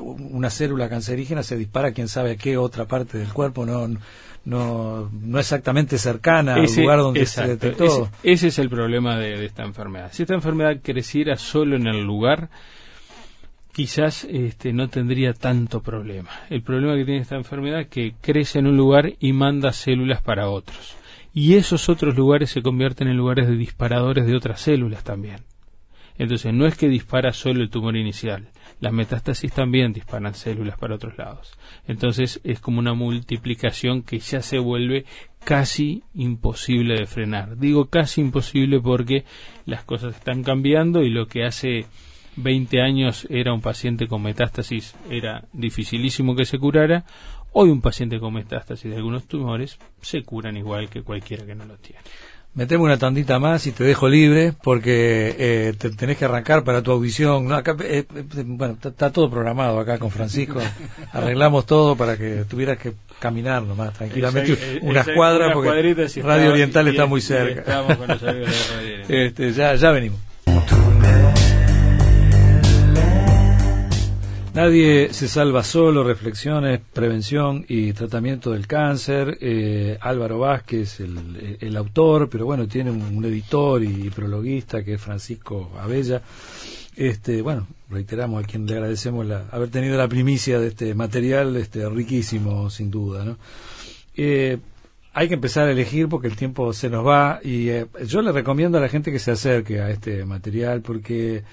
una 0.07 0.49
célula 0.49 0.87
cancerígena 0.87 1.43
se 1.43 1.57
dispara 1.57 1.91
quién 1.91 2.07
sabe 2.07 2.31
a 2.31 2.35
qué 2.37 2.57
otra 2.57 2.85
parte 2.85 3.17
del 3.17 3.33
cuerpo, 3.33 3.65
no 3.65 3.89
no, 4.45 5.09
no 5.11 5.39
exactamente 5.39 5.97
cercana 5.97 6.53
al 6.53 6.65
lugar 6.65 6.99
donde 6.99 7.25
se 7.25 7.45
detectó. 7.47 8.09
Ese, 8.21 8.47
es 8.47 8.59
el 8.59 8.69
problema 8.69 9.17
de, 9.17 9.43
esta 9.43 9.63
enfermedad. 9.63 10.11
Si 10.13 10.21
esta 10.21 10.35
enfermedad 10.35 10.77
creciera 10.83 11.35
solo 11.35 11.75
en 11.75 11.87
el 11.87 12.03
lugar, 12.03 12.49
quizás 13.73 14.23
este, 14.23 14.71
no 14.71 14.87
tendría 14.87 15.33
tanto 15.33 15.81
problema. 15.81 16.29
El 16.51 16.61
problema 16.61 16.95
que 16.95 17.05
tiene 17.05 17.21
esta 17.21 17.35
enfermedad 17.35 17.81
es 17.81 17.87
que 17.87 18.13
crece 18.21 18.59
en 18.59 18.67
un 18.67 18.77
lugar 18.77 19.13
y 19.19 19.33
manda 19.33 19.73
células 19.73 20.21
para 20.21 20.47
otros 20.47 20.95
y 21.35 21.55
esos 21.55 21.89
otros 21.89 22.15
lugares 22.15 22.49
se 22.49 22.63
convierten 22.63 23.09
en 23.09 23.17
lugares 23.17 23.47
de 23.49 23.57
disparadores 23.57 24.25
de 24.25 24.37
otras 24.37 24.61
células 24.61 25.03
también. 25.03 25.41
Entonces 26.17 26.53
no 26.53 26.65
es 26.65 26.77
que 26.77 26.87
dispara 26.87 27.33
solo 27.33 27.61
el 27.61 27.69
tumor 27.69 27.97
inicial, 27.97 28.47
las 28.79 28.93
metástasis 28.93 29.51
también 29.51 29.91
disparan 29.91 30.33
células 30.33 30.77
para 30.77 30.95
otros 30.95 31.17
lados. 31.17 31.57
Entonces 31.87 32.39
es 32.45 32.61
como 32.61 32.79
una 32.79 32.93
multiplicación 32.93 34.01
que 34.01 34.19
ya 34.19 34.41
se 34.41 34.59
vuelve 34.59 35.05
casi 35.43 36.03
imposible 36.13 36.95
de 36.95 37.05
frenar. 37.05 37.57
Digo 37.57 37.89
casi 37.89 38.21
imposible 38.21 38.79
porque 38.79 39.25
las 39.65 39.83
cosas 39.83 40.15
están 40.15 40.41
cambiando 40.41 41.03
y 41.03 41.09
lo 41.09 41.27
que 41.27 41.43
hace 41.43 41.85
20 42.37 42.81
años 42.81 43.27
era 43.29 43.53
un 43.53 43.61
paciente 43.61 44.07
con 44.07 44.21
metástasis 44.21 44.95
era 45.09 45.45
dificilísimo 45.53 46.35
que 46.35 46.45
se 46.45 46.59
curara, 46.59 47.05
Hoy 47.57 47.69
un 47.69 47.79
paciente 47.79 48.19
con 48.19 48.33
metástasis 48.33 48.91
de 48.91 48.97
algunos 48.97 49.27
tumores 49.29 49.79
se 50.01 50.23
curan 50.23 50.57
igual 50.57 50.89
que 50.89 51.03
cualquiera 51.03 51.45
que 51.45 51.55
no 51.55 51.63
lo 51.63 51.77
tiene. 51.77 52.01
Metemos 52.53 52.83
una 52.83 52.97
tandita 52.97 53.39
más 53.39 53.65
y 53.65 53.71
te 53.71 53.85
dejo 53.85 54.09
libre 54.09 54.51
porque 54.61 55.33
eh, 55.39 55.73
te 55.77 55.89
tenés 55.91 56.17
que 56.17 56.25
arrancar 56.25 56.65
para 56.65 56.81
tu 56.81 56.91
audición. 56.91 57.49
Eh, 57.53 57.63
eh, 57.79 58.05
bueno, 58.45 58.77
está 58.83 59.09
todo 59.09 59.29
programado 59.29 59.79
acá 59.79 59.97
con 59.99 60.11
Francisco. 60.11 60.59
Arreglamos 61.13 61.65
todo 61.65 61.95
para 61.95 62.17
que 62.17 62.43
tuvieras 62.43 62.77
que 62.77 62.91
caminar 63.19 63.63
nomás 63.63 63.93
tranquilamente 63.93 64.81
unas 64.81 65.07
cuadras 65.07 65.53
porque 65.53 66.21
Radio 66.23 66.51
Oriental 66.51 66.89
está 66.89 67.05
muy 67.05 67.21
cerca. 67.21 67.85
este, 69.07 69.53
ya, 69.53 69.75
ya 69.75 69.91
venimos. 69.91 70.19
Nadie 74.55 75.13
se 75.13 75.27
salva 75.27 75.63
solo, 75.63 76.01
reflexiones, 76.01 76.79
prevención 76.93 77.65
y 77.67 77.91
tratamiento 77.91 78.51
del 78.51 78.67
cáncer. 78.67 79.37
Eh, 79.41 79.97
Álvaro 79.99 80.39
Vázquez, 80.39 81.01
el, 81.01 81.57
el, 81.59 81.75
autor, 81.75 82.29
pero 82.29 82.45
bueno, 82.45 82.65
tiene 82.65 82.89
un, 82.89 83.25
editor 83.25 83.83
y 83.83 84.09
prologuista 84.11 84.81
que 84.81 84.93
es 84.93 85.01
Francisco 85.01 85.73
Abella. 85.77 86.21
Este, 86.95 87.41
bueno, 87.41 87.67
reiteramos 87.89 88.41
a 88.41 88.47
quien 88.47 88.65
le 88.65 88.75
agradecemos 88.75 89.25
la, 89.25 89.45
haber 89.51 89.67
tenido 89.67 89.97
la 89.97 90.07
primicia 90.07 90.57
de 90.57 90.67
este 90.67 90.95
material, 90.95 91.57
este, 91.57 91.89
riquísimo, 91.89 92.69
sin 92.69 92.89
duda, 92.89 93.25
¿no? 93.25 93.37
Eh, 94.15 94.57
hay 95.13 95.27
que 95.27 95.33
empezar 95.33 95.67
a 95.67 95.71
elegir 95.71 96.07
porque 96.07 96.27
el 96.27 96.37
tiempo 96.37 96.71
se 96.71 96.89
nos 96.89 97.05
va 97.05 97.41
y 97.43 97.67
eh, 97.67 97.87
yo 98.05 98.21
le 98.21 98.31
recomiendo 98.31 98.77
a 98.77 98.81
la 98.81 98.87
gente 98.87 99.11
que 99.11 99.19
se 99.19 99.31
acerque 99.31 99.81
a 99.81 99.89
este 99.89 100.23
material 100.23 100.81
porque 100.81 101.43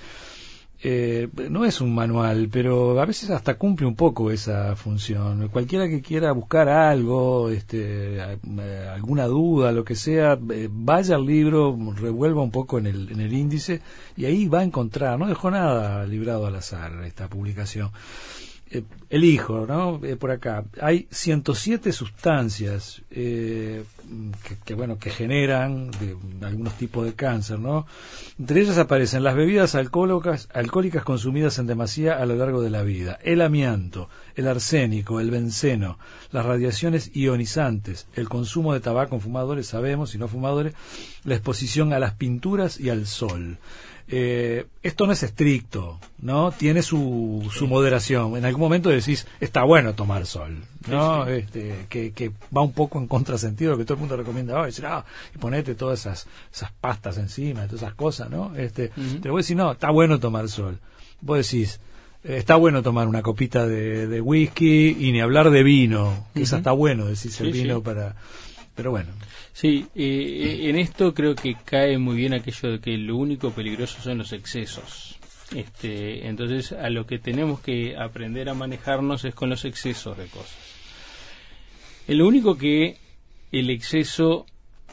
eh, 0.85 1.29
no 1.49 1.65
es 1.65 1.81
un 1.81 1.95
manual, 1.95 2.49
pero 2.51 3.01
a 3.01 3.07
veces 3.07 3.31
hasta 3.31 3.55
cumple 3.55 3.87
un 3.87 3.95
poco 3.95 4.33
esa 4.33 4.75
función. 4.75 5.49
Cualquiera 5.49 5.89
que 5.89 6.03
quiera 6.03 6.33
buscar 6.33 6.69
algo, 6.69 7.51
este, 7.51 8.21
alguna 8.21 9.27
duda, 9.27 9.71
lo 9.71 9.85
que 9.85 9.95
sea, 9.95 10.37
eh, 10.51 10.69
vaya 10.71 11.15
al 11.15 11.25
libro, 11.25 11.79
revuelva 11.95 12.43
un 12.43 12.51
poco 12.51 12.79
en 12.79 12.87
el, 12.87 13.13
en 13.13 13.21
el 13.21 13.33
índice 13.33 13.81
y 14.17 14.25
ahí 14.25 14.49
va 14.49 14.61
a 14.61 14.65
encontrar. 14.65 15.19
No 15.19 15.29
dejó 15.29 15.53
nada 15.53 16.05
librado 16.05 16.47
al 16.47 16.57
azar 16.57 17.05
esta 17.05 17.29
publicación. 17.29 17.91
Eh, 18.75 18.85
elijo, 19.11 19.67
¿no? 19.67 20.01
Eh, 20.03 20.17
por 20.17 20.31
acá. 20.31 20.65
Hay 20.81 21.07
107 21.11 21.93
sustancias 21.93 23.03
eh, 23.11 23.85
que, 24.65 24.73
bueno, 24.73 24.99
que 24.99 25.11
generan 25.11 25.91
algunos 26.41 26.79
tipos 26.79 27.05
de 27.05 27.13
cáncer, 27.13 27.59
¿no? 27.59 27.87
Entre 28.39 28.63
ellas 28.63 28.79
aparecen 28.79 29.25
las 29.25 29.37
bebidas 29.37 29.75
alcohólicas, 29.75 30.49
alcohólicas 30.55 31.05
consumidas 31.05 31.59
en 31.59 31.67
demasía 31.67 32.15
a 32.15 32.25
lo 32.25 32.37
largo 32.37 32.63
de 32.63 32.71
la 32.71 32.83
vida, 32.83 33.19
el 33.23 33.43
amianto, 33.43 34.09
el 34.37 34.49
arsénico, 34.49 35.21
el 35.21 35.31
benceno, 35.31 35.99
las 36.31 36.47
radiaciones 36.47 37.11
ionizantes, 37.15 38.09
el 38.15 38.31
consumo 38.31 38.73
de 38.73 38.81
tabaco 38.81 39.17
en 39.17 39.21
fumadores, 39.21 39.67
sabemos, 39.67 40.15
y 40.15 40.19
no 40.19 40.29
fumadores, 40.29 40.73
la 41.25 41.35
exposición 41.35 41.93
a 41.93 41.99
las 41.99 42.15
pinturas 42.15 42.81
y 42.81 42.89
al 42.89 43.07
sol. 43.07 43.59
Eh, 44.15 44.67
esto 44.83 45.07
no 45.07 45.15
es 45.15 45.23
estricto, 45.23 45.99
¿no? 46.19 46.53
Tiene 46.53 46.83
su, 46.83 47.49
su 47.51 47.67
moderación. 47.67 48.37
En 48.37 48.45
algún 48.45 48.61
momento 48.61 48.91
decís, 48.91 49.27
está 49.41 49.65
bueno 49.65 49.95
tomar 49.95 50.27
sol, 50.27 50.59
¿no? 50.87 51.27
Este, 51.27 51.87
que, 51.89 52.13
que, 52.13 52.31
va 52.55 52.61
un 52.61 52.73
poco 52.73 52.99
en 52.99 53.07
contrasentido 53.07 53.71
lo 53.71 53.79
que 53.79 53.85
todo 53.85 53.95
el 53.95 54.01
mundo 54.01 54.19
recomienda 54.19 54.61
hoy. 54.61 54.67
Decir, 54.67 54.85
ah, 54.85 55.03
y 55.35 55.39
ponete 55.39 55.75
todas 55.75 56.01
esas, 56.01 56.27
esas 56.53 56.71
pastas 56.73 57.17
encima, 57.17 57.65
todas 57.65 57.85
esas 57.85 57.95
cosas, 57.95 58.29
¿no? 58.29 58.55
Este, 58.55 58.89
Te 59.23 59.31
voy 59.31 59.39
a 59.39 59.43
decir, 59.43 59.57
no, 59.57 59.73
está 59.73 59.91
bueno 59.91 60.21
tomar 60.21 60.47
sol. 60.51 60.79
Vos 61.23 61.51
decís, 61.51 61.81
eh, 62.23 62.37
está 62.37 62.57
bueno 62.57 62.83
tomar 62.83 63.09
una 63.09 63.23
copita 63.23 63.67
de, 63.67 64.07
de, 64.09 64.21
whisky 64.21 64.95
y 65.01 65.13
ni 65.13 65.23
hablar 65.23 65.51
de 65.51 65.63
vino, 65.63 66.27
que 66.35 66.43
está 66.43 66.73
bueno, 66.73 67.07
decís 67.07 67.41
el 67.41 67.51
vino 67.51 67.83
para... 67.83 68.15
Pero 68.75 68.91
bueno, 68.91 69.09
Sí, 69.53 69.87
eh, 69.95 70.61
en 70.65 70.79
esto 70.79 71.13
creo 71.13 71.35
que 71.35 71.57
cae 71.65 71.99
muy 71.99 72.17
bien 72.17 72.33
aquello 72.33 72.73
de 72.73 72.81
que 72.81 72.97
lo 72.97 73.17
único 73.17 73.51
peligroso 73.51 74.01
son 74.01 74.19
los 74.19 74.33
excesos. 74.33 75.19
Este, 75.55 76.27
entonces, 76.27 76.73
a 76.73 76.89
lo 76.89 77.07
que 77.07 77.19
tenemos 77.19 77.61
que 77.61 77.95
aprender 77.97 78.49
a 78.49 78.55
manejarnos 78.55 79.25
es 79.25 79.35
con 79.35 79.51
los 79.51 79.65
excesos 79.65 80.17
de 80.17 80.27
cosas. 80.27 80.57
Lo 82.09 82.27
único 82.27 82.57
que 82.57 82.97
el 83.53 83.71
exceso 83.71 84.47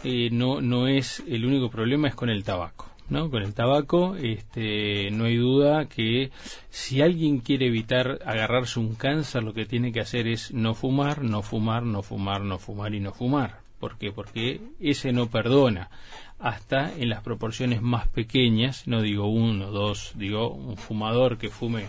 eh, 0.04 0.30
no, 0.32 0.62
no 0.62 0.88
es 0.88 1.24
el 1.28 1.45
único 1.45 1.69
problema 1.69 2.10
es 2.10 2.15
con 2.15 2.30
el 2.30 2.43
tabaco. 2.43 2.89
¿no? 3.10 3.30
Con 3.32 3.41
el 3.41 3.54
tabaco, 3.54 4.15
este, 4.15 5.10
no 5.12 5.26
hay 5.26 5.38
duda 5.38 5.86
que 5.86 6.32
si 6.69 7.02
alguien 7.02 7.39
quiere 7.39 7.67
evitar 7.67 8.19
agarrarse 8.26 8.80
un 8.80 8.95
cáncer, 8.95 9.43
lo 9.43 9.54
que 9.54 9.65
tiene 9.65 9.91
que 9.91 10.02
hacer 10.02 10.28
es 10.28 10.54
no 10.54 10.76
fumar, 10.76 11.24
no 11.24 11.41
fumar, 11.41 11.84
no 11.84 12.04
fumar, 12.04 12.41
no 12.41 12.60
fumar 12.60 12.93
y 12.93 13.00
no 13.00 13.12
fumar. 13.12 13.59
¿Por 13.80 13.98
qué? 13.98 14.12
Porque 14.12 14.62
ese 14.80 15.13
no 15.13 15.28
perdona. 15.28 15.89
Hasta 16.38 16.94
en 16.98 17.10
las 17.10 17.22
proporciones 17.22 17.82
más 17.82 18.08
pequeñas, 18.08 18.88
no 18.88 19.02
digo 19.02 19.28
uno, 19.28 19.72
dos, 19.72 20.13
digo 20.15 20.52
un 20.52 20.78
fumador 20.78 21.38
que 21.38 21.50
fume 21.50 21.86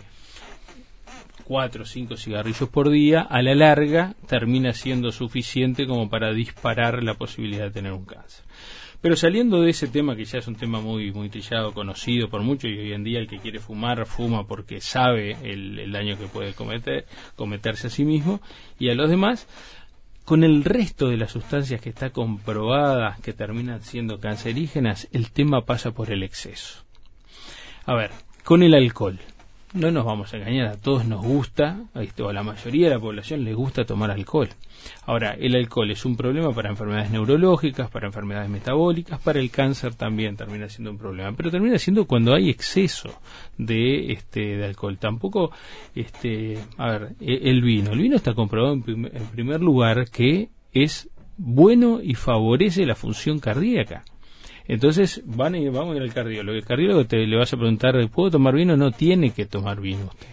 cuatro 1.45 1.83
o 1.83 1.87
cinco 1.87 2.17
cigarrillos 2.17 2.69
por 2.69 2.91
día, 2.91 3.23
a 3.23 3.43
la 3.43 3.55
larga 3.55 4.15
termina 4.29 4.73
siendo 4.73 5.11
suficiente 5.13 5.87
como 5.87 6.09
para 6.09 6.33
disparar 6.33 7.03
la 7.03 7.15
posibilidad 7.15 7.65
de 7.65 7.71
tener 7.71 7.93
un 7.93 8.05
cáncer. 8.05 8.45
Pero 9.01 9.17
saliendo 9.17 9.63
de 9.63 9.71
ese 9.71 9.89
tema, 9.89 10.15
que 10.15 10.27
ya 10.27 10.39
es 10.39 10.47
un 10.47 10.57
tema 10.57 10.81
muy, 10.81 11.11
muy 11.11 11.31
trillado, 11.31 11.73
conocido 11.73 12.29
por 12.29 12.43
muchos, 12.43 12.71
y 12.71 12.79
hoy 12.79 12.93
en 12.93 13.03
día 13.03 13.19
el 13.19 13.29
que 13.29 13.39
quiere 13.39 13.59
fumar, 13.59 14.05
fuma 14.05 14.47
porque 14.47 14.81
sabe 14.81 15.39
el, 15.43 15.79
el 15.79 15.91
daño 15.91 16.19
que 16.19 16.27
puede 16.27 16.53
cometer, 16.53 17.07
cometerse 17.35 17.87
a 17.87 17.91
sí 17.91 18.05
mismo 18.05 18.41
y 18.79 18.91
a 18.91 18.95
los 18.95 19.09
demás, 19.09 19.49
con 20.31 20.45
el 20.45 20.63
resto 20.63 21.09
de 21.09 21.17
las 21.17 21.33
sustancias 21.33 21.81
que 21.81 21.89
está 21.89 22.11
comprobadas 22.11 23.19
que 23.19 23.33
terminan 23.33 23.83
siendo 23.83 24.21
cancerígenas, 24.21 25.09
el 25.11 25.33
tema 25.33 25.63
pasa 25.67 25.91
por 25.91 26.13
el 26.13 26.23
exceso. 26.23 26.85
A 27.85 27.97
ver, 27.97 28.13
con 28.45 28.63
el 28.63 28.75
alcohol 28.75 29.19
no 29.73 29.91
nos 29.91 30.05
vamos 30.05 30.33
a 30.33 30.37
engañar, 30.37 30.67
a 30.67 30.77
todos 30.77 31.07
nos 31.07 31.25
gusta, 31.25 31.85
a 31.95 32.33
la 32.33 32.43
mayoría 32.43 32.89
de 32.89 32.95
la 32.95 33.01
población 33.01 33.45
les 33.45 33.55
gusta 33.55 33.85
tomar 33.85 34.11
alcohol. 34.11 34.49
Ahora, 35.07 35.37
el 35.39 35.55
alcohol 35.55 35.91
es 35.91 36.05
un 36.05 36.17
problema 36.17 36.53
para 36.53 36.71
enfermedades 36.71 37.11
neurológicas, 37.11 37.91
para 37.91 38.07
enfermedades 38.07 38.51
metabólicas, 38.51 39.21
para 39.21 39.39
el 39.39 39.51
cáncer 39.51 39.95
también 39.95 40.37
termina 40.37 40.69
siendo 40.69 40.91
un 40.91 40.99
problema, 40.99 41.33
pero 41.37 41.51
termina 41.51 41.79
siendo 41.79 42.07
cuando 42.07 42.35
hay 42.35 42.51
exceso 42.51 43.21
de 43.59 44.13
este 44.13 44.57
de 44.57 44.65
alcohol. 44.65 44.99
Tampoco 44.99 45.53
este, 45.95 46.59
a 46.77 46.91
ver, 46.91 47.13
e, 47.21 47.51
el 47.51 47.63
vino, 47.63 47.93
el 47.93 48.01
vino 48.01 48.17
está 48.17 48.35
comprobado 48.35 48.75
en 48.75 49.27
primer 49.33 49.61
lugar 49.61 50.11
que 50.11 50.49
es 50.73 51.09
bueno 51.37 52.01
y 52.03 52.15
favorece 52.15 52.87
la 52.87 52.95
función 52.95 53.39
cardíaca. 53.39 54.05
Entonces 54.71 55.21
van 55.27 55.57
y, 55.57 55.69
vamos 55.69 55.95
a 55.95 55.97
ir 55.97 56.03
al 56.05 56.15
cardiólogo. 56.15 56.57
El 56.57 56.65
cardiólogo 56.65 57.05
te 57.05 57.27
le 57.27 57.37
vas 57.37 57.53
a 57.53 57.57
preguntar, 57.57 57.97
¿puedo 58.09 58.31
tomar 58.31 58.55
vino? 58.55 58.77
No 58.77 58.93
tiene 58.93 59.33
que 59.33 59.45
tomar 59.45 59.81
vino 59.81 60.05
usted. 60.05 60.29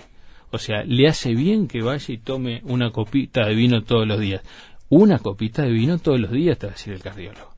O 0.51 0.59
sea, 0.59 0.83
le 0.83 1.07
hace 1.07 1.33
bien 1.33 1.67
que 1.67 1.81
vaya 1.81 2.13
y 2.13 2.19
tome 2.19 2.61
una 2.65 2.91
copita 2.91 3.47
de 3.47 3.55
vino 3.55 3.81
todos 3.81 4.07
los 4.07 4.19
días. 4.19 4.43
Una 4.89 5.17
copita 5.17 5.63
de 5.63 5.71
vino 5.71 5.97
todos 5.97 6.19
los 6.19 6.29
días, 6.29 6.59
te 6.59 6.67
va 6.67 6.73
a 6.73 6.75
decir 6.75 6.93
el 6.93 7.01
cardiólogo. 7.01 7.55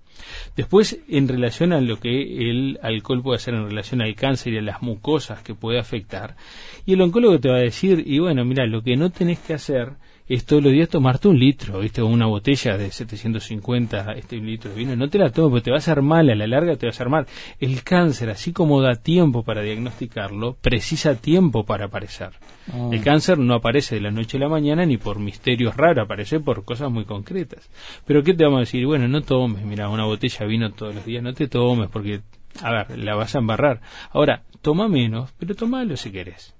Después, 0.55 1.01
en 1.09 1.27
relación 1.27 1.73
a 1.73 1.81
lo 1.81 1.99
que 1.99 2.49
el 2.49 2.79
alcohol 2.81 3.21
puede 3.23 3.35
hacer 3.35 3.55
en 3.55 3.67
relación 3.67 4.01
al 4.01 4.15
cáncer 4.15 4.53
y 4.53 4.59
a 4.59 4.61
las 4.61 4.81
mucosas 4.81 5.43
que 5.43 5.55
puede 5.55 5.79
afectar, 5.79 6.37
y 6.85 6.93
el 6.93 7.01
oncólogo 7.01 7.41
te 7.41 7.49
va 7.49 7.57
a 7.57 7.61
decir, 7.61 8.03
y 8.05 8.19
bueno, 8.19 8.45
mira, 8.45 8.65
lo 8.65 8.83
que 8.83 8.95
no 8.95 9.09
tenés 9.09 9.39
que 9.39 9.53
hacer 9.53 9.95
es 10.29 10.45
todos 10.45 10.63
los 10.63 10.71
días 10.71 10.89
tomarte 10.89 11.27
un 11.27 11.39
litro, 11.39 11.79
¿viste? 11.79 12.03
O 12.03 12.05
una 12.05 12.27
botella 12.27 12.77
de 12.77 12.91
750 12.91 14.13
este, 14.13 14.37
litros 14.37 14.75
de 14.75 14.79
vino. 14.79 14.95
No 14.95 15.09
te 15.09 15.17
la 15.17 15.31
tomes 15.31 15.49
porque 15.49 15.65
te 15.65 15.71
va 15.71 15.77
a 15.77 15.79
hacer 15.79 16.03
mal, 16.03 16.29
a 16.29 16.35
la 16.35 16.45
larga 16.45 16.75
te 16.75 16.85
va 16.85 16.89
a 16.89 16.93
hacer 16.93 17.09
mal. 17.09 17.25
El 17.59 17.83
cáncer, 17.83 18.29
así 18.29 18.53
como 18.53 18.79
da 18.79 18.95
tiempo 18.95 19.43
para 19.43 19.63
diagnosticarlo, 19.63 20.55
precisa 20.61 21.15
tiempo 21.15 21.65
para 21.65 21.85
aparecer. 21.85 22.29
Ah. 22.71 22.89
El 22.91 23.01
cáncer 23.01 23.39
no 23.39 23.55
aparece 23.55 23.95
de 23.95 24.01
la 24.01 24.11
noche 24.11 24.37
a 24.37 24.41
la 24.41 24.49
mañana 24.49 24.85
ni 24.85 24.97
por 24.97 25.17
misterios 25.17 25.75
raros, 25.75 26.05
aparece 26.05 26.39
por 26.39 26.63
cosas 26.63 26.91
muy 26.91 27.05
concretas. 27.05 27.67
Pero 28.05 28.21
¿qué 28.23 28.35
te 28.35 28.43
vamos 28.43 28.57
a 28.57 28.61
decir? 28.61 28.85
Bueno, 28.85 29.07
no 29.07 29.21
tomes, 29.21 29.65
mira, 29.65 29.89
una 29.89 30.05
botella 30.05 30.39
de 30.41 30.45
vino 30.45 30.71
todos 30.71 30.93
los 30.93 31.05
días, 31.05 31.23
no 31.23 31.33
te 31.33 31.47
tomes 31.47 31.89
porque, 31.89 32.21
a 32.61 32.71
ver, 32.71 32.99
la 32.99 33.15
vas 33.15 33.33
a 33.33 33.39
embarrar. 33.39 33.81
Ahora, 34.11 34.43
toma 34.61 34.87
menos, 34.87 35.31
pero 35.39 35.55
tomalo 35.55 35.97
si 35.97 36.11
querés 36.11 36.58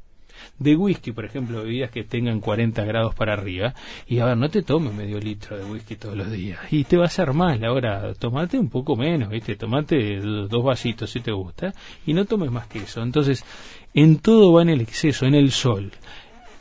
de 0.58 0.76
whisky, 0.76 1.12
por 1.12 1.26
ejemplo, 1.26 1.64
bebidas 1.64 1.92
que 1.92 2.04
tengan 2.04 2.40
40 2.40 2.84
grados 2.86 3.16
para 3.16 3.34
arriba, 3.34 3.74
y 4.08 4.20
a 4.20 4.26
ver, 4.26 4.38
no 4.38 4.50
te 4.50 4.62
tomes 4.62 4.94
medio 4.94 5.20
litro 5.20 5.58
de 5.58 5.66
whisky 5.66 5.96
todos 5.96 6.16
los 6.16 6.32
días, 6.32 6.60
y 6.72 6.84
te 6.84 6.98
va 6.98 7.04
a 7.04 7.08
hacer 7.08 7.34
mal, 7.34 7.64
ahora 7.64 8.14
tomate 8.14 8.58
un 8.58 8.70
poco 8.70 8.96
menos, 8.96 9.30
¿viste? 9.30 9.56
Tomate 9.56 10.20
dos 10.20 10.64
vasitos 10.64 11.10
si 11.10 11.20
te 11.20 11.32
gusta, 11.32 11.74
y 12.06 12.14
no 12.14 12.26
tomes 12.26 12.52
más 12.52 12.68
que 12.68 12.80
eso. 12.80 13.02
Entonces, 13.02 13.44
en 13.94 14.20
todo 14.20 14.54
va 14.54 14.62
en 14.62 14.70
el 14.70 14.82
exceso, 14.82 15.26
en 15.26 15.36
el 15.36 15.52
sol. 15.52 15.92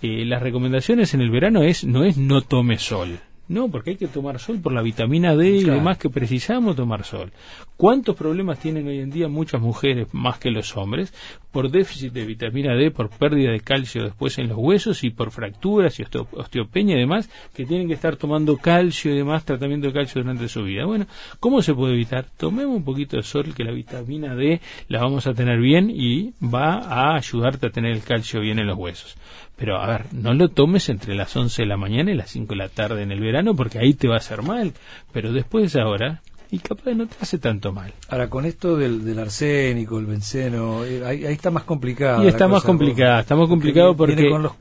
Eh, 0.00 0.24
las 0.24 0.42
recomendaciones 0.42 1.12
en 1.14 1.20
el 1.20 1.30
verano 1.30 1.62
es 1.62 1.84
no 1.84 2.04
es 2.04 2.16
no 2.16 2.40
tome 2.42 2.78
sol, 2.78 3.18
no, 3.48 3.70
porque 3.70 3.90
hay 3.90 3.96
que 3.96 4.08
tomar 4.08 4.38
sol 4.38 4.60
por 4.60 4.72
la 4.72 4.82
vitamina 4.82 5.34
D 5.34 5.48
y 5.48 5.64
demás 5.64 5.96
que 5.96 6.10
precisamos 6.10 6.76
tomar 6.76 7.04
sol. 7.04 7.32
¿Cuántos 7.78 8.14
problemas 8.14 8.58
tienen 8.58 8.86
hoy 8.88 8.98
en 8.98 9.10
día 9.10 9.28
muchas 9.28 9.60
mujeres 9.60 10.08
más 10.12 10.38
que 10.38 10.50
los 10.50 10.76
hombres? 10.76 11.14
Por 11.50 11.70
déficit 11.70 12.12
de 12.12 12.26
vitamina 12.26 12.74
D, 12.74 12.90
por 12.90 13.08
pérdida 13.08 13.52
de 13.52 13.60
calcio 13.60 14.04
después 14.04 14.36
en 14.38 14.48
los 14.48 14.58
huesos 14.58 15.02
y 15.02 15.10
por 15.10 15.30
fracturas 15.30 15.98
y 15.98 16.04
osteopenia 16.32 16.96
y 16.96 17.00
demás, 17.00 17.30
que 17.54 17.64
tienen 17.64 17.88
que 17.88 17.94
estar 17.94 18.16
tomando 18.16 18.58
calcio 18.58 19.12
y 19.12 19.16
demás, 19.16 19.44
tratamiento 19.44 19.86
de 19.86 19.94
calcio 19.94 20.20
durante 20.20 20.48
su 20.48 20.64
vida. 20.64 20.84
Bueno, 20.84 21.06
¿cómo 21.40 21.62
se 21.62 21.72
puede 21.72 21.94
evitar? 21.94 22.26
Tomemos 22.36 22.76
un 22.76 22.84
poquito 22.84 23.16
de 23.16 23.22
sol, 23.22 23.54
que 23.54 23.64
la 23.64 23.72
vitamina 23.72 24.34
D 24.34 24.60
la 24.88 25.00
vamos 25.00 25.26
a 25.26 25.32
tener 25.32 25.58
bien 25.58 25.88
y 25.88 26.34
va 26.42 26.80
a 26.80 27.16
ayudarte 27.16 27.68
a 27.68 27.70
tener 27.70 27.92
el 27.92 28.02
calcio 28.02 28.40
bien 28.40 28.58
en 28.58 28.66
los 28.66 28.76
huesos. 28.76 29.16
Pero 29.58 29.80
a 29.80 29.86
ver, 29.88 30.06
no 30.12 30.34
lo 30.34 30.48
tomes 30.48 30.88
entre 30.88 31.14
las 31.14 31.36
11 31.36 31.62
de 31.62 31.68
la 31.68 31.76
mañana 31.76 32.12
y 32.12 32.14
las 32.14 32.30
5 32.30 32.54
de 32.54 32.56
la 32.56 32.68
tarde 32.68 33.02
en 33.02 33.10
el 33.10 33.20
verano 33.20 33.54
porque 33.54 33.78
ahí 33.78 33.92
te 33.92 34.08
va 34.08 34.14
a 34.14 34.18
hacer 34.18 34.42
mal. 34.42 34.72
Pero 35.12 35.32
después 35.32 35.72
de 35.72 35.80
ahora, 35.80 36.22
y 36.50 36.58
capaz 36.60 36.94
no 36.94 37.06
te 37.06 37.16
hace 37.20 37.38
tanto 37.38 37.72
mal. 37.72 37.92
Ahora, 38.08 38.30
con 38.30 38.46
esto 38.46 38.76
del, 38.76 39.04
del 39.04 39.18
arsénico, 39.18 39.98
el 39.98 40.06
benceno, 40.06 40.84
eh, 40.84 41.04
ahí, 41.04 41.26
ahí, 41.26 41.34
está 41.34 41.50
más 41.50 41.64
complicado. 41.64 42.24
Y 42.24 42.28
está 42.28 42.48
más 42.48 42.62
complicado, 42.62 43.20
está 43.20 43.36
más 43.36 43.48
complicado 43.48 43.94
porque... 43.94 44.30
Con 44.30 44.42
los, 44.42 44.52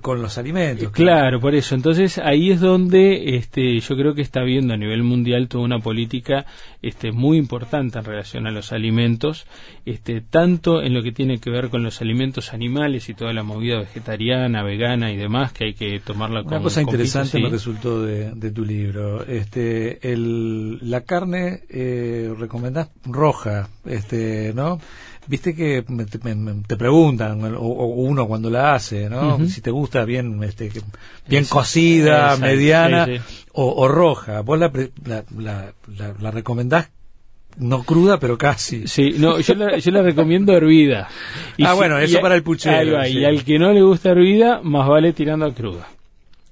con 0.00 0.22
los 0.22 0.38
alimentos. 0.38 0.90
Claro, 0.92 1.38
por 1.38 1.54
eso. 1.54 1.74
Entonces, 1.74 2.18
ahí 2.18 2.50
es 2.50 2.60
donde 2.60 3.36
este, 3.36 3.78
yo 3.80 3.96
creo 3.96 4.14
que 4.14 4.22
está 4.22 4.42
viendo 4.42 4.72
a 4.72 4.76
nivel 4.78 5.02
mundial 5.02 5.48
toda 5.48 5.64
una 5.64 5.78
política 5.78 6.46
este, 6.86 7.12
muy 7.12 7.38
importante 7.38 7.98
en 7.98 8.04
relación 8.04 8.46
a 8.46 8.50
los 8.50 8.72
alimentos, 8.72 9.46
este, 9.84 10.20
tanto 10.20 10.82
en 10.82 10.94
lo 10.94 11.02
que 11.02 11.12
tiene 11.12 11.38
que 11.38 11.50
ver 11.50 11.68
con 11.68 11.82
los 11.82 12.00
alimentos 12.00 12.52
animales 12.52 13.08
y 13.08 13.14
toda 13.14 13.32
la 13.32 13.42
movida 13.42 13.78
vegetariana, 13.78 14.62
vegana 14.62 15.12
y 15.12 15.16
demás, 15.16 15.52
que 15.52 15.64
hay 15.64 15.74
que 15.74 15.98
tomarla 16.00 16.42
con 16.42 16.52
Una 16.52 16.62
cosa 16.62 16.82
interesante 16.82 17.40
me 17.40 17.50
resultó 17.50 18.02
de, 18.02 18.30
de, 18.30 18.50
tu 18.50 18.64
libro. 18.64 19.24
Este, 19.26 20.12
el, 20.12 20.78
la 20.88 21.00
carne 21.02 21.16
carne 21.16 21.62
eh, 21.70 22.34
recomendás 22.38 22.90
roja, 23.06 23.70
este, 23.86 24.52
¿no? 24.54 24.78
Viste 25.26 25.54
que 25.54 25.84
te, 26.66 26.76
preguntan, 26.76 27.56
o, 27.56 27.86
uno 27.86 28.26
cuando 28.28 28.48
la 28.48 28.74
hace, 28.74 29.10
¿no? 29.10 29.44
Si 29.46 29.60
te 29.60 29.70
gusta 29.70 30.04
bien, 30.04 30.42
este, 30.44 30.70
bien 31.26 31.44
cocida, 31.44 32.36
mediana, 32.36 33.08
O, 33.52 33.88
roja. 33.88 34.40
Vos 34.42 34.58
la, 34.58 34.70
la, 35.36 35.72
la, 36.20 36.30
recomendás 36.30 36.90
no 37.58 37.82
cruda, 37.84 38.20
pero 38.20 38.36
casi. 38.36 38.86
Sí, 38.86 39.14
no, 39.18 39.40
yo 39.40 39.54
la, 39.54 39.78
yo 39.78 39.90
la 39.90 40.02
recomiendo 40.02 40.52
hervida. 40.52 41.08
ah, 41.64 41.72
bueno, 41.72 41.98
eso 41.98 42.20
para 42.20 42.34
el 42.34 42.42
puchero. 42.42 43.04
Y 43.06 43.24
al 43.24 43.44
que 43.44 43.58
no 43.58 43.72
le 43.72 43.82
gusta 43.82 44.10
hervida, 44.10 44.60
más 44.62 44.86
vale 44.86 45.12
tirando 45.12 45.46
a 45.46 45.54
cruda 45.54 45.88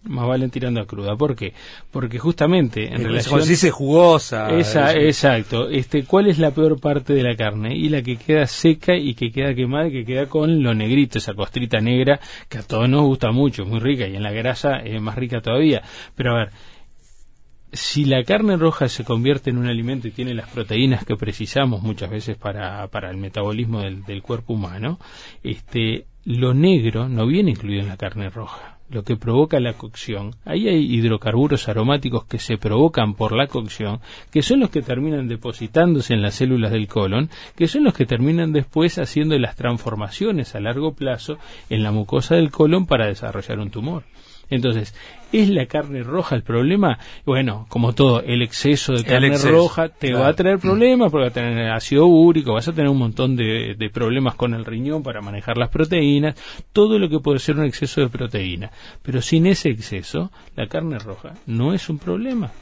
más 0.04 0.26
valen 0.26 0.50
tirando 0.50 0.80
a 0.80 0.86
cruda. 0.86 1.16
¿Por 1.16 1.34
qué? 1.34 1.52
Porque 1.90 2.18
justamente 2.18 2.86
en 2.86 3.04
relación... 3.04 3.42
Se 3.42 3.48
dice 3.48 3.70
jugosa. 3.70 4.50
Esa, 4.50 4.92
exacto. 4.94 5.68
Este, 5.68 6.04
¿Cuál 6.04 6.28
es 6.28 6.38
la 6.38 6.50
peor 6.52 6.80
parte 6.80 7.14
de 7.14 7.22
la 7.22 7.36
carne? 7.36 7.74
Y 7.76 7.88
la 7.88 8.02
que 8.02 8.16
queda 8.16 8.46
seca 8.46 8.94
y 8.96 9.14
que 9.14 9.30
queda 9.30 9.54
quemada 9.54 9.88
y 9.88 9.92
que 9.92 10.04
queda 10.04 10.26
con 10.26 10.62
lo 10.62 10.74
negrito, 10.74 11.18
esa 11.18 11.34
costrita 11.34 11.80
negra 11.80 12.20
que 12.48 12.58
a 12.58 12.62
todos 12.62 12.88
nos 12.88 13.02
gusta 13.02 13.30
mucho, 13.30 13.64
muy 13.64 13.80
rica 13.80 14.06
y 14.06 14.16
en 14.16 14.22
la 14.22 14.32
grasa 14.32 14.76
es 14.76 15.00
más 15.00 15.16
rica 15.16 15.40
todavía. 15.40 15.82
Pero 16.14 16.32
a 16.32 16.38
ver, 16.38 16.50
si 17.72 18.04
la 18.04 18.22
carne 18.22 18.56
roja 18.56 18.88
se 18.88 19.04
convierte 19.04 19.50
en 19.50 19.58
un 19.58 19.66
alimento 19.66 20.06
y 20.06 20.12
tiene 20.12 20.34
las 20.34 20.48
proteínas 20.48 21.04
que 21.04 21.16
precisamos 21.16 21.82
muchas 21.82 22.10
veces 22.10 22.36
para, 22.36 22.86
para 22.88 23.10
el 23.10 23.16
metabolismo 23.16 23.80
del, 23.80 24.04
del 24.04 24.22
cuerpo 24.22 24.52
humano, 24.52 24.98
este, 25.42 26.06
lo 26.24 26.54
negro 26.54 27.08
no 27.08 27.26
viene 27.26 27.50
incluido 27.50 27.82
en 27.82 27.88
la 27.88 27.96
carne 27.96 28.30
roja 28.30 28.73
lo 28.90 29.02
que 29.02 29.16
provoca 29.16 29.60
la 29.60 29.72
cocción, 29.72 30.34
ahí 30.44 30.68
hay 30.68 30.94
hidrocarburos 30.94 31.68
aromáticos 31.68 32.24
que 32.26 32.38
se 32.38 32.58
provocan 32.58 33.14
por 33.14 33.32
la 33.32 33.46
cocción, 33.46 34.00
que 34.30 34.42
son 34.42 34.60
los 34.60 34.70
que 34.70 34.82
terminan 34.82 35.28
depositándose 35.28 36.14
en 36.14 36.22
las 36.22 36.34
células 36.34 36.70
del 36.70 36.86
colon, 36.86 37.30
que 37.56 37.68
son 37.68 37.84
los 37.84 37.94
que 37.94 38.06
terminan 38.06 38.52
después 38.52 38.98
haciendo 38.98 39.38
las 39.38 39.56
transformaciones 39.56 40.54
a 40.54 40.60
largo 40.60 40.94
plazo 40.94 41.38
en 41.70 41.82
la 41.82 41.92
mucosa 41.92 42.36
del 42.36 42.50
colon 42.50 42.86
para 42.86 43.06
desarrollar 43.06 43.58
un 43.58 43.70
tumor. 43.70 44.04
Entonces, 44.54 44.94
¿es 45.32 45.48
la 45.48 45.66
carne 45.66 46.04
roja 46.04 46.36
el 46.36 46.42
problema? 46.42 46.98
Bueno, 47.24 47.66
como 47.68 47.92
todo, 47.92 48.22
el 48.22 48.40
exceso 48.40 48.92
de 48.92 49.04
carne 49.04 49.36
roja 49.36 49.88
te 49.88 50.14
va 50.14 50.28
a 50.28 50.34
traer 50.34 50.60
problemas 50.60 51.10
porque 51.10 51.24
va 51.24 51.28
a 51.28 51.32
tener 51.32 51.70
ácido 51.70 52.06
úrico, 52.06 52.54
vas 52.54 52.68
a 52.68 52.72
tener 52.72 52.88
un 52.88 52.98
montón 52.98 53.34
de, 53.34 53.90
problemas 53.92 54.36
con 54.36 54.54
el 54.54 54.64
riñón 54.64 55.02
para 55.02 55.20
manejar 55.20 55.56
las 55.56 55.70
proteínas, 55.70 56.36
todo 56.72 56.98
lo 56.98 57.08
que 57.08 57.18
puede 57.18 57.40
ser 57.40 57.56
un 57.56 57.64
exceso 57.64 58.00
de 58.00 58.08
proteína. 58.08 58.70
Pero 59.02 59.20
sin 59.20 59.46
ese 59.46 59.70
exceso, 59.70 60.30
la 60.54 60.68
carne 60.68 60.98
roja 60.98 61.34
no 61.46 61.74
es 61.74 61.88
un 61.88 61.98
problema. 61.98 62.52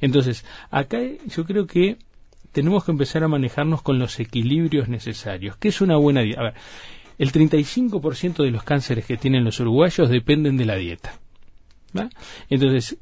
Entonces, 0.00 0.44
acá 0.70 0.98
yo 1.26 1.44
creo 1.44 1.66
que 1.66 1.96
tenemos 2.52 2.84
que 2.84 2.92
empezar 2.92 3.24
a 3.24 3.28
manejarnos 3.28 3.82
con 3.82 3.98
los 3.98 4.18
equilibrios 4.20 4.88
necesarios. 4.88 5.56
¿Qué 5.56 5.68
es 5.68 5.80
una 5.80 5.96
buena 5.96 6.22
dieta? 6.22 6.40
A 6.40 6.44
ver, 6.44 6.54
el 7.20 7.32
35% 7.32 8.42
de 8.42 8.50
los 8.50 8.62
cánceres 8.62 9.04
que 9.04 9.18
tienen 9.18 9.44
los 9.44 9.60
uruguayos 9.60 10.08
dependen 10.08 10.56
de 10.56 10.64
la 10.64 10.76
dieta. 10.76 11.20
Entonces, 12.48 12.96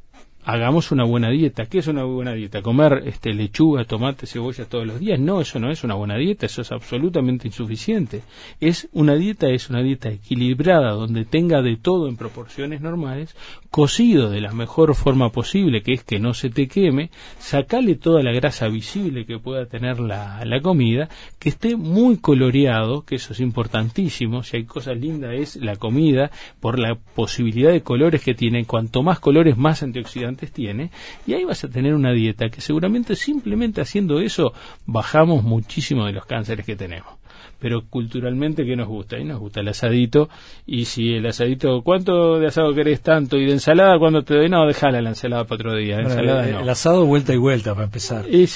hagamos 0.49 0.92
una 0.92 1.05
buena 1.05 1.28
dieta. 1.28 1.66
¿Qué 1.66 1.80
es 1.80 1.88
una 1.88 2.05
buena 2.05 2.32
dieta? 2.32 2.62
¿Comer 2.62 3.03
este, 3.05 3.34
lechuga, 3.34 3.84
tomate, 3.84 4.26
cebolla 4.26 4.64
todos 4.64 4.86
los 4.86 4.99
días? 4.99 5.20
No, 5.20 5.42
eso 5.42 5.59
no 5.59 5.70
es 5.70 5.84
una 5.84 5.94
buena 5.94 6.16
dieta, 6.16 6.46
eso 6.46 6.62
es 6.62 6.72
absolutamente 6.72 7.46
insuficiente. 7.46 8.22
Es 8.59 8.88
una 8.94 9.14
dieta, 9.14 9.51
es 9.51 9.68
una 9.68 9.82
dieta 9.82 10.09
equilibrada, 10.09 10.92
donde 10.92 11.26
tenga 11.26 11.61
de 11.61 11.76
todo 11.76 12.09
en 12.09 12.16
proporciones 12.16 12.80
normales, 12.80 13.36
cocido 13.70 14.30
de 14.30 14.40
la 14.40 14.53
mejor 14.53 14.94
forma 14.94 15.28
posible, 15.28 15.82
que 15.82 15.92
es 15.92 16.03
que 16.03 16.18
no 16.18 16.32
se 16.32 16.49
te 16.49 16.66
queme, 16.66 17.11
sacale 17.38 17.96
toda 17.96 18.22
la 18.22 18.32
grasa 18.32 18.68
visible 18.68 19.26
que 19.26 19.38
pueda 19.38 19.66
tener 19.66 20.01
la, 20.01 20.42
la 20.46 20.62
comida, 20.62 21.11
que 21.38 21.51
esté 21.51 21.76
muy 21.76 22.16
coloreado, 22.16 23.03
que 23.03 23.16
eso 23.16 23.34
es 23.34 23.40
importantísimo, 23.40 24.42
si 24.42 24.57
hay 24.57 24.64
cosas 24.64 24.96
lindas 24.96 25.34
es 25.34 25.57
la 25.57 25.76
comida, 25.76 26.30
por 26.59 26.78
la 26.78 26.94
posibilidad 26.94 27.70
de 27.70 27.82
colores 27.82 28.22
que 28.22 28.32
tiene, 28.32 28.64
cuanto 28.64 29.03
más 29.03 29.20
colores 29.20 29.59
más 29.59 29.82
antioxidantes 29.82 30.38
tiene, 30.47 30.91
y 31.26 31.34
ahí 31.34 31.45
vas 31.45 31.64
a 31.64 31.68
tener 31.68 31.95
una 31.95 32.12
dieta 32.12 32.49
que 32.49 32.61
seguramente 32.61 33.16
simplemente 33.16 33.80
haciendo 33.80 34.20
eso 34.20 34.53
bajamos 34.86 35.43
muchísimo 35.43 36.07
de 36.07 36.12
los 36.12 36.26
cánceres 36.26 36.64
que 36.64 36.76
tenemos. 36.76 37.18
Pero 37.61 37.82
culturalmente, 37.91 38.64
¿qué 38.64 38.76
nos 38.76 38.86
gusta? 38.86 39.18
Y 39.18 39.24
nos 39.24 39.41
gusta 39.41 39.61
el 39.61 39.68
asadito, 39.68 40.28
y 40.64 40.84
si 40.84 41.14
el 41.14 41.26
asadito, 41.26 41.82
¿cuánto 41.82 42.39
de 42.39 42.47
asado 42.47 42.72
querés 42.72 43.01
tanto? 43.01 43.36
Y 43.36 43.47
de 43.47 43.53
ensalada, 43.53 43.99
cuando 43.99 44.22
te 44.22 44.34
doy? 44.34 44.49
No, 44.49 44.64
déjala 44.64 45.03
la 45.03 45.09
ensalada 45.09 45.45
para 45.45 45.57
otro 45.57 45.76
día. 45.76 45.99
el, 45.99 46.68
asado 46.68 47.05
vuelta 47.05 47.34
y 47.34 47.36
vuelta 47.36 47.74
para 47.74 47.86
empezar. 47.86 48.26
Y, 48.30 48.47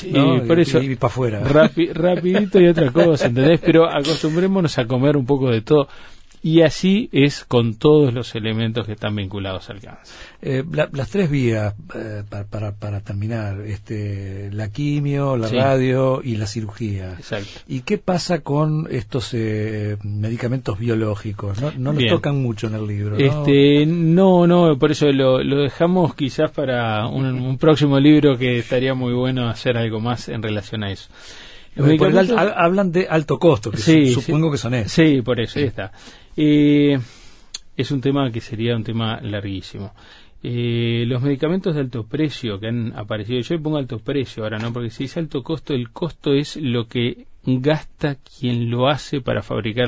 por 0.46 0.60
eso, 0.60 0.80
y, 0.80 0.94
para 0.94 1.08
afuera. 1.08 1.40
rapidito 1.42 2.60
y 2.60 2.68
otra 2.68 2.92
cosa, 2.92 3.26
¿entendés? 3.26 3.60
Pero 3.60 3.88
acostumbrémonos 3.90 4.78
a 4.78 4.86
comer 4.86 5.16
un 5.16 5.26
poco 5.26 5.50
de 5.50 5.62
todo. 5.62 5.88
Y 6.44 6.62
así 6.62 7.08
es 7.12 7.44
con 7.44 7.74
todos 7.74 8.12
los 8.12 8.34
elementos 8.34 8.84
que 8.84 8.94
están 8.94 9.14
vinculados 9.14 9.70
al 9.70 9.80
cáncer. 9.80 10.16
Eh, 10.42 10.64
las 10.92 11.08
tres 11.08 11.30
vías, 11.30 11.72
eh, 11.94 12.24
para, 12.28 12.72
para, 12.72 13.00
terminar, 13.00 13.60
este, 13.60 14.50
la 14.50 14.68
quimio, 14.68 15.36
la 15.36 15.46
radio 15.46 16.20
y 16.20 16.34
la 16.34 16.48
cirugía. 16.48 17.12
Exacto. 17.12 17.60
¿Y 17.68 17.82
qué 17.82 17.96
pasa 17.98 18.40
con 18.40 18.88
estos 18.90 19.34
eh, 19.34 19.98
medicamentos 20.02 20.80
biológicos? 20.80 21.60
No, 21.60 21.70
no 21.78 21.92
nos 21.92 22.08
tocan 22.08 22.42
mucho 22.42 22.66
en 22.66 22.74
el 22.74 22.88
libro. 22.88 23.16
¿no? 23.16 23.24
Este, 23.24 23.86
no, 23.86 24.48
no, 24.48 24.76
por 24.76 24.90
eso 24.90 25.06
lo, 25.12 25.44
lo 25.44 25.62
dejamos 25.62 26.16
quizás 26.16 26.50
para 26.50 27.06
un, 27.06 27.56
próximo 27.56 28.00
libro 28.00 28.36
que 28.36 28.58
estaría 28.58 28.94
muy 28.94 29.12
bueno 29.12 29.48
hacer 29.48 29.76
algo 29.76 30.00
más 30.00 30.28
en 30.28 30.42
relación 30.42 30.82
a 30.82 30.90
eso. 30.90 31.08
hablan 32.56 32.90
de 32.90 33.06
alto 33.08 33.38
costo, 33.38 33.70
que 33.70 34.10
supongo 34.10 34.50
que 34.50 34.58
son 34.58 34.74
esos. 34.74 34.90
Sí, 34.90 35.22
por 35.22 35.38
eso, 35.38 35.60
ahí 35.60 35.66
está. 35.66 35.92
Eh, 36.36 36.98
es 37.76 37.90
un 37.90 38.00
tema 38.00 38.30
que 38.30 38.40
sería 38.40 38.76
un 38.76 38.84
tema 38.84 39.20
larguísimo. 39.20 39.92
Eh, 40.44 41.04
los 41.06 41.22
medicamentos 41.22 41.74
de 41.74 41.82
alto 41.82 42.04
precio 42.04 42.58
que 42.58 42.66
han 42.66 42.92
aparecido, 42.96 43.40
yo 43.40 43.62
pongo 43.62 43.76
alto 43.76 43.98
precio 43.98 44.42
ahora, 44.42 44.58
¿no? 44.58 44.72
Porque 44.72 44.90
si 44.90 45.04
dice 45.04 45.20
alto 45.20 45.42
costo, 45.42 45.72
el 45.72 45.90
costo 45.90 46.34
es 46.34 46.56
lo 46.56 46.88
que 46.88 47.26
gasta 47.44 48.16
quien 48.16 48.68
lo 48.68 48.88
hace 48.88 49.20
para 49.20 49.42
fabricar 49.42 49.86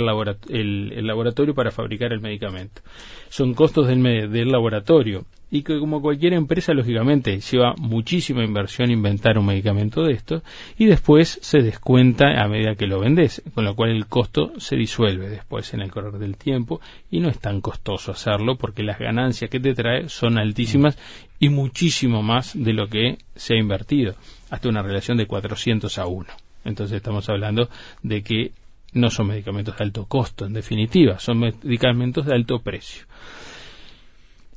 el, 0.48 1.06
laboratorio 1.06 1.54
para 1.54 1.72
fabricar 1.72 2.12
el 2.12 2.20
medicamento. 2.20 2.82
Son 3.28 3.54
costos 3.54 3.88
del, 3.88 4.02
del 4.30 4.48
laboratorio 4.48 5.26
y 5.54 5.62
que 5.62 5.78
como 5.78 6.02
cualquier 6.02 6.32
empresa 6.32 6.74
lógicamente 6.74 7.38
lleva 7.38 7.76
muchísima 7.78 8.42
inversión 8.42 8.90
inventar 8.90 9.38
un 9.38 9.46
medicamento 9.46 10.02
de 10.02 10.12
esto 10.12 10.42
y 10.76 10.86
después 10.86 11.38
se 11.42 11.62
descuenta 11.62 12.42
a 12.42 12.48
medida 12.48 12.74
que 12.74 12.88
lo 12.88 12.98
vendes, 12.98 13.40
con 13.54 13.64
lo 13.64 13.76
cual 13.76 13.90
el 13.90 14.06
costo 14.06 14.52
se 14.58 14.74
disuelve 14.74 15.30
después 15.30 15.72
en 15.72 15.80
el 15.80 15.92
correr 15.92 16.14
del 16.14 16.36
tiempo 16.36 16.80
y 17.08 17.20
no 17.20 17.28
es 17.28 17.38
tan 17.38 17.60
costoso 17.60 18.10
hacerlo 18.10 18.56
porque 18.56 18.82
las 18.82 18.98
ganancias 18.98 19.48
que 19.48 19.60
te 19.60 19.74
trae 19.74 20.08
son 20.08 20.38
altísimas 20.38 20.98
y 21.38 21.50
muchísimo 21.50 22.20
más 22.20 22.60
de 22.60 22.72
lo 22.72 22.88
que 22.88 23.18
se 23.36 23.54
ha 23.54 23.56
invertido, 23.56 24.16
hasta 24.50 24.68
una 24.68 24.82
relación 24.82 25.16
de 25.18 25.26
400 25.26 25.98
a 25.98 26.06
1. 26.06 26.26
Entonces 26.64 26.96
estamos 26.96 27.28
hablando 27.28 27.68
de 28.02 28.24
que 28.24 28.50
no 28.92 29.08
son 29.08 29.28
medicamentos 29.28 29.76
de 29.78 29.84
alto 29.84 30.06
costo, 30.06 30.46
en 30.46 30.52
definitiva, 30.52 31.20
son 31.20 31.38
medicamentos 31.38 32.26
de 32.26 32.34
alto 32.34 32.58
precio. 32.58 33.04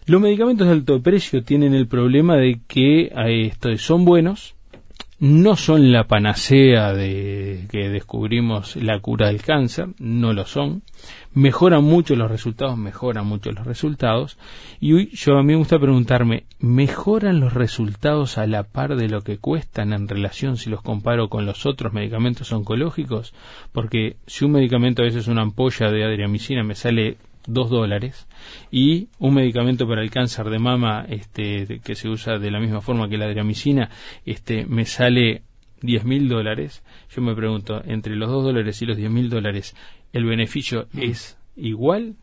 Los 0.08 0.22
medicamentos 0.22 0.68
de 0.68 0.72
alto 0.72 1.02
precio 1.02 1.44
tienen 1.44 1.74
el 1.74 1.86
problema 1.86 2.38
de 2.38 2.62
que 2.66 3.12
eh, 3.14 3.78
son 3.78 4.06
buenos, 4.06 4.56
no 5.20 5.58
son 5.58 5.92
la 5.92 6.06
panacea 6.06 6.94
de 6.94 7.66
que 7.70 7.90
descubrimos 7.90 8.78
la 8.78 9.02
cura 9.02 9.28
del 9.28 9.42
cáncer, 9.42 9.90
no 10.00 10.32
lo 10.32 10.46
son, 10.46 10.82
mejoran 11.34 11.84
mucho 11.84 12.16
los 12.16 12.32
resultados, 12.32 12.78
mejoran 12.78 13.28
mucho 13.28 13.52
los 13.52 13.68
resultados, 13.68 14.38
y 14.80 14.94
hoy 14.94 15.10
yo 15.12 15.34
a 15.38 15.44
mí 15.44 15.52
me 15.52 15.58
gusta 15.58 15.78
preguntarme, 15.78 16.46
¿mejoran 16.60 17.42
los 17.42 17.54
resultados 17.54 18.38
a 18.38 18.48
la 18.48 18.64
par 18.64 18.96
de 18.96 19.10
lo 19.10 19.24
que 19.24 19.40
cuestan 19.40 19.92
en 19.92 20.08
relación 20.08 20.56
si 20.56 20.70
los 20.70 20.82
comparo 20.82 21.28
con 21.28 21.46
los 21.46 21.66
otros 21.66 21.92
medicamentos 21.92 22.54
oncológicos? 22.54 23.34
Porque 23.74 24.16
si 24.26 24.46
un 24.46 24.54
medicamento 24.54 25.02
a 25.02 25.06
veces 25.06 25.28
una 25.28 25.42
ampolla 25.42 25.92
de 25.92 26.06
adriamicina 26.06 26.64
me 26.64 26.76
sale 26.76 27.18
dos 27.48 27.70
dólares 27.70 28.28
y 28.70 29.08
un 29.18 29.34
medicamento 29.34 29.88
para 29.88 30.04
el 30.04 30.12
cáncer 30.12 30.50
de 30.50 30.60
mama 30.60 31.06
este, 31.10 31.80
que 31.84 31.96
se 31.96 32.10
usa 32.10 32.38
de 32.38 32.52
la 32.52 32.60
misma 32.60 32.82
forma 32.82 33.10
que 33.10 33.18
la 33.18 33.26
adriamicina 33.26 33.90
este, 34.26 34.66
me 34.66 34.86
sale 34.86 35.44
diez 35.82 36.04
mil 36.04 36.28
dólares, 36.28 36.84
yo 37.10 37.22
me 37.22 37.36
pregunto, 37.36 37.82
entre 37.86 38.16
los 38.16 38.30
dos 38.30 38.44
dólares 38.44 38.82
y 38.82 38.86
los 38.86 38.98
diez 38.98 39.10
mil 39.10 39.30
dólares, 39.30 39.76
¿el 40.14 40.26
beneficio 40.26 40.88
mm. 40.92 41.02
es 41.02 41.38
igual? 41.56 42.16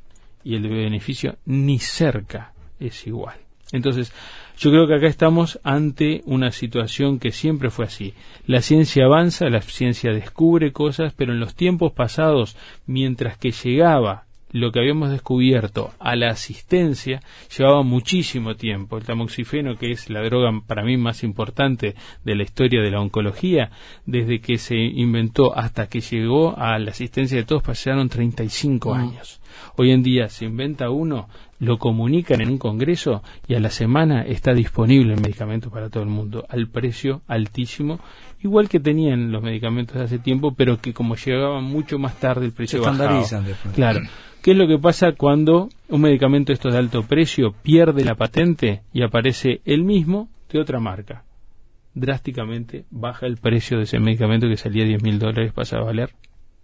Y 0.45 0.57
el 0.57 0.69
beneficio 0.69 1.39
ni 1.47 1.79
cerca 1.79 2.53
es 2.79 3.07
igual. 3.07 3.39
Entonces, 3.73 4.13
yo 4.59 4.71
creo 4.71 4.87
que 4.87 4.95
acá 4.95 5.07
estamos 5.07 5.59
ante 5.65 6.23
una 6.27 6.53
situación 6.53 7.19
que 7.19 7.33
siempre 7.33 7.71
fue 7.71 7.87
así. 7.87 8.15
La 8.47 8.61
ciencia 8.61 9.07
avanza, 9.07 9.49
la 9.49 9.63
ciencia 9.63 10.13
descubre 10.13 10.71
cosas, 10.73 11.15
pero 11.17 11.33
en 11.33 11.41
los 11.41 11.55
tiempos 11.55 11.93
pasados, 11.93 12.57
mientras 12.87 13.39
que 13.39 13.51
llegaba 13.53 14.27
lo 14.55 14.71
que 14.71 14.79
habíamos 14.79 15.11
descubierto 15.11 15.91
a 15.99 16.15
la 16.15 16.31
asistencia 16.31 17.21
llevaba 17.59 17.83
muchísimo 17.83 18.55
tiempo. 18.55 18.97
El 18.97 19.05
tamoxifeno, 19.05 19.77
que 19.77 19.91
es 19.91 20.09
la 20.11 20.23
droga 20.23 20.53
para 20.65 20.85
mí 20.85 20.97
más 20.97 21.25
importante 21.25 21.97
de 22.25 22.35
la 22.37 22.45
historia 22.45 22.81
de 22.81 22.93
la 22.93 23.01
oncología, 23.01 23.73
desde 24.07 24.41
que 24.41 24.59
se 24.59 24.77
inventó 24.77 25.59
hasta 25.59 25.89
que 25.89 26.01
llegó 26.01 26.57
a 26.57 26.79
la 26.79 26.93
asistencia 26.93 27.37
de 27.37 27.43
todos 27.43 27.65
pasaron 27.65 28.09
35 28.09 28.91
mm. 28.91 28.97
años. 28.97 29.41
Hoy 29.77 29.91
en 29.91 30.05
día 30.05 30.29
se 30.29 30.45
inventa 30.45 30.89
uno, 30.89 31.29
lo 31.59 31.79
comunican 31.79 32.41
en 32.41 32.51
un 32.51 32.59
congreso 32.59 33.25
y 33.49 33.55
a 33.55 33.61
la 33.61 33.71
semana 33.71 34.23
está 34.23 34.55
disponible 34.55 35.15
el 35.15 35.21
medicamento 35.21 35.69
para 35.69 35.91
todo 35.91 36.05
el 36.05 36.11
mundo 36.11 36.47
al 36.49 36.69
precio 36.69 37.23
altísimo, 37.27 37.99
igual 38.41 38.69
que 38.69 38.79
tenían 38.79 39.33
los 39.33 39.43
medicamentos 39.43 39.97
de 39.97 40.05
hace 40.05 40.21
tiempo, 40.21 40.55
pero 40.55 40.81
que 40.81 40.93
como 40.93 41.17
llegaban 41.17 41.65
mucho 41.65 41.99
más 41.99 42.21
tarde 42.21 42.47
el 42.47 42.53
precio 42.53 42.85
se 42.85 42.89
estandarizan 42.89 43.45
Después. 43.45 43.75
Claro. 43.75 44.01
¿Qué 44.45 44.51
es 44.51 44.59
lo 44.59 44.69
que 44.69 44.79
pasa 44.79 45.13
cuando 45.13 45.71
un 45.89 46.03
medicamento 46.03 46.53
esto 46.53 46.69
de 46.69 46.77
alto 46.77 47.03
precio 47.05 47.55
pierde 47.63 48.05
la 48.05 48.15
patente 48.15 48.83
y 48.93 49.03
aparece 49.03 49.63
el 49.65 49.85
mismo 49.85 50.29
de 50.51 50.61
otra 50.61 50.81
marca? 50.81 51.25
Drásticamente 51.95 52.85
baja 52.91 53.25
el 53.25 53.39
precio 53.39 53.79
de 53.79 53.85
ese 53.85 53.99
medicamento 54.01 54.47
que 54.47 54.59
salía 54.59 54.85
10 54.85 55.03
mil 55.03 55.19
dólares, 55.19 55.55
pasa 55.55 55.79
a 55.79 55.85
valer 55.85 56.11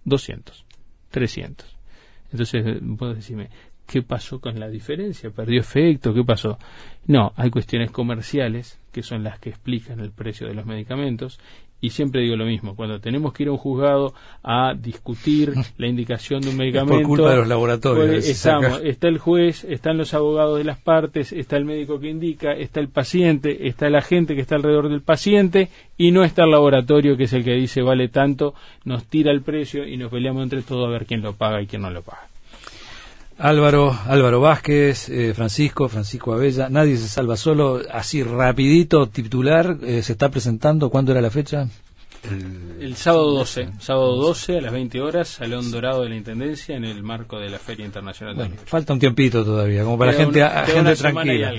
200, 0.04 0.66
300. 1.08 1.74
Entonces, 2.30 2.82
puedo 2.98 3.14
decirme, 3.14 3.48
¿qué 3.86 4.02
pasó 4.02 4.42
con 4.42 4.60
la 4.60 4.68
diferencia? 4.68 5.30
¿Perdió 5.30 5.60
efecto? 5.60 6.12
¿Qué 6.12 6.22
pasó? 6.22 6.58
No, 7.06 7.32
hay 7.34 7.48
cuestiones 7.48 7.90
comerciales 7.90 8.78
que 8.92 9.02
son 9.02 9.24
las 9.24 9.38
que 9.38 9.48
explican 9.48 10.00
el 10.00 10.12
precio 10.12 10.46
de 10.46 10.52
los 10.52 10.66
medicamentos 10.66 11.40
y 11.80 11.90
siempre 11.90 12.20
digo 12.22 12.36
lo 12.36 12.44
mismo, 12.44 12.76
cuando 12.76 13.00
tenemos 13.00 13.32
que 13.32 13.44
ir 13.44 13.48
a 13.48 13.52
un 13.52 13.58
juzgado 13.58 14.14
a 14.42 14.74
discutir 14.74 15.54
la 15.78 15.86
indicación 15.86 16.42
de 16.42 16.50
un 16.50 16.56
medicamento, 16.56 16.94
por 16.94 17.02
culpa 17.06 17.30
de 17.30 17.36
los 17.36 17.48
laboratorios. 17.48 18.06
Pues, 18.06 18.28
estamos, 18.28 18.80
está 18.84 19.08
el 19.08 19.18
juez, 19.18 19.64
están 19.64 19.98
los 19.98 20.14
abogados 20.14 20.58
de 20.58 20.64
las 20.64 20.78
partes, 20.78 21.32
está 21.32 21.56
el 21.56 21.64
médico 21.64 22.00
que 22.00 22.08
indica, 22.08 22.52
está 22.52 22.80
el 22.80 22.88
paciente, 22.88 23.68
está 23.68 23.88
la 23.88 24.02
gente 24.02 24.34
que 24.34 24.40
está 24.40 24.56
alrededor 24.56 24.88
del 24.88 25.02
paciente 25.02 25.68
y 25.96 26.10
no 26.10 26.24
está 26.24 26.44
el 26.44 26.50
laboratorio 26.50 27.16
que 27.16 27.24
es 27.24 27.32
el 27.32 27.44
que 27.44 27.54
dice 27.54 27.82
vale 27.82 28.08
tanto, 28.08 28.54
nos 28.84 29.04
tira 29.04 29.32
el 29.32 29.42
precio 29.42 29.86
y 29.86 29.96
nos 29.96 30.10
peleamos 30.10 30.42
entre 30.42 30.62
todos 30.62 30.86
a 30.86 30.90
ver 30.90 31.06
quién 31.06 31.22
lo 31.22 31.34
paga 31.34 31.62
y 31.62 31.66
quién 31.66 31.82
no 31.82 31.90
lo 31.90 32.02
paga. 32.02 32.29
Álvaro, 33.40 33.98
Álvaro 34.06 34.40
Vázquez, 34.40 35.08
eh, 35.08 35.32
Francisco, 35.34 35.88
Francisco 35.88 36.34
Abella, 36.34 36.68
nadie 36.68 36.98
se 36.98 37.08
salva 37.08 37.36
solo, 37.36 37.80
así 37.90 38.22
rapidito, 38.22 39.08
titular, 39.08 39.78
eh, 39.82 40.02
se 40.02 40.12
está 40.12 40.28
presentando, 40.28 40.90
¿cuándo 40.90 41.12
era 41.12 41.22
la 41.22 41.30
fecha? 41.30 41.66
El, 42.78 42.96
sábado 42.96 43.32
12, 43.32 43.70
sábado 43.78 44.16
12 44.16 44.58
a 44.58 44.60
las 44.60 44.72
20 44.72 45.00
horas, 45.00 45.28
Salón 45.28 45.70
Dorado 45.70 46.02
de 46.02 46.10
la 46.10 46.16
Intendencia 46.16 46.76
en 46.76 46.84
el 46.84 47.02
marco 47.02 47.38
de 47.38 47.48
la 47.48 47.58
Feria 47.58 47.86
Internacional 47.86 48.34
bueno, 48.34 48.56
Falta 48.66 48.92
un 48.92 48.98
tiempito 48.98 49.42
todavía, 49.42 49.84
como 49.84 49.96
para 49.96 50.12
la 50.12 50.18
gente, 50.18 50.46
gente 50.66 50.96
tranquila. 50.96 51.54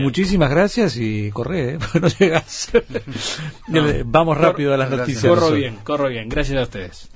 muchísimas 0.00 0.50
gracias 0.50 0.96
y 0.96 1.30
corre, 1.30 1.74
¿eh? 1.74 1.78
no 2.00 2.08
llegas. 2.08 2.72
Vamos 4.06 4.36
rápido 4.36 4.74
a 4.74 4.76
las 4.76 4.90
noticias. 4.90 5.24
Corro 5.24 5.52
bien, 5.52 5.76
corro 5.84 6.08
bien, 6.08 6.28
gracias 6.28 6.58
a 6.58 6.62
ustedes. 6.62 7.15